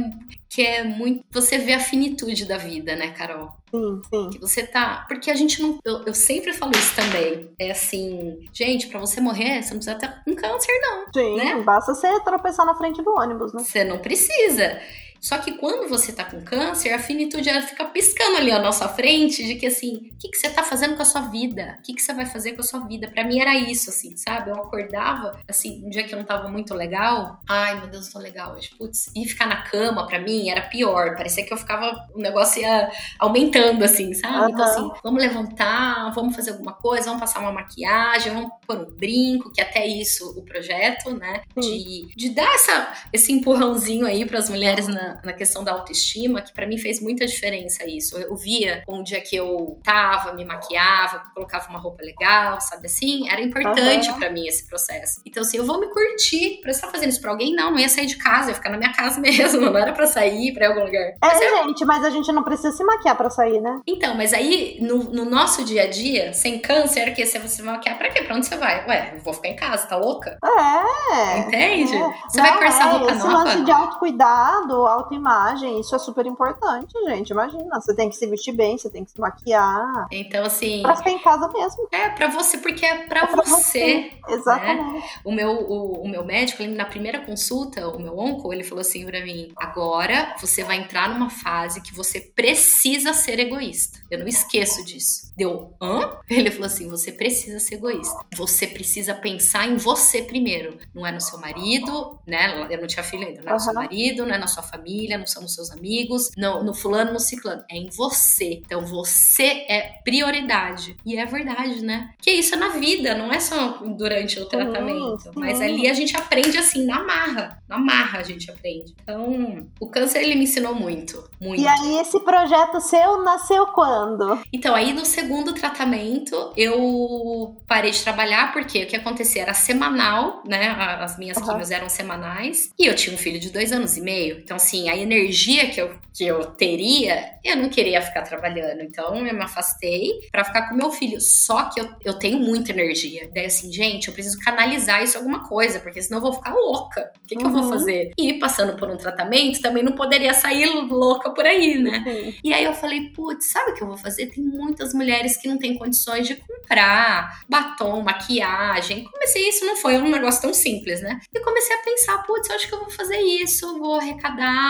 que 0.48 0.62
é 0.62 0.84
muito. 0.84 1.24
Você 1.32 1.58
vê 1.58 1.74
a 1.74 1.80
finitude 1.80 2.46
da 2.46 2.56
vida, 2.56 2.94
né, 2.94 3.10
Carol? 3.10 3.50
Sim, 3.70 4.00
sim. 4.08 4.30
Que 4.30 4.38
você 4.38 4.64
tá. 4.64 5.04
Porque 5.08 5.30
a 5.30 5.34
gente 5.34 5.60
não. 5.60 5.78
Eu, 5.84 6.04
eu 6.06 6.14
sempre 6.14 6.52
falo 6.52 6.72
isso 6.72 6.94
também. 6.94 7.50
É 7.58 7.72
assim, 7.72 8.38
gente, 8.52 8.86
para 8.86 9.00
você 9.00 9.20
morrer, 9.20 9.62
você 9.62 9.74
não 9.74 9.80
precisa 9.80 9.94
ter 9.96 10.14
um 10.26 10.34
câncer, 10.34 10.72
não. 10.80 11.06
Sim, 11.12 11.36
né? 11.36 11.60
basta 11.62 11.94
você 11.94 12.20
tropeçar 12.20 12.64
na 12.64 12.74
frente 12.74 13.02
do 13.02 13.10
ônibus, 13.10 13.52
né? 13.52 13.62
Você 13.62 13.84
não 13.84 13.98
precisa. 13.98 14.80
Só 15.22 15.38
que 15.38 15.52
quando 15.52 15.88
você 15.88 16.12
tá 16.12 16.24
com 16.24 16.42
câncer, 16.42 16.92
a 16.92 16.98
finitude 16.98 17.48
ela 17.48 17.62
fica 17.62 17.84
piscando 17.84 18.38
ali 18.38 18.50
à 18.50 18.58
nossa 18.58 18.88
frente 18.88 19.46
de 19.46 19.54
que 19.54 19.66
assim, 19.66 20.10
o 20.12 20.16
que, 20.18 20.28
que 20.28 20.36
você 20.36 20.50
tá 20.50 20.64
fazendo 20.64 20.96
com 20.96 21.02
a 21.02 21.04
sua 21.04 21.20
vida? 21.20 21.76
O 21.78 21.82
que, 21.82 21.94
que 21.94 22.02
você 22.02 22.12
vai 22.12 22.26
fazer 22.26 22.52
com 22.54 22.60
a 22.60 22.64
sua 22.64 22.80
vida? 22.80 23.08
Para 23.08 23.22
mim 23.22 23.38
era 23.38 23.54
isso, 23.54 23.88
assim, 23.88 24.16
sabe? 24.16 24.50
Eu 24.50 24.56
acordava, 24.56 25.40
assim, 25.48 25.80
um 25.86 25.90
dia 25.90 26.02
que 26.02 26.12
eu 26.12 26.18
não 26.18 26.26
tava 26.26 26.48
muito 26.48 26.74
legal. 26.74 27.40
Ai, 27.48 27.78
meu 27.78 27.86
Deus, 27.86 28.08
eu 28.08 28.14
tô 28.14 28.18
legal 28.18 28.56
hoje. 28.56 28.70
Putz, 28.76 29.12
e 29.14 29.24
ficar 29.24 29.46
na 29.46 29.62
cama, 29.62 30.08
para 30.08 30.18
mim, 30.18 30.50
era 30.50 30.62
pior. 30.62 31.14
Parecia 31.14 31.46
que 31.46 31.52
eu 31.52 31.56
ficava, 31.56 32.08
o 32.12 32.18
negócio 32.18 32.60
ia 32.60 32.90
aumentando, 33.16 33.84
assim, 33.84 34.12
sabe? 34.14 34.38
Uhum. 34.38 34.50
Então, 34.50 34.64
assim, 34.64 34.90
vamos 35.04 35.22
levantar, 35.22 36.12
vamos 36.12 36.34
fazer 36.34 36.50
alguma 36.50 36.72
coisa, 36.72 37.04
vamos 37.04 37.20
passar 37.20 37.38
uma 37.38 37.52
maquiagem, 37.52 38.32
vamos 38.32 38.50
pôr 38.66 38.76
um 38.76 38.96
brinco, 38.96 39.52
que 39.52 39.60
até 39.60 39.86
isso 39.86 40.36
o 40.36 40.42
projeto, 40.42 41.16
né? 41.16 41.42
De, 41.56 42.08
de 42.16 42.30
dar 42.30 42.52
essa, 42.56 42.92
esse 43.12 43.32
empurrãozinho 43.32 44.04
aí 44.04 44.26
para 44.26 44.40
as 44.40 44.50
mulheres 44.50 44.88
na 44.88 45.11
na, 45.24 45.32
questão 45.32 45.64
da 45.64 45.72
autoestima, 45.72 46.42
que 46.42 46.52
para 46.52 46.66
mim 46.66 46.78
fez 46.78 47.00
muita 47.00 47.26
diferença 47.26 47.84
isso. 47.86 48.16
Eu 48.16 48.36
via 48.36 48.82
um 48.88 49.02
dia 49.02 49.20
que 49.20 49.36
eu 49.36 49.80
tava, 49.82 50.32
me 50.32 50.44
maquiava, 50.44 51.22
colocava 51.34 51.68
uma 51.68 51.78
roupa 51.78 52.02
legal, 52.02 52.60
sabe 52.60 52.86
assim? 52.86 53.28
Era 53.28 53.40
importante 53.40 54.10
uhum. 54.10 54.18
para 54.18 54.30
mim 54.30 54.46
esse 54.46 54.66
processo. 54.68 55.20
Então, 55.26 55.42
assim, 55.42 55.56
eu 55.56 55.64
vou 55.64 55.80
me 55.80 55.88
curtir. 55.88 56.60
Pra 56.60 56.70
estar 56.70 56.88
fazendo 56.88 57.10
isso 57.10 57.20
pra 57.20 57.30
alguém, 57.30 57.54
não, 57.54 57.70
não 57.70 57.78
ia 57.78 57.88
sair 57.88 58.06
de 58.06 58.16
casa, 58.16 58.50
ia 58.50 58.54
ficar 58.54 58.70
na 58.70 58.78
minha 58.78 58.92
casa 58.92 59.18
mesmo, 59.20 59.60
não 59.60 59.76
era 59.76 59.92
pra 59.92 60.06
sair 60.06 60.52
pra 60.52 60.68
algum 60.68 60.84
lugar. 60.84 61.02
É, 61.02 61.16
mas 61.20 61.40
é, 61.40 61.64
gente, 61.64 61.84
mas 61.84 62.04
a 62.04 62.10
gente 62.10 62.32
não 62.32 62.42
precisa 62.42 62.72
se 62.72 62.84
maquiar 62.84 63.16
pra 63.16 63.30
sair, 63.30 63.60
né? 63.60 63.80
Então, 63.86 64.14
mas 64.14 64.32
aí, 64.32 64.78
no, 64.80 65.04
no 65.04 65.24
nosso 65.24 65.64
dia 65.64 65.82
a 65.82 65.86
dia, 65.86 66.32
sem 66.32 66.58
câncer, 66.58 67.14
que 67.14 67.24
você 67.24 67.38
vai 67.38 67.48
se 67.48 67.62
maquiar 67.62 67.98
pra 67.98 68.10
quê? 68.10 68.22
Pra 68.22 68.36
onde 68.36 68.46
você 68.46 68.56
vai? 68.56 68.86
Ué, 68.86 69.12
eu 69.14 69.20
vou 69.20 69.32
ficar 69.34 69.48
em 69.48 69.56
casa, 69.56 69.86
tá 69.86 69.96
louca? 69.96 70.38
É. 70.44 71.38
Entende? 71.38 71.96
É. 71.96 72.12
Você 72.28 72.40
não, 72.40 72.48
vai 72.48 72.58
com 72.58 72.64
essa 72.64 72.82
é, 72.82 72.90
roupa 72.90 73.12
esse 73.12 73.26
nova? 73.26 73.44
lance 73.44 73.64
de 73.64 73.70
autocuidado, 73.70 74.86
autoimagem, 75.02 75.80
isso 75.80 75.94
é 75.94 75.98
super 75.98 76.26
importante, 76.26 76.92
gente. 77.08 77.30
Imagina, 77.30 77.80
você 77.80 77.94
tem 77.94 78.08
que 78.08 78.16
se 78.16 78.26
vestir 78.26 78.52
bem, 78.52 78.78
você 78.78 78.90
tem 78.90 79.04
que 79.04 79.10
se 79.10 79.20
maquiar. 79.20 80.06
Então, 80.10 80.44
assim. 80.44 80.82
Pra 80.82 80.96
ficar 80.96 81.10
em 81.10 81.18
casa 81.18 81.48
mesmo. 81.48 81.88
É, 81.92 82.08
pra 82.10 82.28
você, 82.28 82.58
porque 82.58 82.84
é 82.84 83.06
pra, 83.06 83.20
é 83.20 83.26
pra 83.26 83.42
você. 83.42 83.52
você. 83.52 83.94
Né? 83.94 84.10
Exatamente. 84.28 84.92
Né? 84.94 85.02
O, 85.24 85.32
meu, 85.32 85.50
o, 85.50 86.02
o, 86.02 86.08
meu 86.08 86.24
médico, 86.24 86.62
ele, 86.62 86.74
na 86.74 86.84
primeira 86.84 87.20
consulta, 87.20 87.88
o 87.88 88.00
meu 88.00 88.18
onco, 88.18 88.52
ele 88.52 88.64
falou 88.64 88.80
assim 88.80 89.04
pra 89.04 89.22
mim: 89.22 89.52
agora 89.56 90.36
você 90.40 90.64
vai 90.64 90.78
entrar 90.78 91.08
numa 91.08 91.30
fase 91.30 91.80
que 91.80 91.94
você 91.94 92.20
precisa 92.20 93.12
ser 93.12 93.38
egoísta. 93.38 94.00
Eu 94.10 94.18
não 94.18 94.28
esqueço 94.28 94.84
disso. 94.84 95.32
Deu, 95.36 95.74
hã? 95.80 96.18
Ele 96.28 96.50
falou 96.50 96.66
assim: 96.66 96.88
você 96.88 97.10
precisa 97.10 97.58
ser 97.58 97.76
egoísta. 97.76 98.24
Você 98.36 98.66
precisa 98.66 99.14
pensar 99.14 99.66
em 99.66 99.76
você 99.76 100.22
primeiro. 100.22 100.78
Não 100.94 101.06
é 101.06 101.12
no 101.12 101.20
seu 101.20 101.38
marido, 101.38 102.18
né? 102.26 102.66
Eu 102.70 102.80
não 102.80 102.86
tinha 102.86 103.02
filho 103.02 103.26
ainda, 103.26 103.42
não 103.42 103.50
é 103.50 103.54
no 103.54 103.60
seu 103.60 103.74
marido, 103.74 104.26
não 104.26 104.34
é 104.34 104.38
na 104.38 104.46
sua 104.46 104.62
família, 104.62 104.82
não 105.18 105.26
são 105.26 105.42
nos 105.42 105.54
seus 105.54 105.70
amigos, 105.70 106.30
não, 106.36 106.62
no 106.62 106.74
fulano, 106.74 107.12
no 107.12 107.20
ciclano. 107.20 107.64
É 107.70 107.76
em 107.76 107.88
você. 107.90 108.60
Então 108.64 108.84
você 108.84 109.64
é 109.68 110.00
prioridade. 110.04 110.96
E 111.04 111.16
é 111.16 111.26
verdade, 111.26 111.84
né? 111.84 112.10
Que 112.20 112.30
isso 112.30 112.54
é 112.54 112.58
na 112.58 112.68
vida, 112.68 113.14
não 113.14 113.32
é 113.32 113.40
só 113.40 113.78
durante 113.96 114.38
o 114.38 114.46
tratamento. 114.46 115.22
Sim. 115.22 115.30
Mas 115.34 115.60
ali 115.60 115.88
a 115.88 115.94
gente 115.94 116.16
aprende 116.16 116.56
assim, 116.58 116.84
na 116.84 117.02
marra. 117.02 117.62
Na 117.68 117.78
marra 117.78 118.20
a 118.20 118.22
gente 118.22 118.50
aprende. 118.50 118.94
Então, 119.02 119.66
o 119.80 119.88
câncer 119.88 120.22
ele 120.22 120.34
me 120.34 120.44
ensinou 120.44 120.74
muito. 120.74 121.28
Muito. 121.40 121.60
E 121.60 121.66
aí, 121.66 121.98
esse 121.98 122.20
projeto 122.20 122.80
seu 122.80 123.22
nasceu 123.22 123.66
quando? 123.68 124.40
Então, 124.52 124.74
aí 124.74 124.92
no 124.92 125.04
segundo 125.04 125.52
tratamento, 125.52 126.52
eu 126.56 127.56
parei 127.66 127.90
de 127.90 128.02
trabalhar, 128.02 128.52
porque 128.52 128.84
o 128.84 128.86
que 128.86 128.96
acontecia 128.96 129.42
era 129.42 129.54
semanal, 129.54 130.42
né? 130.46 130.68
As 131.00 131.18
minhas 131.18 131.36
uhum. 131.38 131.46
quimios 131.46 131.70
eram 131.70 131.88
semanais. 131.88 132.70
E 132.78 132.86
eu 132.86 132.94
tinha 132.94 133.14
um 133.14 133.18
filho 133.18 133.40
de 133.40 133.50
dois 133.50 133.72
anos 133.72 133.96
e 133.96 134.00
meio. 134.00 134.38
Então, 134.38 134.56
assim, 134.56 134.81
assim, 134.82 134.88
a 134.88 134.96
energia 134.96 135.70
que 135.70 135.80
eu, 135.80 135.94
que 136.12 136.24
eu 136.24 136.44
teria, 136.44 137.34
eu 137.44 137.56
não 137.56 137.68
queria 137.68 138.02
ficar 138.02 138.22
trabalhando. 138.22 138.82
Então 138.82 139.14
eu 139.14 139.22
me 139.22 139.42
afastei 139.42 140.10
para 140.30 140.44
ficar 140.44 140.68
com 140.68 140.74
meu 140.74 140.90
filho. 140.90 141.20
Só 141.20 141.64
que 141.64 141.80
eu, 141.80 141.88
eu 142.04 142.14
tenho 142.14 142.38
muita 142.38 142.72
energia. 142.72 143.30
Daí 143.34 143.46
assim, 143.46 143.72
gente, 143.72 144.08
eu 144.08 144.14
preciso 144.14 144.38
canalizar 144.40 145.02
isso 145.02 145.16
em 145.16 145.18
alguma 145.18 145.48
coisa, 145.48 145.80
porque 145.80 146.02
senão 146.02 146.18
eu 146.18 146.22
vou 146.22 146.32
ficar 146.32 146.52
louca. 146.52 147.12
O 147.22 147.26
que, 147.26 147.36
que 147.36 147.44
uhum. 147.44 147.50
eu 147.50 147.54
vou 147.54 147.62
uhum. 147.62 147.70
fazer? 147.70 148.12
E 148.18 148.34
passando 148.34 148.76
por 148.76 148.88
um 148.90 148.96
tratamento, 148.96 149.60
também 149.60 149.82
não 149.82 149.92
poderia 149.92 150.34
sair 150.34 150.66
louca 150.66 151.30
por 151.30 151.46
aí, 151.46 151.78
né? 151.78 152.04
Uhum. 152.06 152.34
E 152.42 152.52
aí 152.52 152.64
eu 152.64 152.74
falei, 152.74 153.10
putz, 153.10 153.46
sabe 153.46 153.72
o 153.72 153.74
que 153.74 153.82
eu 153.82 153.88
vou 153.88 153.96
fazer? 153.96 154.26
Tem 154.26 154.42
muitas 154.42 154.92
mulheres 154.92 155.36
que 155.36 155.48
não 155.48 155.58
têm 155.58 155.76
condições 155.76 156.26
de 156.26 156.36
comprar 156.36 157.42
batom, 157.48 158.02
maquiagem. 158.02 159.04
Comecei, 159.04 159.48
isso 159.48 159.64
não 159.64 159.76
foi 159.76 159.98
um 159.98 160.10
negócio 160.10 160.42
tão 160.42 160.54
simples, 160.54 161.00
né? 161.00 161.20
E 161.32 161.40
comecei 161.40 161.76
a 161.76 161.82
pensar, 161.82 162.18
putz, 162.24 162.48
eu 162.48 162.56
acho 162.56 162.68
que 162.68 162.74
eu 162.74 162.80
vou 162.80 162.90
fazer 162.90 163.18
isso, 163.18 163.78
vou 163.78 163.96
arrecadar 163.96 164.61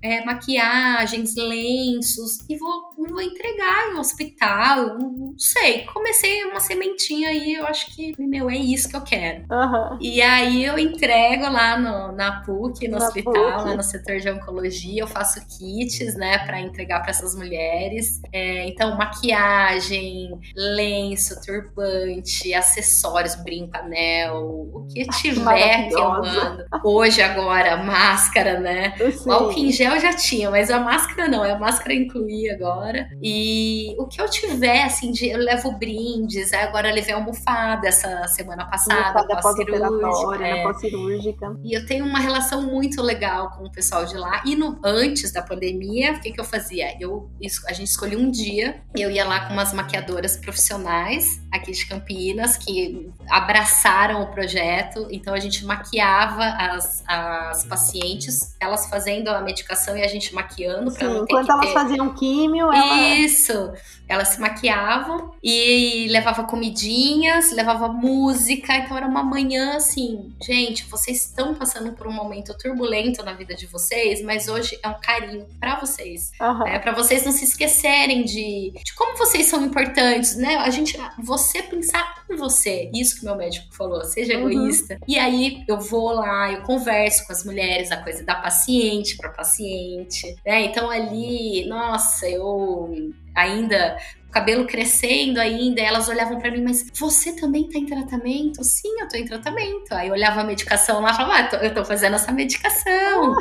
é, 0.00 0.24
maquiagens, 0.24 1.34
lenços 1.36 2.38
e 2.48 2.56
vou, 2.56 2.90
vou 2.96 3.20
entregar 3.20 3.90
em 3.90 3.98
hospital, 3.98 4.98
não 4.98 5.34
sei. 5.38 5.84
Comecei 5.86 6.44
uma 6.44 6.60
sementinha 6.60 7.28
aí, 7.28 7.54
eu 7.54 7.66
acho 7.66 7.94
que, 7.94 8.14
meu, 8.18 8.50
é 8.50 8.56
isso 8.56 8.88
que 8.88 8.96
eu 8.96 9.02
quero. 9.02 9.44
Uhum. 9.50 9.98
E 10.00 10.20
aí 10.22 10.64
eu 10.64 10.78
entrego 10.78 11.44
lá 11.44 11.78
no, 11.78 12.12
na 12.12 12.42
PUC, 12.42 12.88
no 12.88 12.98
na 12.98 13.06
hospital, 13.06 13.32
PUC. 13.32 13.68
lá 13.68 13.76
no 13.76 13.82
setor 13.82 14.18
de 14.18 14.30
oncologia, 14.30 15.02
eu 15.02 15.06
faço 15.06 15.40
kits, 15.46 16.14
né, 16.16 16.38
para 16.38 16.60
entregar 16.60 17.00
para 17.00 17.10
essas 17.10 17.34
mulheres. 17.34 18.20
É, 18.32 18.68
então, 18.68 18.96
maquiagem, 18.96 20.38
lenço, 20.54 21.40
turbante, 21.42 22.52
acessórios, 22.54 23.34
brinco, 23.36 23.76
anel, 23.76 24.70
o 24.72 24.86
que 24.92 25.04
tiver 25.06 25.88
que 25.88 25.94
eu 25.94 26.10
mando. 26.10 26.64
Hoje, 26.84 27.22
agora, 27.22 27.76
máscara, 27.76 28.58
né? 28.58 28.94
O 29.32 29.44
álcool 29.44 29.58
em 29.58 29.72
gel 29.72 29.98
já 29.98 30.12
tinha, 30.12 30.50
mas 30.50 30.70
a 30.70 30.78
máscara 30.78 31.28
não, 31.28 31.42
a 31.42 31.58
máscara 31.58 31.94
incluí 31.94 32.50
agora. 32.50 33.08
E 33.22 33.94
o 33.98 34.06
que 34.06 34.20
eu 34.20 34.28
tiver, 34.28 34.84
assim, 34.84 35.10
de, 35.12 35.28
eu 35.28 35.38
levo 35.38 35.72
brindes, 35.72 36.52
agora 36.52 36.92
levei 36.92 37.14
almofada 37.14 37.88
essa 37.88 38.26
semana 38.28 38.64
passada, 38.66 39.26
pós-cirúrgica. 39.26 40.46
É. 40.46 40.62
pós-cirúrgica. 40.62 41.56
E 41.64 41.76
eu 41.76 41.86
tenho 41.86 42.04
uma 42.04 42.18
relação 42.18 42.62
muito 42.62 43.02
legal 43.02 43.50
com 43.50 43.64
o 43.64 43.72
pessoal 43.72 44.04
de 44.04 44.16
lá. 44.16 44.42
E 44.46 44.54
no, 44.54 44.78
antes 44.84 45.32
da 45.32 45.42
pandemia, 45.42 46.12
o 46.12 46.20
que, 46.20 46.32
que 46.32 46.40
eu 46.40 46.44
fazia? 46.44 46.96
Eu, 47.00 47.30
a 47.66 47.72
gente 47.72 47.88
escolhia 47.88 48.18
um 48.18 48.30
dia, 48.30 48.82
eu 48.96 49.10
ia 49.10 49.24
lá 49.24 49.46
com 49.46 49.52
umas 49.52 49.72
maquiadoras 49.72 50.36
profissionais 50.36 51.41
aqui 51.52 51.70
de 51.70 51.86
Campinas 51.86 52.56
que 52.56 53.12
abraçaram 53.28 54.22
o 54.22 54.26
projeto. 54.28 55.06
Então 55.10 55.34
a 55.34 55.38
gente 55.38 55.64
maquiava 55.64 56.44
as, 56.44 57.04
as 57.06 57.64
pacientes, 57.64 58.56
elas 58.58 58.88
fazendo 58.88 59.28
a 59.28 59.40
medicação 59.42 59.96
e 59.96 60.02
a 60.02 60.08
gente 60.08 60.34
maquiando 60.34 60.90
para 60.90 61.08
não 61.08 61.26
ter 61.26 61.34
enquanto 61.34 61.50
elas 61.50 61.66
ter... 61.66 61.72
faziam 61.72 62.14
químio, 62.14 62.72
ela... 62.72 62.98
isso. 63.16 63.72
Elas 64.08 64.28
se 64.28 64.40
maquiavam 64.40 65.32
e 65.42 66.06
levava 66.10 66.44
comidinhas, 66.44 67.52
levava 67.52 67.88
música. 67.88 68.76
Então 68.76 68.96
era 68.96 69.06
uma 69.06 69.22
manhã 69.22 69.76
assim, 69.76 70.34
gente, 70.42 70.84
vocês 70.84 71.26
estão 71.26 71.54
passando 71.54 71.92
por 71.92 72.06
um 72.06 72.12
momento 72.12 72.56
turbulento 72.58 73.22
na 73.22 73.32
vida 73.32 73.54
de 73.54 73.66
vocês, 73.66 74.22
mas 74.22 74.48
hoje 74.48 74.78
é 74.82 74.88
um 74.88 75.00
carinho 75.00 75.46
para 75.58 75.78
vocês, 75.78 76.30
uhum. 76.40 76.58
né? 76.60 76.78
Para 76.78 76.92
vocês 76.92 77.24
não 77.24 77.32
se 77.32 77.44
esquecerem 77.44 78.24
de, 78.24 78.72
de 78.84 78.94
como 78.94 79.16
vocês 79.16 79.46
são 79.46 79.64
importantes, 79.64 80.36
né? 80.36 80.56
A 80.56 80.70
gente, 80.70 80.98
você 81.18 81.41
pensar 81.62 82.24
em 82.30 82.36
você, 82.36 82.88
isso 82.94 83.18
que 83.18 83.24
meu 83.24 83.34
médico 83.34 83.74
falou, 83.74 84.04
seja 84.04 84.38
uhum. 84.38 84.50
egoísta. 84.50 84.98
E 85.08 85.18
aí 85.18 85.64
eu 85.66 85.80
vou 85.80 86.12
lá, 86.12 86.52
eu 86.52 86.62
converso 86.62 87.26
com 87.26 87.32
as 87.32 87.44
mulheres, 87.44 87.90
a 87.90 87.96
coisa 87.96 88.22
da 88.22 88.34
paciente 88.34 89.16
para 89.16 89.30
paciente, 89.30 90.36
né? 90.46 90.62
Então 90.66 90.88
ali, 90.88 91.66
nossa, 91.66 92.28
eu 92.28 93.12
ainda 93.34 93.96
cabelo 94.32 94.66
crescendo 94.66 95.38
ainda, 95.38 95.82
elas 95.82 96.08
olhavam 96.08 96.38
para 96.38 96.50
mim, 96.50 96.62
mas 96.62 96.86
você 96.98 97.36
também 97.36 97.68
tá 97.68 97.78
em 97.78 97.84
tratamento? 97.84 98.64
Sim, 98.64 99.00
eu 99.00 99.06
tô 99.06 99.16
em 99.16 99.26
tratamento. 99.26 99.92
Aí 99.92 100.08
eu 100.08 100.14
olhava 100.14 100.40
a 100.40 100.44
medicação 100.44 101.02
lá 101.02 101.10
e 101.10 101.14
falava, 101.14 101.34
ah, 101.34 101.56
eu 101.56 101.74
tô 101.74 101.84
fazendo 101.84 102.14
essa 102.14 102.32
medicação. 102.32 103.36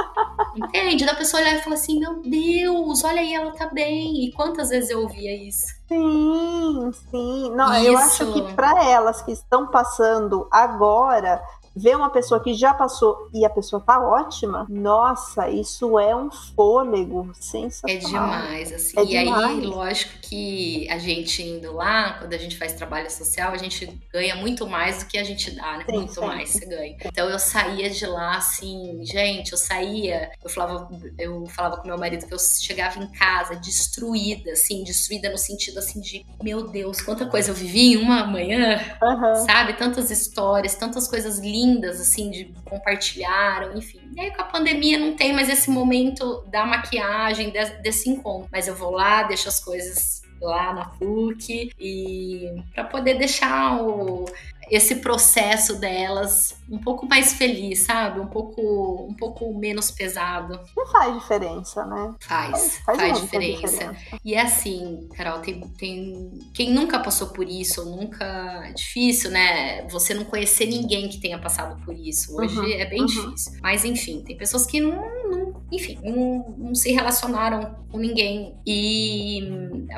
Entende? 0.56 1.04
Da 1.04 1.14
pessoa 1.14 1.42
olhar 1.42 1.56
e 1.56 1.62
falar 1.62 1.76
assim, 1.76 2.00
meu 2.00 2.22
Deus, 2.22 3.04
olha 3.04 3.20
aí, 3.20 3.34
ela 3.34 3.52
tá 3.52 3.66
bem. 3.66 4.24
E 4.24 4.32
quantas 4.32 4.70
vezes 4.70 4.88
eu 4.88 5.02
ouvia 5.02 5.46
isso? 5.46 5.66
Sim, 5.86 6.90
sim. 7.10 7.50
Não, 7.54 7.74
isso. 7.74 7.86
eu 7.86 7.98
acho 7.98 8.32
que 8.32 8.54
para 8.54 8.84
elas 8.88 9.20
que 9.20 9.32
estão 9.32 9.66
passando 9.66 10.48
agora 10.50 11.40
ver 11.74 11.96
uma 11.96 12.10
pessoa 12.10 12.42
que 12.42 12.54
já 12.54 12.74
passou 12.74 13.28
e 13.32 13.44
a 13.44 13.50
pessoa 13.50 13.80
tá 13.80 14.00
ótima, 14.00 14.66
nossa, 14.68 15.48
isso 15.48 15.98
é 15.98 16.14
um 16.14 16.30
fôlego 16.30 17.30
sensacional. 17.34 17.94
É 17.94 18.40
demais, 18.40 18.72
assim. 18.72 18.98
É 18.98 19.02
e 19.02 19.06
demais. 19.06 19.44
aí, 19.44 19.60
lógico 19.60 20.12
que 20.22 20.88
a 20.90 20.98
gente 20.98 21.42
indo 21.42 21.72
lá, 21.72 22.14
quando 22.14 22.32
a 22.32 22.38
gente 22.38 22.56
faz 22.56 22.72
trabalho 22.74 23.10
social, 23.10 23.52
a 23.52 23.56
gente 23.56 23.86
ganha 24.12 24.34
muito 24.36 24.66
mais 24.66 24.98
do 24.98 25.06
que 25.06 25.18
a 25.18 25.24
gente 25.24 25.50
dá, 25.52 25.78
né? 25.78 25.84
Sim, 25.88 25.96
muito 25.96 26.14
sim. 26.14 26.20
mais 26.20 26.50
você 26.50 26.66
ganha. 26.66 26.96
Então 27.04 27.28
eu 27.28 27.38
saía 27.38 27.88
de 27.88 28.06
lá 28.06 28.36
assim, 28.36 29.00
gente, 29.04 29.52
eu 29.52 29.58
saía, 29.58 30.30
eu 30.42 30.50
falava, 30.50 30.88
eu 31.18 31.46
falava 31.46 31.76
com 31.76 31.86
meu 31.86 31.98
marido 31.98 32.26
que 32.26 32.34
eu 32.34 32.38
chegava 32.38 32.98
em 32.98 33.10
casa 33.12 33.56
destruída, 33.56 34.52
assim, 34.52 34.82
destruída 34.82 35.30
no 35.30 35.38
sentido 35.38 35.78
assim 35.78 36.00
de, 36.00 36.26
meu 36.42 36.68
Deus, 36.68 37.00
quanta 37.00 37.26
coisa 37.26 37.50
eu 37.50 37.54
vivi 37.54 37.92
em 37.92 37.96
uma 37.96 38.26
manhã, 38.26 38.80
uhum. 39.02 39.46
sabe? 39.46 39.74
Tantas 39.74 40.10
histórias, 40.10 40.74
tantas 40.74 41.06
coisas 41.08 41.38
lindas 41.38 41.59
lindas, 41.60 42.00
assim, 42.00 42.30
de 42.30 42.52
compartilharam, 42.64 43.76
enfim. 43.76 44.00
E 44.16 44.20
aí 44.20 44.30
com 44.30 44.42
a 44.42 44.46
pandemia 44.46 44.98
não 44.98 45.14
tem 45.14 45.32
mais 45.32 45.48
esse 45.48 45.70
momento 45.70 46.44
da 46.48 46.64
maquiagem, 46.64 47.52
desse 47.82 48.08
encontro. 48.08 48.48
Mas 48.50 48.68
eu 48.68 48.74
vou 48.74 48.90
lá, 48.90 49.22
deixo 49.24 49.48
as 49.48 49.62
coisas 49.62 50.22
lá 50.40 50.72
na 50.72 50.84
PUC 50.86 51.70
e 51.78 52.62
para 52.74 52.84
poder 52.84 53.18
deixar 53.18 53.82
o, 53.82 54.24
esse 54.70 54.96
processo 54.96 55.78
delas 55.80 56.54
um 56.70 56.78
pouco 56.78 57.04
mais 57.06 57.34
feliz, 57.34 57.80
sabe? 57.80 58.20
Um 58.20 58.28
pouco, 58.28 59.06
um 59.08 59.14
pouco 59.14 59.52
menos 59.58 59.90
pesado. 59.90 60.60
E 60.78 60.92
faz 60.92 61.14
diferença, 61.14 61.84
né? 61.84 62.14
Faz, 62.20 62.78
faz, 62.84 62.98
faz 62.98 63.20
diferença. 63.20 63.66
diferença. 63.66 64.20
E 64.24 64.34
é 64.34 64.42
assim, 64.42 65.08
Carol, 65.16 65.40
tem, 65.40 65.60
tem 65.76 66.30
quem 66.54 66.72
nunca 66.72 67.00
passou 67.00 67.28
por 67.28 67.48
isso, 67.48 67.84
nunca 67.84 68.24
é 68.64 68.72
difícil, 68.72 69.30
né? 69.30 69.86
Você 69.88 70.14
não 70.14 70.24
conhecer 70.24 70.66
ninguém 70.66 71.08
que 71.08 71.18
tenha 71.18 71.38
passado 71.38 71.84
por 71.84 71.94
isso. 71.94 72.36
Hoje 72.40 72.56
uhum, 72.56 72.66
é 72.66 72.86
bem 72.86 73.00
uhum. 73.00 73.06
difícil. 73.06 73.52
Mas 73.60 73.84
enfim, 73.84 74.22
tem 74.22 74.36
pessoas 74.36 74.64
que 74.64 74.80
não, 74.80 75.28
não 75.28 75.60
enfim, 75.72 75.98
não, 76.04 76.54
não, 76.56 76.74
se 76.74 76.92
relacionaram 76.92 77.76
com 77.90 77.98
ninguém 77.98 78.56
e 78.66 79.42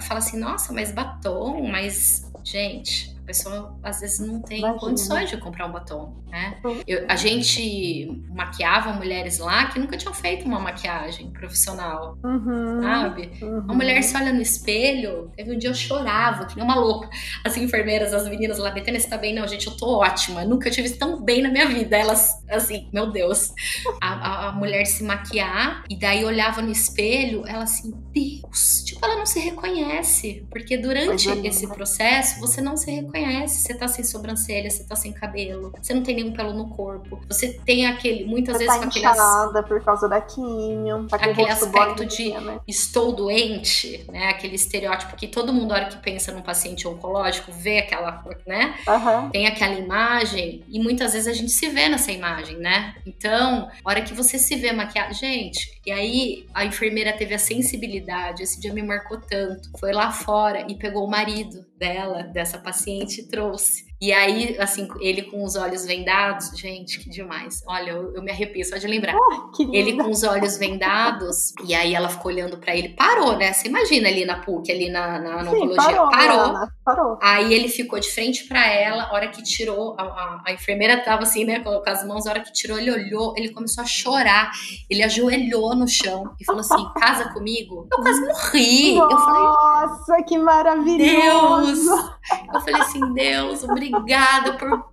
fala 0.03 0.19
assim, 0.19 0.39
nossa, 0.39 0.73
mas 0.73 0.93
batom, 0.93 1.63
mas 1.69 2.31
gente, 2.45 3.12
a 3.23 3.25
pessoa 3.25 3.79
às 3.83 4.01
vezes 4.01 4.19
não 4.19 4.43
tem 4.43 4.59
Imagina. 4.59 4.81
condições 4.81 5.31
de 5.31 5.37
comprar 5.37 5.67
um 5.67 5.73
batom, 5.73 6.23
né? 6.29 6.59
Eu, 6.87 7.07
a 7.09 7.15
gente 7.15 8.21
maquiava 8.29 8.93
mulheres 8.93 9.39
lá 9.39 9.67
que 9.67 9.79
nunca 9.79 9.97
tinham 9.97 10.13
feito 10.13 10.45
uma 10.45 10.59
maquiagem 10.59 11.31
profissional, 11.31 12.19
uhum, 12.23 12.83
sabe? 12.83 13.31
Uhum. 13.41 13.61
Uma 13.61 13.75
mulher 13.75 14.03
se 14.03 14.17
olha 14.17 14.33
no 14.33 14.43
espelho, 14.43 15.31
teve 15.37 15.55
um 15.55 15.59
dia 15.59 15.71
eu 15.71 15.75
chorava, 15.75 16.47
que 16.47 16.57
nem 16.57 16.65
uma 16.65 16.75
louca. 16.75 17.09
As 17.45 17.57
enfermeiras, 17.57 18.13
as 18.13 18.29
meninas 18.29 18.59
lá, 18.59 18.71
Betânia, 18.71 18.99
você 18.99 19.09
tá 19.09 19.17
bem? 19.17 19.35
Não, 19.35 19.47
gente, 19.47 19.69
eu 19.69 19.77
tô 19.77 19.99
ótima. 19.99 20.45
Nunca 20.45 20.69
tive 20.69 20.91
tão 20.91 21.23
bem 21.23 21.43
na 21.43 21.51
minha 21.51 21.69
vida. 21.69 21.97
Elas, 21.97 22.43
assim, 22.51 22.89
meu 22.93 23.11
Deus. 23.11 23.53
A, 24.01 24.09
a, 24.09 24.49
a 24.49 24.53
mulher 24.53 24.85
se 24.85 25.05
maquiar 25.05 25.85
e 25.89 25.97
daí 25.97 26.25
olhava 26.25 26.61
no 26.61 26.73
espelho, 26.73 27.47
ela 27.47 27.63
assim, 27.63 27.93
Deus. 28.13 28.83
Tipo, 28.85 29.05
ela 29.05 29.17
não 29.17 29.27
se 29.27 29.39
reconhece. 29.39 30.45
Porque 30.51 30.77
durante 30.77 31.31
é, 31.31 31.47
esse 31.47 31.69
processo, 31.69 32.41
você 32.41 32.61
não 32.61 32.77
se 32.77 32.91
reconhece 32.91 33.12
reconhece. 33.21 33.63
Você 33.63 33.75
tá 33.75 33.89
sem 33.89 34.05
sobrancelha, 34.05 34.71
você 34.71 34.85
tá 34.85 34.97
sem 34.97 35.13
cabelo, 35.13 35.73
você 35.81 35.95
não 35.95 36.03
tem 36.03 36.17
nenhum 36.17 36.33
pelo 36.33 36.53
no 36.53 36.69
corpo. 36.69 37.21
Você 37.29 37.61
tem 37.65 37.87
aquele, 37.87 38.25
muitas 38.25 38.57
você 38.57 38.65
vezes 38.65 38.75
tá 38.75 38.83
com 38.83 38.89
aquele. 38.89 39.05
por 39.63 39.85
causa 39.85 40.09
da 40.09 40.21
químio, 40.21 41.07
tá 41.09 41.17
aquele 41.17 41.49
aspecto 41.49 42.05
de 42.05 42.33
né? 42.33 42.61
estou 42.67 43.13
doente, 43.13 44.05
né? 44.11 44.29
Aquele 44.29 44.55
estereótipo 44.55 45.17
que 45.17 45.27
todo 45.27 45.53
mundo, 45.53 45.69
na 45.69 45.75
hora 45.75 45.87
que 45.87 45.99
pensa 45.99 46.33
num 46.33 46.43
paciente 46.43 46.87
oncológico, 46.87 47.53
vê 47.53 47.79
aquela, 47.79 48.23
né? 48.47 48.75
Uhum. 48.87 49.31
Tem 49.31 49.47
aquela 49.47 49.75
imagem 49.75 50.65
e 50.69 50.79
muitas 50.79 51.13
vezes 51.13 51.29
a 51.29 51.33
gente 51.33 51.51
se 51.51 51.69
vê 51.69 51.89
nessa 51.89 52.13
imagem, 52.13 52.57
né? 52.59 52.95
Então, 53.07 53.69
hora 53.85 54.03
que 54.03 54.15
você 54.15 54.39
se 54.39 54.57
vê 54.57 54.73
maquiada, 54.73 55.13
gente, 55.13 55.81
e 55.85 55.91
aí 55.91 56.47
a 56.55 56.65
enfermeira 56.65 57.13
teve 57.13 57.35
a 57.35 57.39
sensibilidade, 57.39 58.43
esse 58.43 58.61
dia 58.61 58.73
me 58.73 58.83
marcou 58.83 59.21
tanto. 59.21 59.71
Foi 59.79 59.93
lá 59.93 60.13
fora 60.13 60.67
e 60.71 60.77
pegou 60.77 61.05
o 61.05 61.11
marido 61.11 61.67
dela, 61.77 62.23
dessa 62.23 62.59
paciente, 62.59 63.21
e 63.21 63.29
trouxe. 63.29 63.92
E 64.03 64.13
aí, 64.13 64.57
assim, 64.59 64.89
ele 65.01 65.23
com 65.23 65.45
os 65.45 65.55
olhos 65.55 65.87
vendados, 65.87 66.51
gente, 66.59 66.99
que 66.99 67.09
demais. 67.09 67.63
Olha, 67.69 67.93
eu, 67.93 68.13
eu 68.17 68.21
me 68.21 68.33
arrepio 68.33 68.65
só 68.65 68.77
de 68.77 68.89
lembrar. 68.89 69.15
Oh, 69.15 69.73
ele 69.73 69.93
com 69.93 70.11
os 70.11 70.25
olhos 70.25 70.59
vendados, 70.59 71.53
e 71.65 71.73
aí 71.73 71.95
ela 71.95 72.09
ficou 72.09 72.33
olhando 72.33 72.59
para 72.59 72.75
ele. 72.75 72.89
Parou, 72.89 73.37
né? 73.37 73.53
Você 73.53 73.69
imagina 73.69 74.09
ali 74.09 74.25
na 74.25 74.41
PUC, 74.41 74.73
ali 74.73 74.91
na, 74.91 75.21
na, 75.21 75.45
Sim. 75.45 75.77
Parou. 75.77 76.11
parou 76.11 76.69
Parou. 76.85 77.19
Aí 77.23 77.55
ele 77.55 77.69
ficou 77.69 78.01
de 78.01 78.11
frente 78.11 78.49
para 78.49 78.67
ela, 78.67 79.05
a 79.05 79.13
hora 79.13 79.29
que 79.29 79.41
tirou, 79.41 79.95
a, 79.97 80.03
a, 80.03 80.43
a, 80.47 80.53
enfermeira 80.53 80.99
tava 80.99 81.23
assim, 81.23 81.45
né, 81.45 81.61
com 81.61 81.81
as 81.87 82.05
mãos, 82.05 82.27
a 82.27 82.31
hora 82.31 82.41
que 82.41 82.53
tirou, 82.53 82.77
ele 82.81 82.91
olhou, 82.91 83.35
ele 83.37 83.51
começou 83.51 83.85
a 83.85 83.87
chorar. 83.87 84.51
Ele 84.91 85.05
ajoelhou 85.05 85.77
no 85.77 85.87
chão 85.87 86.35
e 86.41 86.45
falou 86.45 86.63
assim: 86.63 86.93
casa 86.99 87.33
comigo. 87.33 87.87
Eu 87.93 88.03
quase 88.03 88.21
morri. 88.21 88.97
Nossa, 88.97 89.93
eu 89.93 90.07
falei, 90.07 90.25
que 90.25 90.39
maravilhoso! 90.39 91.89
Deus! 91.89 92.11
Eu 92.53 92.61
falei 92.61 92.81
assim, 92.81 93.13
Deus, 93.15 93.63
obrigada 93.63 93.92
por 94.59 94.93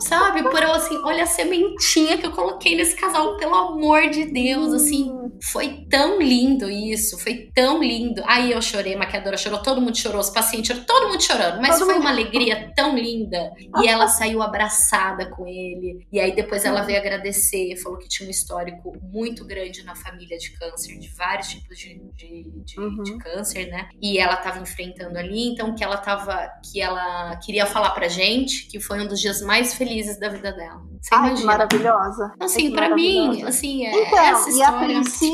Sabe? 0.00 0.42
Por 0.44 0.62
eu 0.62 0.72
assim, 0.72 0.96
olha 1.04 1.24
a 1.24 1.26
sementinha 1.26 2.16
que 2.16 2.26
eu 2.26 2.30
coloquei 2.30 2.76
nesse 2.76 2.96
casal, 2.96 3.36
pelo 3.36 3.54
amor 3.54 4.08
de 4.08 4.24
Deus, 4.26 4.72
assim. 4.72 5.19
Foi 5.42 5.86
tão 5.88 6.20
lindo 6.20 6.70
isso, 6.70 7.18
foi 7.18 7.50
tão 7.54 7.82
lindo. 7.82 8.22
Aí 8.26 8.52
eu 8.52 8.60
chorei, 8.60 8.94
a 8.94 8.98
maquiadora 8.98 9.36
chorou, 9.36 9.62
todo 9.62 9.80
mundo 9.80 9.96
chorou, 9.96 10.20
os 10.20 10.30
pacientes 10.30 10.68
choraram, 10.68 10.86
todo 10.86 11.08
mundo 11.08 11.22
chorando. 11.22 11.60
Mas 11.60 11.78
todo 11.78 11.86
foi 11.86 11.94
mundo... 11.94 12.02
uma 12.02 12.10
alegria 12.10 12.72
tão 12.74 12.96
linda. 12.96 13.52
E 13.82 13.88
ela 13.88 14.08
saiu 14.08 14.42
abraçada 14.42 15.26
com 15.30 15.46
ele. 15.46 16.06
E 16.12 16.20
aí 16.20 16.34
depois 16.34 16.64
ela 16.64 16.82
veio 16.82 16.98
agradecer, 16.98 17.76
falou 17.76 17.98
que 17.98 18.08
tinha 18.08 18.26
um 18.26 18.30
histórico 18.30 18.96
muito 19.02 19.44
grande 19.44 19.82
na 19.84 19.94
família 19.94 20.38
de 20.38 20.50
câncer, 20.52 20.98
de 20.98 21.08
vários 21.08 21.48
tipos 21.48 21.78
de, 21.78 22.00
de, 22.16 22.50
de, 22.64 22.80
uhum. 22.80 23.02
de 23.02 23.18
câncer, 23.18 23.66
né? 23.68 23.88
E 24.00 24.18
ela 24.18 24.36
tava 24.36 24.60
enfrentando 24.60 25.18
ali, 25.18 25.48
então 25.48 25.74
que 25.74 25.82
ela 25.82 25.96
tava, 25.96 26.50
que 26.70 26.80
ela 26.80 27.36
queria 27.36 27.66
falar 27.66 27.90
pra 27.90 28.08
gente 28.08 28.66
que 28.66 28.80
foi 28.80 29.00
um 29.00 29.06
dos 29.06 29.20
dias 29.20 29.40
mais 29.40 29.74
felizes 29.74 30.18
da 30.18 30.28
vida 30.28 30.52
dela. 30.52 30.82
Você 31.00 31.14
Ai, 31.14 31.28
imagina? 31.28 31.46
maravilhosa. 31.46 32.32
Então, 32.34 32.46
assim, 32.46 32.70
para 32.72 32.94
mim, 32.94 33.42
assim, 33.44 33.86
é 33.86 34.06
então, 34.06 34.18
essa 34.18 34.50
história... 34.50 34.58
e 34.58 34.62
a 34.62 34.72
princípio, 34.72 35.29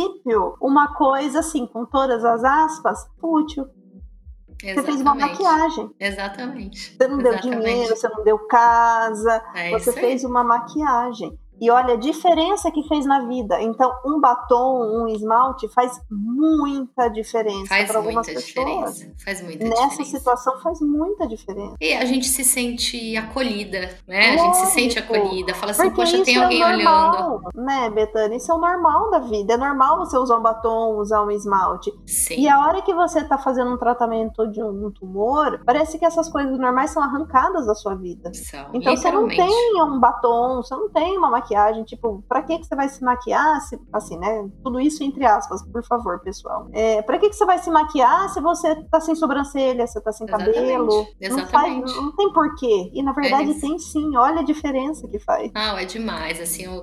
uma 0.61 0.95
coisa 0.95 1.41
assim, 1.41 1.67
com 1.67 1.85
todas 1.85 2.25
as 2.25 2.43
aspas, 2.45 3.09
fútil. 3.21 3.67
Exatamente. 4.63 4.75
Você 4.75 4.83
fez 4.83 5.01
uma 5.01 5.15
maquiagem. 5.15 5.91
Exatamente. 6.01 6.97
Você 6.97 7.09
não 7.09 7.21
Exatamente. 7.21 7.51
deu 7.51 7.61
dinheiro, 7.61 7.97
você 7.97 8.09
não 8.09 8.25
deu 8.25 8.39
casa, 8.47 9.43
é 9.55 9.71
você 9.71 9.93
fez 9.93 10.25
uma 10.25 10.43
maquiagem. 10.43 11.39
E 11.61 11.71
olha 11.71 11.95
a 11.95 11.97
diferença 11.97 12.71
que 12.71 12.83
fez 12.89 13.07
na 13.07 13.27
vida. 13.27 13.61
Então, 13.63 13.93
um 14.05 14.21
batom, 14.21 15.03
um 15.03 15.09
esmalte 15.09 15.69
faz 15.69 16.01
muita 16.11 17.09
diferença 17.09 17.75
para 17.87 17.99
algumas 17.99 18.27
pessoas. 18.27 18.45
Diferença. 18.45 19.13
Faz 19.25 19.43
muita 19.43 19.65
Nessa 19.65 19.89
diferença. 19.89 20.19
situação 20.19 20.59
faz 20.61 20.81
muita 20.81 21.27
diferença. 21.27 21.75
E 21.81 21.93
a 21.95 22.05
gente 22.05 22.27
se 22.27 22.45
sente 22.45 23.17
acolhida, 23.17 23.99
né? 24.07 24.33
Lógico. 24.33 24.43
A 24.43 24.45
gente 24.45 24.57
se 24.57 24.67
sente 24.75 24.99
acolhida. 24.99 25.55
Fala 25.55 25.73
assim, 25.73 25.91
Porque 25.91 26.01
poxa, 26.01 26.25
tem 26.25 26.37
alguém 26.37 26.63
é 26.63 26.77
normal, 26.77 27.41
olhando. 27.45 27.51
Né, 27.55 27.91
Betânia? 27.91 28.37
Isso 28.37 28.51
é 28.51 28.55
o 28.55 28.59
normal 28.59 29.11
da 29.11 29.19
vida. 29.21 29.55
É 29.55 29.57
normal 29.57 29.99
você 29.99 30.19
usar 30.19 30.37
um 30.37 30.43
batom, 30.43 30.99
usar 30.99 31.23
um 31.23 31.31
esmalte. 31.31 31.93
Sim. 32.07 32.41
E 32.41 32.49
a 32.49 32.61
hora 32.61 32.83
que 32.83 32.95
você 32.95 33.21
está 33.21 33.39
fazendo 33.39 33.73
um 33.73 33.79
tratamento 33.79 34.47
de 34.49 34.63
um 34.63 34.91
tumor, 34.91 35.61
parece 35.65 35.99
que 35.99 36.05
essas 36.05 36.29
coisas 36.29 36.59
normais 36.59 36.91
são 36.91 37.03
arrancadas 37.03 37.67
da 37.67 37.75
sua 37.75 37.95
vida. 37.95 38.33
São, 38.35 38.71
então 38.75 38.97
você 38.97 39.11
não 39.11 39.29
tem 39.29 39.83
um 39.83 39.99
batom, 39.99 40.63
você 40.63 40.75
não 40.75 40.91
tem 40.91 41.17
uma 41.17 41.31
maquiagem, 41.31 41.46
tipo, 41.85 42.23
pra 42.29 42.43
que, 42.43 42.59
que 42.59 42.67
você 42.67 42.75
vai 42.75 42.89
se 42.89 43.03
maquiar? 43.03 43.61
Se, 43.63 43.79
assim, 43.93 44.19
né? 44.19 44.49
Tudo 44.63 44.81
isso 44.81 45.03
entre 45.03 45.25
aspas, 45.25 45.63
por 45.63 45.85
favor, 45.85 46.21
pessoal. 46.21 46.69
É, 46.73 47.03
pra 47.03 47.19
que, 47.19 47.29
que 47.29 47.37
você 47.37 47.45
vai 47.45 47.59
se 47.59 47.71
maquiar 47.71 48.29
se 48.31 48.41
você 48.41 48.75
tá 48.91 49.01
sem 49.01 49.15
sobrancelha, 49.15 49.87
você 49.87 50.01
tá 50.01 50.13
sem 50.13 50.27
Exatamente. 50.27 50.55
cabelo? 50.55 51.07
Exatamente. 51.21 51.81
Não, 51.81 51.89
faz, 51.89 51.97
não 51.97 52.17
tem 52.17 52.33
porquê. 52.33 52.91
E 52.93 53.03
na 53.03 53.13
verdade 53.13 53.51
é 53.51 53.61
tem 53.61 53.79
sim, 53.79 54.17
olha 54.17 54.41
a 54.41 54.45
diferença 54.45 55.07
que 55.09 55.19
faz. 55.19 55.51
Não, 55.55 55.79
é 55.79 55.85
demais, 55.85 56.41
assim, 56.41 56.67
o 56.69 56.83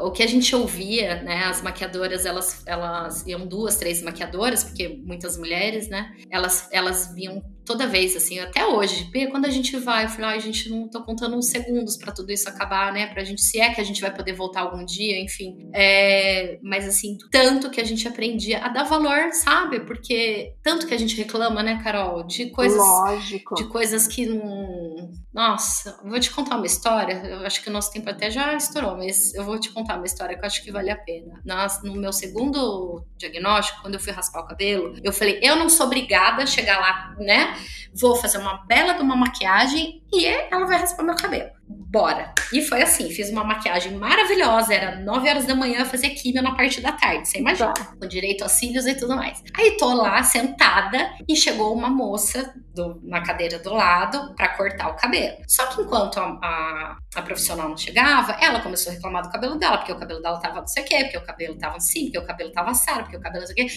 o 0.00 0.10
que 0.10 0.22
a 0.22 0.26
gente 0.26 0.54
ouvia, 0.54 1.22
né, 1.22 1.44
as 1.44 1.60
maquiadoras, 1.60 2.24
elas, 2.24 2.62
elas 2.66 3.26
iam 3.26 3.46
duas, 3.46 3.76
três 3.76 4.00
maquiadoras, 4.02 4.64
porque 4.64 5.00
muitas 5.04 5.36
mulheres, 5.36 5.88
né, 5.88 6.14
elas, 6.30 6.68
elas 6.70 7.12
vinham 7.14 7.42
toda 7.64 7.86
vez, 7.86 8.16
assim, 8.16 8.38
até 8.38 8.66
hoje, 8.66 9.10
quando 9.30 9.46
a 9.46 9.50
gente 9.50 9.76
vai, 9.76 10.04
eu 10.04 10.08
falei, 10.08 10.30
ai, 10.30 10.36
a 10.36 10.40
gente 10.40 10.68
não 10.68 10.88
tô 10.88 11.02
contando 11.02 11.36
uns 11.36 11.48
segundos 11.48 11.96
para 11.96 12.12
tudo 12.12 12.30
isso 12.32 12.48
acabar, 12.48 12.92
né, 12.92 13.06
pra 13.06 13.24
gente, 13.24 13.42
se 13.42 13.60
é 13.60 13.72
que 13.72 13.80
a 13.80 13.84
gente 13.84 14.00
vai 14.00 14.14
poder 14.14 14.32
voltar 14.32 14.62
algum 14.62 14.84
dia, 14.84 15.20
enfim, 15.20 15.70
é, 15.74 16.58
mas 16.62 16.86
assim, 16.86 17.16
tanto 17.30 17.70
que 17.70 17.80
a 17.80 17.84
gente 17.84 18.06
aprendia 18.06 18.58
a 18.58 18.68
dar 18.68 18.84
valor, 18.84 19.32
sabe, 19.32 19.80
porque 19.80 20.54
tanto 20.62 20.86
que 20.86 20.94
a 20.94 20.98
gente 20.98 21.16
reclama, 21.16 21.62
né, 21.62 21.80
Carol, 21.82 22.24
de 22.24 22.50
coisas, 22.50 22.78
Lógico. 22.78 23.54
de 23.54 23.64
coisas 23.68 24.08
que 24.08 24.26
não, 24.26 25.10
nossa, 25.32 25.98
vou 26.04 26.18
te 26.20 26.30
contar 26.30 26.56
uma 26.56 26.66
história, 26.66 27.14
eu 27.24 27.46
acho 27.46 27.62
que 27.62 27.68
o 27.68 27.72
nosso 27.72 27.92
tempo 27.92 28.08
até 28.10 28.30
já 28.30 28.54
estourou, 28.54 28.96
mas 28.96 29.34
eu 29.34 29.44
vou 29.44 29.58
te 29.58 29.70
contar 29.70 29.96
uma 29.96 30.06
história 30.06 30.36
que 30.36 30.42
eu 30.42 30.46
acho 30.46 30.62
que 30.62 30.70
vale 30.70 30.90
a 30.90 30.96
pena. 30.96 31.40
Nas, 31.44 31.82
no 31.82 31.94
meu 31.94 32.12
segundo 32.12 33.04
diagnóstico, 33.16 33.82
quando 33.82 33.94
eu 33.94 34.00
fui 34.00 34.12
raspar 34.12 34.40
o 34.40 34.46
cabelo, 34.46 34.94
eu 35.02 35.12
falei, 35.12 35.38
eu 35.42 35.56
não 35.56 35.68
sou 35.68 35.86
obrigada 35.86 36.42
a 36.42 36.46
chegar 36.46 36.78
lá, 36.80 37.16
né, 37.18 37.51
vou 37.94 38.16
fazer 38.16 38.38
uma 38.38 38.64
bela 38.66 38.92
de 38.94 39.02
uma 39.02 39.16
maquiagem 39.16 40.02
e 40.12 40.26
ela 40.26 40.66
vai 40.66 40.78
raspar 40.78 41.02
meu 41.02 41.14
cabelo. 41.16 41.50
Bora. 41.68 42.34
E 42.52 42.62
foi 42.62 42.82
assim, 42.82 43.10
fiz 43.10 43.30
uma 43.30 43.44
maquiagem 43.44 43.92
maravilhosa, 43.96 44.74
era 44.74 44.96
9 45.00 45.28
horas 45.28 45.46
da 45.46 45.54
manhã, 45.54 45.84
fazer 45.84 46.10
química 46.10 46.42
na 46.42 46.54
parte 46.54 46.80
da 46.80 46.92
tarde, 46.92 47.28
você 47.28 47.38
imagina, 47.38 47.72
Tá. 47.72 47.94
com 47.98 48.06
direito 48.06 48.44
a 48.44 48.48
cílios 48.48 48.86
e 48.86 48.94
tudo 48.94 49.14
mais. 49.16 49.42
Aí 49.54 49.76
tô 49.78 49.92
lá 49.94 50.22
sentada 50.22 51.12
e 51.28 51.34
chegou 51.36 51.72
uma 51.74 51.88
moça 51.88 52.54
do- 52.74 53.00
na 53.02 53.20
cadeira 53.22 53.58
do 53.58 53.72
lado 53.72 54.34
pra 54.34 54.48
cortar 54.56 54.88
o 54.90 54.96
cabelo. 54.96 55.36
Só 55.46 55.66
que 55.66 55.82
enquanto 55.82 56.18
a, 56.18 56.38
a- 56.42 56.96
a 57.14 57.22
profissional 57.22 57.68
não 57.68 57.76
chegava, 57.76 58.32
ela 58.40 58.60
começou 58.60 58.90
a 58.90 58.94
reclamar 58.94 59.22
do 59.22 59.30
cabelo 59.30 59.56
dela, 59.58 59.78
porque 59.78 59.92
o 59.92 59.98
cabelo 59.98 60.20
dela 60.22 60.38
tava 60.40 60.60
não 60.60 60.66
sei 60.66 60.82
o 60.82 60.86
quê, 60.86 60.98
porque 61.04 61.18
o 61.18 61.24
cabelo 61.26 61.56
tava 61.58 61.76
assim, 61.76 62.04
porque 62.04 62.18
o 62.18 62.26
cabelo 62.26 62.50
tava 62.52 62.70
assado, 62.70 63.00
porque 63.02 63.16
o 63.16 63.20
cabelo 63.20 63.44
não 63.46 63.46
sei 63.54 63.64
o 63.64 63.68
quê. 63.68 63.74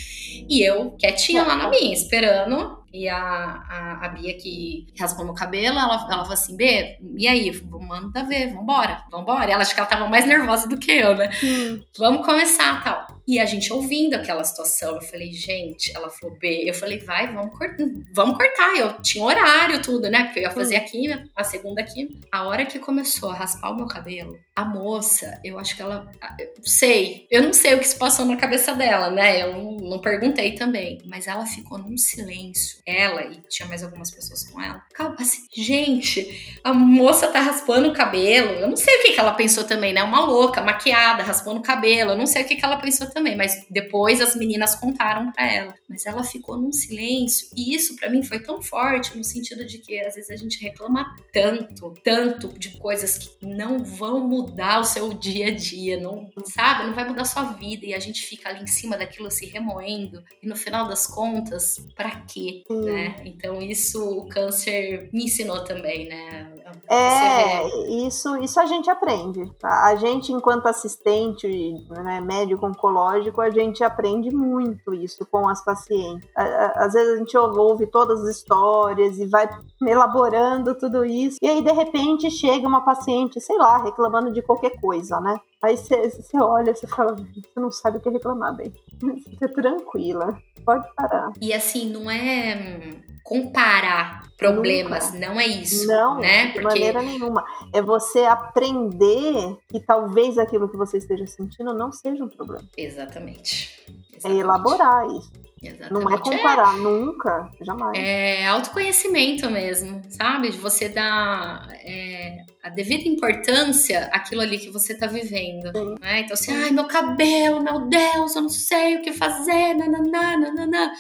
E 0.50 0.62
eu, 0.68 0.91
quietinha 0.91 1.43
lá 1.43 1.56
na 1.56 1.70
minha, 1.70 1.93
esperando. 1.93 2.84
E 2.93 3.10
a, 3.10 3.18
a, 3.18 4.06
a 4.06 4.08
Bia 4.10 4.38
que 4.38 4.86
raspou 4.98 5.26
meu 5.26 5.34
cabelo, 5.34 5.78
ela, 5.78 5.96
ela 5.96 6.20
falou 6.20 6.32
assim, 6.32 6.56
B, 6.56 6.98
e 7.18 7.28
aí? 7.28 7.52
Manda 7.70 8.24
ver, 8.24 8.54
vambora, 8.54 9.04
vambora. 9.12 9.52
Ela 9.52 9.64
acho 9.64 9.74
que 9.74 9.80
ela 9.82 9.89
tava 9.89 10.08
mais 10.08 10.26
nervosa 10.26 10.66
do 10.70 10.78
que 10.78 10.91
eu, 10.93 11.14
né? 11.14 11.30
Hum. 11.43 11.82
Vamos 11.98 12.26
começar, 12.26 12.82
tal. 12.86 13.14
E 13.28 13.39
a 13.39 13.45
gente 13.45 13.73
ouvindo 13.73 14.13
aquela 14.13 14.43
situação, 14.43 14.95
eu 14.95 15.01
falei, 15.01 15.32
gente, 15.32 15.91
ela 15.95 16.09
falou, 16.09 16.38
B, 16.38 16.63
eu 16.69 16.73
falei, 16.73 16.99
vai, 16.99 17.34
vamos 17.34 17.57
cortar, 17.57 17.86
vamos 18.13 18.38
cortar. 18.38 18.78
Eu 18.78 19.01
tinha 19.01 19.23
horário, 19.23 19.82
tudo, 19.82 20.09
né? 20.09 20.26
Porque 20.26 20.39
eu 20.39 20.43
ia 20.43 20.51
fazer 20.51 20.76
a 20.76 20.82
química, 20.82 21.28
a 21.36 21.43
segunda 21.43 21.84
química. 21.84 22.28
A 22.32 22.43
hora 22.47 22.65
que 22.65 22.78
começou 22.78 23.32
a 23.32 23.36
raspar 23.36 23.71
o 23.71 23.76
meu 23.76 23.88
cabelo, 23.88 24.38
a 24.56 24.64
moça, 24.64 25.38
eu 25.43 25.60
acho 25.60 25.76
que 25.76 25.82
ela. 25.82 26.10
eu 26.39 26.64
sei, 26.64 27.28
eu 27.30 27.43
não 27.43 27.51
sei 27.51 27.76
o 27.76 27.80
que 27.80 27.88
se 27.88 27.97
passou 27.97 28.26
na 28.26 28.38
cabeça 28.38 28.74
dela, 28.74 29.10
né? 29.10 29.41
Eu 29.41 29.51
não, 29.51 29.72
não 29.76 29.99
perguntei 29.99 30.53
também. 30.56 31.01
Mas 31.06 31.28
ela 31.28 31.45
ficou 31.45 31.78
num 31.78 31.97
silêncio. 31.97 32.80
Ela 32.86 33.26
e 33.26 33.41
tinha 33.49 33.68
mais 33.68 33.84
algumas 33.84 34.10
pessoas 34.10 34.49
com 34.49 34.62
ela. 34.62 34.82
Calma, 34.93 35.18
assim, 35.20 35.45
gente, 35.53 36.58
a 36.64 36.74
moça 36.74 37.28
tá 37.28 37.41
raspando 37.41 37.89
o 37.89 37.93
cabelo. 37.93 38.51
Eu 38.51 38.70
não 38.70 38.78
sei 38.78 38.95
o 38.97 39.01
que, 39.01 39.12
que 39.12 39.20
ela 39.20 39.34
pensou 39.34 39.66
também, 39.66 39.91
né? 39.91 40.01
Uma 40.01 40.24
louca, 40.26 40.62
maquiada, 40.62 41.22
raspando 41.22 41.60
o 41.60 41.64
cabelo. 41.64 42.12
Eu 42.12 42.18
não 42.18 42.26
sei 42.26 42.43
o 42.43 42.45
que, 42.45 42.56
que 42.56 42.64
ela 42.64 42.78
pensou 42.78 43.10
também, 43.10 43.36
mas 43.36 43.66
depois 43.70 44.22
as 44.22 44.38
meninas 44.38 44.74
contaram 44.74 45.34
pra 45.34 45.51
ela. 45.51 45.76
Mas 45.89 46.06
ela 46.06 46.24
ficou 46.24 46.58
num 46.58 46.72
silêncio. 46.72 47.49
E 47.58 47.76
isso 47.76 47.93
pra 47.97 48.10
mim 48.10 48.24
foi 48.24 48.39
tão 48.39 48.62
forte 48.62 49.18
no 49.18 49.24
sentido 49.24 49.66
de 49.66 49.80
que 49.80 49.99
às 49.99 50.16
vezes 50.16 50.30
a 50.30 50.38
gente 50.38 50.64
reclama 50.64 51.14
tanto, 51.34 51.93
tanto 52.01 52.47
de 52.58 52.78
coisas 52.78 53.18
que 53.18 53.45
não 53.45 53.84
vão 53.84 54.26
mudar 54.26 54.45
o 54.80 54.84
seu 54.84 55.14
dia 55.14 55.48
a 55.48 55.52
dia, 55.52 56.00
não, 56.00 56.30
sabe? 56.46 56.86
Não 56.88 56.93
vai 56.93 57.08
mudar 57.08 57.24
a 57.24 57.26
sua 57.26 57.43
vida 57.54 57.86
e 57.86 57.93
a 57.93 58.00
gente 58.00 58.22
fica 58.22 58.50
ali 58.50 58.64
em 58.64 58.68
cima 58.68 58.98
daquilo 58.98 59.30
se 59.32 59.46
remoendo. 59.48 60.24
E 60.41 60.48
no 60.48 60.56
final 60.56 60.88
das 60.88 61.08
contas, 61.08 61.78
pra 61.96 62.22
quê, 62.22 62.64
Hum. 62.70 62.82
né? 62.86 63.16
Então 63.26 63.62
isso 63.62 64.04
o 64.20 64.28
câncer 64.30 65.10
me 65.14 65.26
ensinou 65.26 65.64
também, 65.64 66.08
né? 66.08 66.52
É, 66.89 67.67
isso, 68.05 68.38
isso 68.38 68.59
a 68.59 68.65
gente 68.65 68.89
aprende. 68.89 69.51
tá? 69.59 69.86
A 69.86 69.95
gente, 69.95 70.32
enquanto 70.32 70.67
assistente 70.67 71.47
né, 71.89 72.21
médico 72.21 72.65
oncológico, 72.67 73.41
a 73.41 73.49
gente 73.49 73.84
aprende 73.84 74.30
muito 74.34 74.93
isso 74.93 75.26
com 75.26 75.47
as 75.47 75.63
pacientes. 75.63 76.28
Às 76.36 76.93
vezes 76.93 77.13
a 77.13 77.17
gente 77.17 77.38
ouve 77.38 77.88
todas 77.88 78.21
as 78.23 78.38
histórias 78.38 79.17
e 79.19 79.26
vai 79.26 79.47
elaborando 79.82 80.76
tudo 80.76 81.05
isso, 81.05 81.38
e 81.41 81.47
aí 81.47 81.61
de 81.61 81.71
repente 81.71 82.30
chega 82.30 82.67
uma 82.67 82.82
paciente, 82.82 83.39
sei 83.41 83.57
lá, 83.57 83.78
reclamando 83.82 84.32
de 84.32 84.41
qualquer 84.41 84.80
coisa, 84.80 85.19
né? 85.19 85.39
Aí 85.61 85.76
você 85.78 86.38
olha 86.39 86.71
e 86.71 86.76
você 86.76 86.86
fala, 86.86 87.15
você 87.15 87.59
não 87.59 87.71
sabe 87.71 87.97
o 87.97 88.01
que 88.01 88.09
reclamar, 88.09 88.55
bem. 88.55 88.71
Você 89.01 89.47
tranquila, 89.47 90.38
pode 90.63 90.88
parar. 90.95 91.32
E 91.41 91.51
assim, 91.53 91.89
não 91.89 92.09
é 92.09 92.55
hum, 92.55 93.14
comparar 93.26 94.21
problemas, 94.38 95.11
não 95.13 95.39
é 95.39 95.47
isso, 95.47 95.88
Não, 95.88 96.19
né? 96.19 96.47
de 96.47 96.51
Porque 96.53 96.67
maneira 96.67 97.01
nenhuma. 97.01 97.43
É 97.73 97.82
você 97.82 98.19
aprender 98.19 99.57
que 99.67 99.80
talvez 99.80 100.38
aquilo 100.38 100.69
que 100.69 100.78
você 100.78 100.99
esteja 100.99 101.26
sentindo 101.26 101.73
não 101.73 101.91
seja 101.91 102.23
um 102.23 102.30
problema. 102.30 102.63
exatamente. 102.78 103.84
É 104.13 104.17
Exatamente. 104.17 104.39
elaborar 104.41 105.05
isso. 105.07 105.32
Exatamente. 105.61 105.91
Não 105.91 106.13
é 106.13 106.17
comparar, 106.19 106.78
nunca, 106.78 107.49
jamais. 107.61 107.97
É 107.97 108.45
autoconhecimento 108.45 109.49
mesmo, 109.49 110.01
sabe? 110.09 110.51
De 110.51 110.57
você 110.57 110.88
dar 110.88 111.67
é, 111.84 112.38
a 112.66 112.70
devida 112.70 113.07
importância 113.07 114.09
àquilo 114.11 114.41
ali 114.41 114.57
que 114.57 114.72
você 114.72 114.97
tá 114.97 115.05
vivendo. 115.05 115.72
Né? 116.01 116.22
Então, 116.22 116.34
assim, 116.34 116.51
ai, 116.51 116.72
meu 116.72 116.86
cabelo, 116.86 117.61
meu 117.61 117.82
Deus, 117.82 118.36
eu 118.36 118.41
não 118.41 118.49
sei 118.49 118.95
o 118.95 119.01
que 119.03 119.13
fazer, 119.13 119.76
nananã, 119.76 120.36
nananã. 120.36 120.91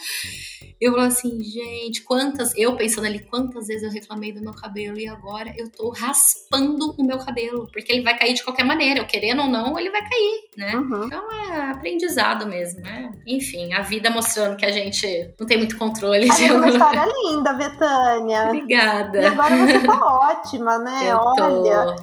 Eu 0.79 0.91
falo 0.91 1.05
assim, 1.05 1.41
gente, 1.41 2.03
quantas. 2.03 2.55
Eu 2.55 2.75
pensando 2.75 3.05
ali, 3.05 3.19
quantas 3.19 3.67
vezes 3.67 3.83
eu 3.83 3.89
reclamei 3.89 4.31
do 4.31 4.41
meu 4.41 4.53
cabelo 4.53 4.99
e 4.99 5.07
agora 5.07 5.53
eu 5.57 5.71
tô 5.71 5.89
raspando 5.89 6.93
o 6.97 7.03
meu 7.03 7.17
cabelo, 7.17 7.67
porque 7.71 7.91
ele 7.91 8.03
vai 8.03 8.15
cair 8.17 8.33
de 8.33 8.43
qualquer 8.43 8.65
maneira, 8.65 8.99
eu 8.99 9.07
querendo 9.07 9.41
ou 9.41 9.47
não, 9.47 9.79
ele 9.79 9.89
vai 9.89 10.01
cair, 10.01 10.49
né? 10.57 10.75
Uhum. 10.75 11.05
Então 11.05 11.31
é 11.31 11.71
aprendizado 11.71 12.45
mesmo, 12.45 12.81
né? 12.81 13.11
Enfim, 13.25 13.73
a 13.73 13.81
vida 13.81 14.09
mostrando 14.09 14.57
que 14.57 14.65
a 14.65 14.71
gente 14.71 15.33
não 15.39 15.47
tem 15.47 15.57
muito 15.57 15.77
controle. 15.77 16.27
É 16.29 16.53
uma 16.53 16.69
história 16.69 17.05
linda, 17.05 17.53
Betânia. 17.53 18.43
Obrigada. 18.47 19.21
E 19.21 19.25
agora 19.25 19.55
você 19.57 19.79
tá 19.79 20.05
ótima, 20.05 20.77
né? 20.77 21.11
Eu 21.11 21.17
Olha, 21.17 21.35
tô, 21.35 21.54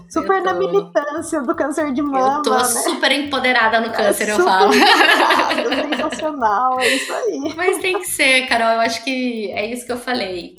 super 0.08 0.42
na 0.42 0.54
militância 0.54 1.42
do 1.42 1.54
câncer 1.54 1.92
de 1.92 2.02
mama. 2.02 2.38
Eu 2.38 2.42
tô 2.42 2.54
né? 2.54 2.64
super 2.64 3.12
empoderada 3.12 3.80
no 3.80 3.90
câncer, 3.90 4.28
é 4.28 4.32
eu 4.32 4.44
falo. 4.44 4.72
Sensacional, 4.72 6.80
é 6.80 6.88
isso 6.88 7.12
aí. 7.12 7.54
Mas 7.56 7.78
tem 7.78 7.98
que 7.98 8.06
ser, 8.06 8.46
Carol. 8.46 8.68
Eu 8.68 8.80
acho 8.80 9.02
que 9.04 9.50
é 9.52 9.66
isso 9.66 9.86
que 9.86 9.92
eu 9.92 9.98
falei. 9.98 10.56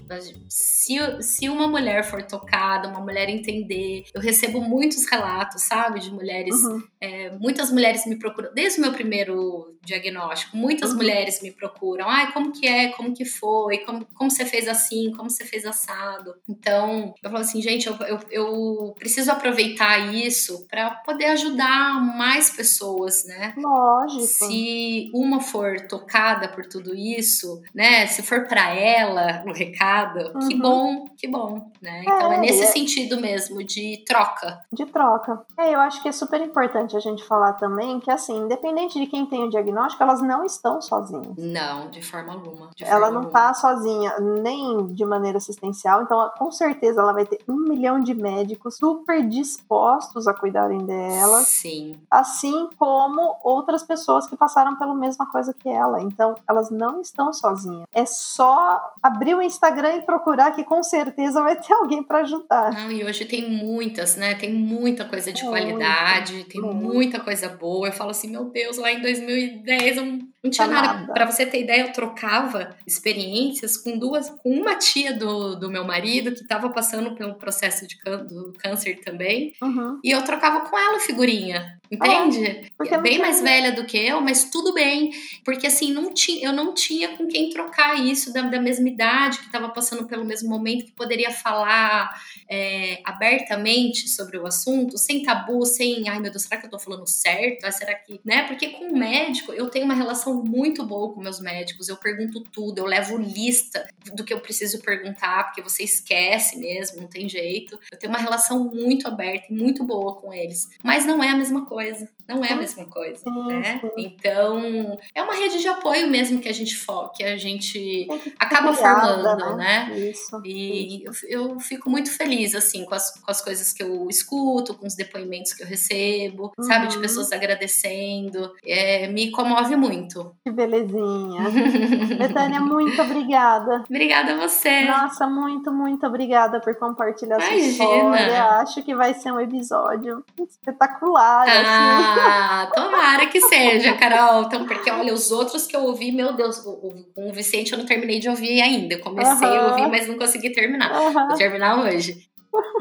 Se, 0.84 0.98
se 1.22 1.48
uma 1.48 1.66
mulher 1.66 2.04
for 2.04 2.22
tocada, 2.24 2.90
uma 2.90 3.00
mulher 3.00 3.30
entender, 3.30 4.04
eu 4.14 4.20
recebo 4.20 4.60
muitos 4.60 5.06
relatos, 5.06 5.64
sabe, 5.64 6.02
de 6.02 6.12
mulheres. 6.12 6.56
Uhum. 6.56 6.84
É, 7.00 7.30
muitas 7.40 7.72
mulheres 7.72 8.06
me 8.06 8.18
procuram, 8.18 8.54
desde 8.54 8.80
o 8.80 8.82
meu 8.82 8.92
primeiro 8.92 9.78
diagnóstico, 9.82 10.58
muitas 10.58 10.92
uhum. 10.92 10.98
mulheres 10.98 11.42
me 11.42 11.52
procuram. 11.52 12.10
Ai, 12.10 12.32
como 12.34 12.52
que 12.52 12.68
é? 12.68 12.90
Como 12.90 13.14
que 13.14 13.24
foi? 13.24 13.80
Como, 13.80 14.06
como 14.14 14.30
você 14.30 14.46
fez 14.46 14.68
assim? 14.68 15.12
Como 15.16 15.30
você 15.30 15.46
fez 15.46 15.66
assado? 15.66 16.36
Então, 16.50 17.14
eu 17.24 17.30
falo 17.30 17.42
assim, 17.42 17.62
gente, 17.62 17.88
eu, 17.88 17.96
eu, 18.02 18.20
eu 18.30 18.96
preciso 18.98 19.32
aproveitar 19.32 20.14
isso 20.14 20.66
para 20.70 20.90
poder 20.92 21.26
ajudar 21.26 22.02
mais 22.18 22.50
pessoas, 22.50 23.26
né? 23.26 23.54
Lógico. 23.58 24.22
Se 24.22 25.12
uma 25.14 25.40
for 25.40 25.80
tocada 25.88 26.48
por 26.50 26.66
tudo 26.66 26.96
isso, 26.96 27.62
né? 27.74 28.08
Se 28.08 28.22
for 28.22 28.48
para 28.48 28.74
ela 28.74 29.44
o 29.46 29.54
recado, 29.54 30.20
uhum. 30.34 30.48
que 30.48 30.56
bom, 30.56 30.73
que 31.18 31.28
bom, 31.28 31.72
né? 31.82 32.02
Então 32.02 32.34
é, 32.34 32.36
é 32.36 32.40
nesse 32.40 32.64
é... 32.64 32.68
sentido 32.68 33.20
mesmo 33.20 33.64
de 33.64 34.04
troca. 34.06 34.62
De 34.72 34.86
troca. 34.86 35.42
É, 35.58 35.74
eu 35.74 35.80
acho 35.80 36.02
que 36.02 36.10
é 36.10 36.12
super 36.12 36.42
importante 36.42 36.96
a 36.96 37.00
gente 37.00 37.24
falar 37.24 37.54
também 37.54 38.00
que 38.00 38.12
assim, 38.12 38.38
independente 38.38 39.00
de 39.00 39.08
quem 39.08 39.26
tem 39.26 39.44
o 39.44 39.50
diagnóstico, 39.50 40.04
elas 40.04 40.22
não 40.22 40.44
estão 40.44 40.82
sozinhas. 40.82 41.36
Não, 41.38 41.90
de 41.90 42.02
forma 42.02 42.34
alguma. 42.34 42.70
De 42.76 42.84
ela 42.84 43.08
forma 43.08 43.20
não 43.20 43.28
está 43.28 43.54
sozinha, 43.54 44.20
nem 44.20 44.88
de 44.88 45.06
maneira 45.06 45.38
assistencial, 45.38 46.04
então 46.04 46.32
com 46.38 46.52
certeza 46.52 47.02
ela 47.02 47.14
vai 47.14 47.26
ter 47.26 47.40
um 47.48 47.56
milhão 47.56 48.00
de 48.00 48.14
médicos 48.14 48.78
super 48.78 49.28
dispostos 49.28 50.28
a 50.28 50.34
cuidarem 50.34 50.86
dela. 50.86 51.42
Sim. 51.42 52.00
Assim 52.10 52.70
como 52.78 53.38
outras 53.44 53.84
pessoas 53.84 54.28
que 54.28 54.36
passaram 54.36 54.76
pela 54.78 54.94
mesma 54.94 55.26
coisa 55.26 55.54
que 55.54 55.70
ela. 55.70 56.02
Então, 56.02 56.36
elas 56.48 56.70
não 56.70 57.02
estão 57.02 57.32
sozinhas. 57.34 57.88
É 57.94 58.06
só 58.06 58.94
abrir 59.02 59.36
o 59.36 59.42
Instagram 59.42 59.98
e 59.98 60.02
procurar 60.02 60.52
que 60.52 60.63
com 60.64 60.82
certeza 60.84 61.42
vai 61.42 61.60
ter 61.60 61.74
alguém 61.74 62.04
para 62.04 62.20
ajudar. 62.20 62.72
Não, 62.74 62.92
e 62.92 63.04
hoje 63.04 63.26
tem 63.26 63.50
muitas, 63.50 64.16
né? 64.16 64.36
Tem 64.36 64.54
muita 64.54 65.06
coisa 65.06 65.32
de 65.32 65.42
qualidade, 65.42 66.44
tem 66.46 66.62
muita 66.62 67.20
coisa 67.20 67.50
boa. 67.50 67.88
Eu 67.88 67.94
falo 67.94 68.12
assim, 68.12 68.30
meu 68.30 68.46
Deus, 68.46 68.78
lá 68.78 68.92
em 68.92 69.02
2010 69.02 69.98
eu 69.98 70.33
não 70.44 70.52
tinha 70.52 70.68
nada. 70.68 70.88
nada. 70.88 71.14
Para 71.14 71.26
você 71.26 71.46
ter 71.46 71.62
ideia, 71.62 71.82
eu 71.82 71.94
trocava 71.94 72.76
experiências 72.86 73.78
com 73.78 73.98
duas, 73.98 74.30
com 74.30 74.50
uma 74.50 74.76
tia 74.76 75.14
do, 75.14 75.56
do 75.56 75.70
meu 75.70 75.86
marido 75.86 76.34
que 76.34 76.42
estava 76.42 76.70
passando 76.70 77.16
pelo 77.16 77.36
processo 77.36 77.88
de 77.88 77.98
do 78.28 78.54
câncer 78.60 79.00
também, 79.00 79.54
uhum. 79.62 80.00
e 80.04 80.12
eu 80.12 80.22
trocava 80.24 80.70
com 80.70 80.78
ela 80.78 81.00
figurinha. 81.00 81.80
Entende? 81.94 82.72
É, 82.90 82.98
bem 82.98 83.20
mais 83.20 83.40
velha 83.40 83.72
do 83.72 83.86
que 83.86 83.98
eu, 83.98 84.20
mas 84.20 84.46
tudo 84.46 84.74
bem. 84.74 85.12
Porque 85.46 85.68
assim, 85.68 85.94
não 85.94 86.12
tinha, 86.12 86.48
eu 86.48 86.52
não 86.52 86.74
tinha 86.74 87.10
com 87.16 87.28
quem 87.28 87.50
trocar 87.50 87.96
isso 88.04 88.34
da, 88.34 88.42
da 88.42 88.60
mesma 88.60 88.90
idade, 88.90 89.38
que 89.38 89.46
estava 89.46 89.70
passando 89.70 90.08
pelo 90.08 90.26
mesmo 90.26 90.50
momento, 90.50 90.86
que 90.86 90.92
poderia 90.92 91.30
falar 91.30 92.10
é, 92.50 93.00
abertamente 93.04 94.10
sobre 94.10 94.38
o 94.38 94.48
assunto, 94.48 94.98
sem 94.98 95.22
tabu, 95.22 95.66
sem, 95.66 96.10
ai 96.10 96.20
meu 96.20 96.32
Deus, 96.32 96.44
será 96.44 96.60
que 96.60 96.66
eu 96.66 96.72
tô 96.72 96.80
falando 96.80 97.08
certo? 97.08 97.64
Ah, 97.66 97.72
será 97.72 97.94
que. 97.94 98.20
Né? 98.26 98.44
Porque 98.48 98.70
com 98.70 98.86
o 98.86 98.98
médico, 98.98 99.54
eu 99.54 99.70
tenho 99.70 99.86
uma 99.86 99.94
relação 99.94 100.33
muito 100.42 100.86
boa 100.86 101.14
com 101.14 101.22
meus 101.22 101.42
médicos, 101.42 101.90
eu 101.90 101.98
pergunto 101.98 102.42
tudo, 102.42 102.80
eu 102.80 102.86
levo 102.86 103.18
lista 103.18 103.86
do 104.14 104.24
que 104.24 104.34
eu 104.34 104.40
preciso 104.40 104.82
perguntar, 104.82 105.46
porque 105.46 105.62
você 105.62 105.84
esquece 105.84 106.58
mesmo, 106.58 107.02
não 107.02 107.08
tem 107.08 107.28
jeito. 107.28 107.78
Eu 107.92 108.00
tenho 108.00 108.12
uma 108.12 108.20
relação 108.20 108.64
muito 108.64 109.08
aberta 109.08 109.48
e 109.50 109.54
muito 109.54 109.84
boa 109.84 110.16
com 110.16 110.34
eles. 110.34 110.70
Mas 110.82 111.06
não 111.06 111.22
é 111.22 111.30
a 111.30 111.36
mesma 111.36 111.66
coisa. 111.66 112.10
Não 112.28 112.44
é 112.44 112.54
a 112.54 112.56
mesma 112.56 112.86
coisa, 112.86 113.24
né? 113.48 113.82
Então, 113.98 114.98
é 115.14 115.22
uma 115.22 115.34
rede 115.34 115.60
de 115.60 115.68
apoio 115.68 116.08
mesmo 116.10 116.40
que 116.40 116.50
a 116.50 116.54
gente 116.54 116.76
foca, 116.76 117.14
que 117.18 117.24
a 117.24 117.38
gente 117.38 118.08
acaba 118.40 118.74
formando, 118.74 119.58
né? 119.58 119.90
né? 119.90 120.00
Isso. 120.00 120.42
E. 120.46 121.04
Eu, 121.28 121.60
fico 121.60 121.90
muito 121.90 122.12
feliz, 122.12 122.56
assim, 122.56 122.86
com 122.86 122.96
as, 122.96 123.14
com 123.20 123.30
as 123.30 123.42
coisas 123.42 123.72
que 123.74 123.84
eu 123.84 124.08
escuto, 124.10 124.74
com 124.74 124.88
os 124.88 124.96
depoimentos 124.96 125.54
que 125.54 125.64
eu 125.64 125.68
recebo, 125.68 126.52
uhum. 126.58 126.64
sabe? 126.64 126.88
De 126.88 126.96
uhum. 126.96 127.02
pessoas 127.02 127.32
agradecendo. 127.32 128.54
É, 128.66 129.08
me 129.08 129.32
comove 129.32 129.76
muito. 129.76 130.36
Que 130.44 130.52
belezinha. 130.52 131.44
Betânia, 132.18 132.60
muito 132.60 133.02
obrigada. 133.02 133.84
Obrigada 133.90 134.34
a 134.34 134.38
você. 134.38 134.86
Nossa, 134.86 135.28
muito, 135.28 135.72
muito 135.72 136.06
obrigada 136.06 136.60
por 136.60 136.76
compartilhar 136.76 137.38
Imagina. 137.38 137.60
sua 137.60 137.70
história. 137.70 138.44
Acho 138.60 138.84
que 138.84 138.96
vai 138.96 139.14
ser 139.14 139.32
um 139.32 139.40
episódio 139.40 140.24
espetacular. 140.40 141.46
Ah, 141.48 142.00
assim. 142.00 142.13
Ah, 142.20 142.72
tomara 142.74 143.28
que 143.28 143.42
seja, 143.42 143.94
Carol. 143.94 144.44
Então, 144.44 144.66
porque 144.66 144.90
olha, 144.90 145.14
os 145.14 145.32
outros 145.32 145.66
que 145.66 145.76
eu 145.76 145.84
ouvi, 145.84 146.12
meu 146.12 146.34
Deus, 146.34 146.64
o, 146.66 147.06
o, 147.16 147.32
Vicente 147.32 147.74
eu 147.74 147.78
não 147.78 147.86
terminei 147.86 148.20
de 148.20 148.30
ouvir 148.30 148.62
ainda. 148.62 148.96
Eu 148.96 149.00
comecei 149.00 149.48
a 149.48 149.68
ouvir, 149.68 149.88
mas 149.88 150.08
não 150.08 150.18
consegui 150.18 150.52
terminar. 150.52 150.92
Vou 151.28 151.38
terminar 151.38 151.80
hoje. 151.84 152.28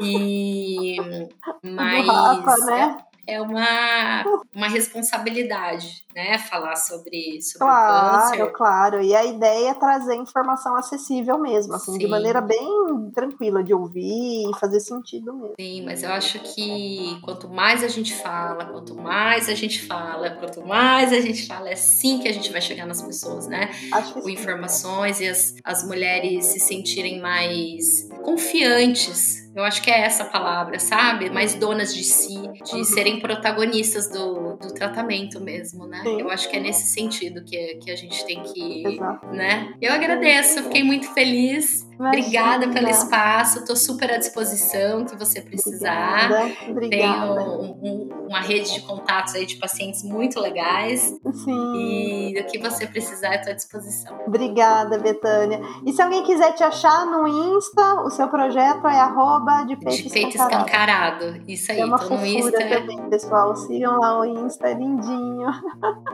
E 0.01 0.97
mas 1.63 2.07
Rafa, 2.07 2.65
né? 2.65 2.97
É 3.27 3.41
uma, 3.41 4.23
uma 4.53 4.67
responsabilidade, 4.67 6.03
né? 6.15 6.37
Falar 6.37 6.75
sobre, 6.75 7.41
sobre 7.41 7.59
claro, 7.67 8.11
câncer. 8.11 8.37
Claro, 8.37 8.53
claro. 8.53 9.01
E 9.01 9.15
a 9.15 9.25
ideia 9.25 9.69
é 9.69 9.73
trazer 9.73 10.15
informação 10.15 10.75
acessível 10.75 11.37
mesmo, 11.37 11.73
assim, 11.73 11.93
Sim. 11.93 11.97
de 11.97 12.07
maneira 12.07 12.41
bem 12.41 13.11
tranquila 13.13 13.63
de 13.63 13.73
ouvir 13.73 14.49
e 14.49 14.59
fazer 14.59 14.79
sentido 14.79 15.33
mesmo. 15.33 15.53
Sim, 15.59 15.85
mas 15.85 16.03
eu 16.03 16.11
acho 16.11 16.39
que 16.39 17.19
quanto 17.21 17.49
mais 17.49 17.83
a 17.83 17.87
gente 17.87 18.13
fala, 18.13 18.65
quanto 18.65 18.95
mais 18.95 19.49
a 19.49 19.55
gente 19.55 19.85
fala, 19.85 20.31
quanto 20.31 20.65
mais 20.65 21.11
a 21.13 21.19
gente 21.19 21.47
fala, 21.47 21.69
é 21.69 21.73
assim 21.73 22.19
que 22.19 22.27
a 22.27 22.33
gente 22.33 22.51
vai 22.51 22.61
chegar 22.61 22.85
nas 22.85 23.01
pessoas, 23.01 23.47
né? 23.47 23.69
Acho 23.91 24.13
que 24.13 24.21
Com 24.21 24.27
sim. 24.27 24.33
informações 24.33 25.19
e 25.19 25.27
as, 25.27 25.55
as 25.63 25.83
mulheres 25.85 26.45
se 26.45 26.59
sentirem 26.59 27.21
mais 27.21 28.07
confiantes 28.23 29.42
eu 29.55 29.63
acho 29.63 29.81
que 29.81 29.91
é 29.91 29.99
essa 29.99 30.25
palavra, 30.25 30.79
sabe? 30.79 31.29
Mais 31.29 31.53
donas 31.53 31.93
de 31.93 32.03
si, 32.03 32.41
de 32.63 32.75
uhum. 32.75 32.83
serem 32.83 33.19
protagonistas 33.19 34.09
do, 34.09 34.57
do 34.57 34.73
tratamento 34.73 35.39
mesmo, 35.39 35.85
né? 35.85 36.01
Sim. 36.01 36.21
Eu 36.21 36.29
acho 36.31 36.49
que 36.49 36.57
é 36.57 36.59
nesse 36.59 36.87
sentido 36.87 37.43
que, 37.43 37.75
que 37.75 37.91
a 37.91 37.95
gente 37.95 38.25
tem 38.25 38.41
que, 38.41 38.95
Exato. 38.95 39.27
né? 39.27 39.73
Eu 39.79 39.93
agradeço, 39.93 40.63
fiquei 40.63 40.83
muito 40.83 41.07
feliz. 41.13 41.87
Imagina. 41.93 42.09
Obrigada 42.09 42.67
pelo 42.69 42.89
espaço, 42.89 43.59
estou 43.59 43.75
super 43.75 44.11
à 44.11 44.17
disposição 44.17 45.05
que 45.05 45.15
você 45.15 45.41
precisar. 45.41 46.25
Obrigada. 46.25 46.71
Obrigada. 46.71 47.35
Tenho 47.35 47.61
um, 47.61 47.79
um, 47.83 48.27
uma 48.29 48.39
rede 48.41 48.73
de 48.73 48.81
contatos 48.81 49.35
aí 49.35 49.45
de 49.45 49.57
pacientes 49.57 50.03
muito 50.03 50.39
legais. 50.39 51.01
Sim. 51.01 52.33
E 52.33 52.41
o 52.41 52.45
que 52.47 52.57
você 52.57 52.87
precisar, 52.87 53.35
estou 53.35 53.51
à 53.51 53.55
disposição. 53.55 54.17
Obrigada, 54.25 54.97
Betânia. 54.97 55.61
E 55.85 55.93
se 55.93 56.01
alguém 56.01 56.23
quiser 56.23 56.53
te 56.53 56.63
achar 56.63 57.05
no 57.05 57.27
Insta, 57.27 58.01
o 58.01 58.09
seu 58.09 58.27
projeto 58.27 58.87
é 58.87 58.99
arroba 58.99 59.42
arroba 59.43 59.63
de 59.65 59.75
peito, 59.75 60.03
de 60.03 60.09
peito 60.09 60.29
escancarado. 60.29 61.25
escancarado. 61.25 61.43
Isso 61.47 61.71
aí, 61.71 61.79
é 61.79 61.85
uma 61.85 61.99
tô 61.99 62.15
no 62.15 62.25
Insta. 62.25 62.67
também, 62.67 63.09
pessoal. 63.09 63.55
Sigam 63.55 63.99
lá 63.99 64.19
o 64.19 64.25
Insta, 64.25 64.67
é 64.67 64.73
lindinho. 64.73 65.47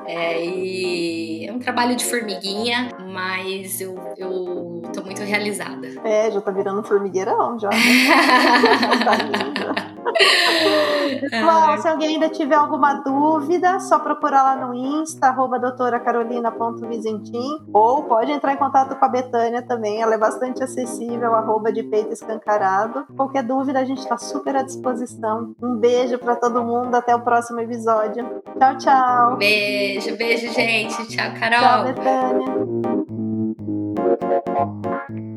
É, 0.06 0.44
e 0.46 1.48
é 1.48 1.54
um 1.54 1.60
trabalho 1.60 1.96
de 1.96 2.04
formiguinha, 2.06 2.90
mas 3.12 3.82
eu, 3.82 3.95
eu 4.18 4.82
tô 4.93 5.01
muito 5.03 5.22
realizada. 5.24 5.88
É, 6.03 6.32
já 6.32 6.39
tá 6.41 6.51
virando 6.51 6.84
formigueirão 6.84 7.60
já. 7.60 7.70
Né? 7.70 7.76
tá 9.03 9.18
Pessoal, 11.30 11.78
se 11.78 11.88
alguém 11.88 12.16
ainda 12.16 12.28
tiver 12.30 12.55
alguma 12.55 12.95
dúvida, 12.95 13.80
só 13.80 13.99
procurar 13.99 14.41
lá 14.43 14.55
no 14.55 14.74
Insta, 14.74 15.28
arroba 15.28 15.60
doutoracarolina.vizentim, 15.60 17.68
ou 17.74 18.03
pode 18.03 18.32
entrar 18.32 18.53
em 18.53 18.57
contato 18.57 18.95
com 18.95 19.05
a 19.05 19.10
Betânia 19.10 19.62
também, 19.62 20.01
ela 20.01 20.16
é 20.16 20.18
bastante 20.18 20.64
acessível, 20.64 21.36
arroba 21.36 21.72
de 21.72 21.84
peito 21.84 22.12
escancarado. 22.14 23.05
Qualquer 23.16 23.43
dúvida, 23.43 23.78
a 23.80 23.86
gente 23.86 23.99
está 23.99 24.18
super 24.18 24.55
à 24.55 24.64
disposição. 24.64 25.53
Um 25.62 25.76
beijo 25.76 26.18
para 26.18 26.36
todo 26.36 26.64
mundo, 26.64 26.95
até 26.95 27.16
o 27.16 27.22
próximo 27.22 27.60
episódio. 27.60 28.41
Tchau, 28.57 28.76
tchau. 28.78 29.38
Beijo, 29.38 30.18
beijo, 30.18 30.51
gente. 30.53 31.07
Tchau, 31.07 31.32
Carol. 31.39 31.60
Tchau, 31.60 31.84
Betânia. 31.86 32.99
Thank 34.22 35.09
you. 35.09 35.29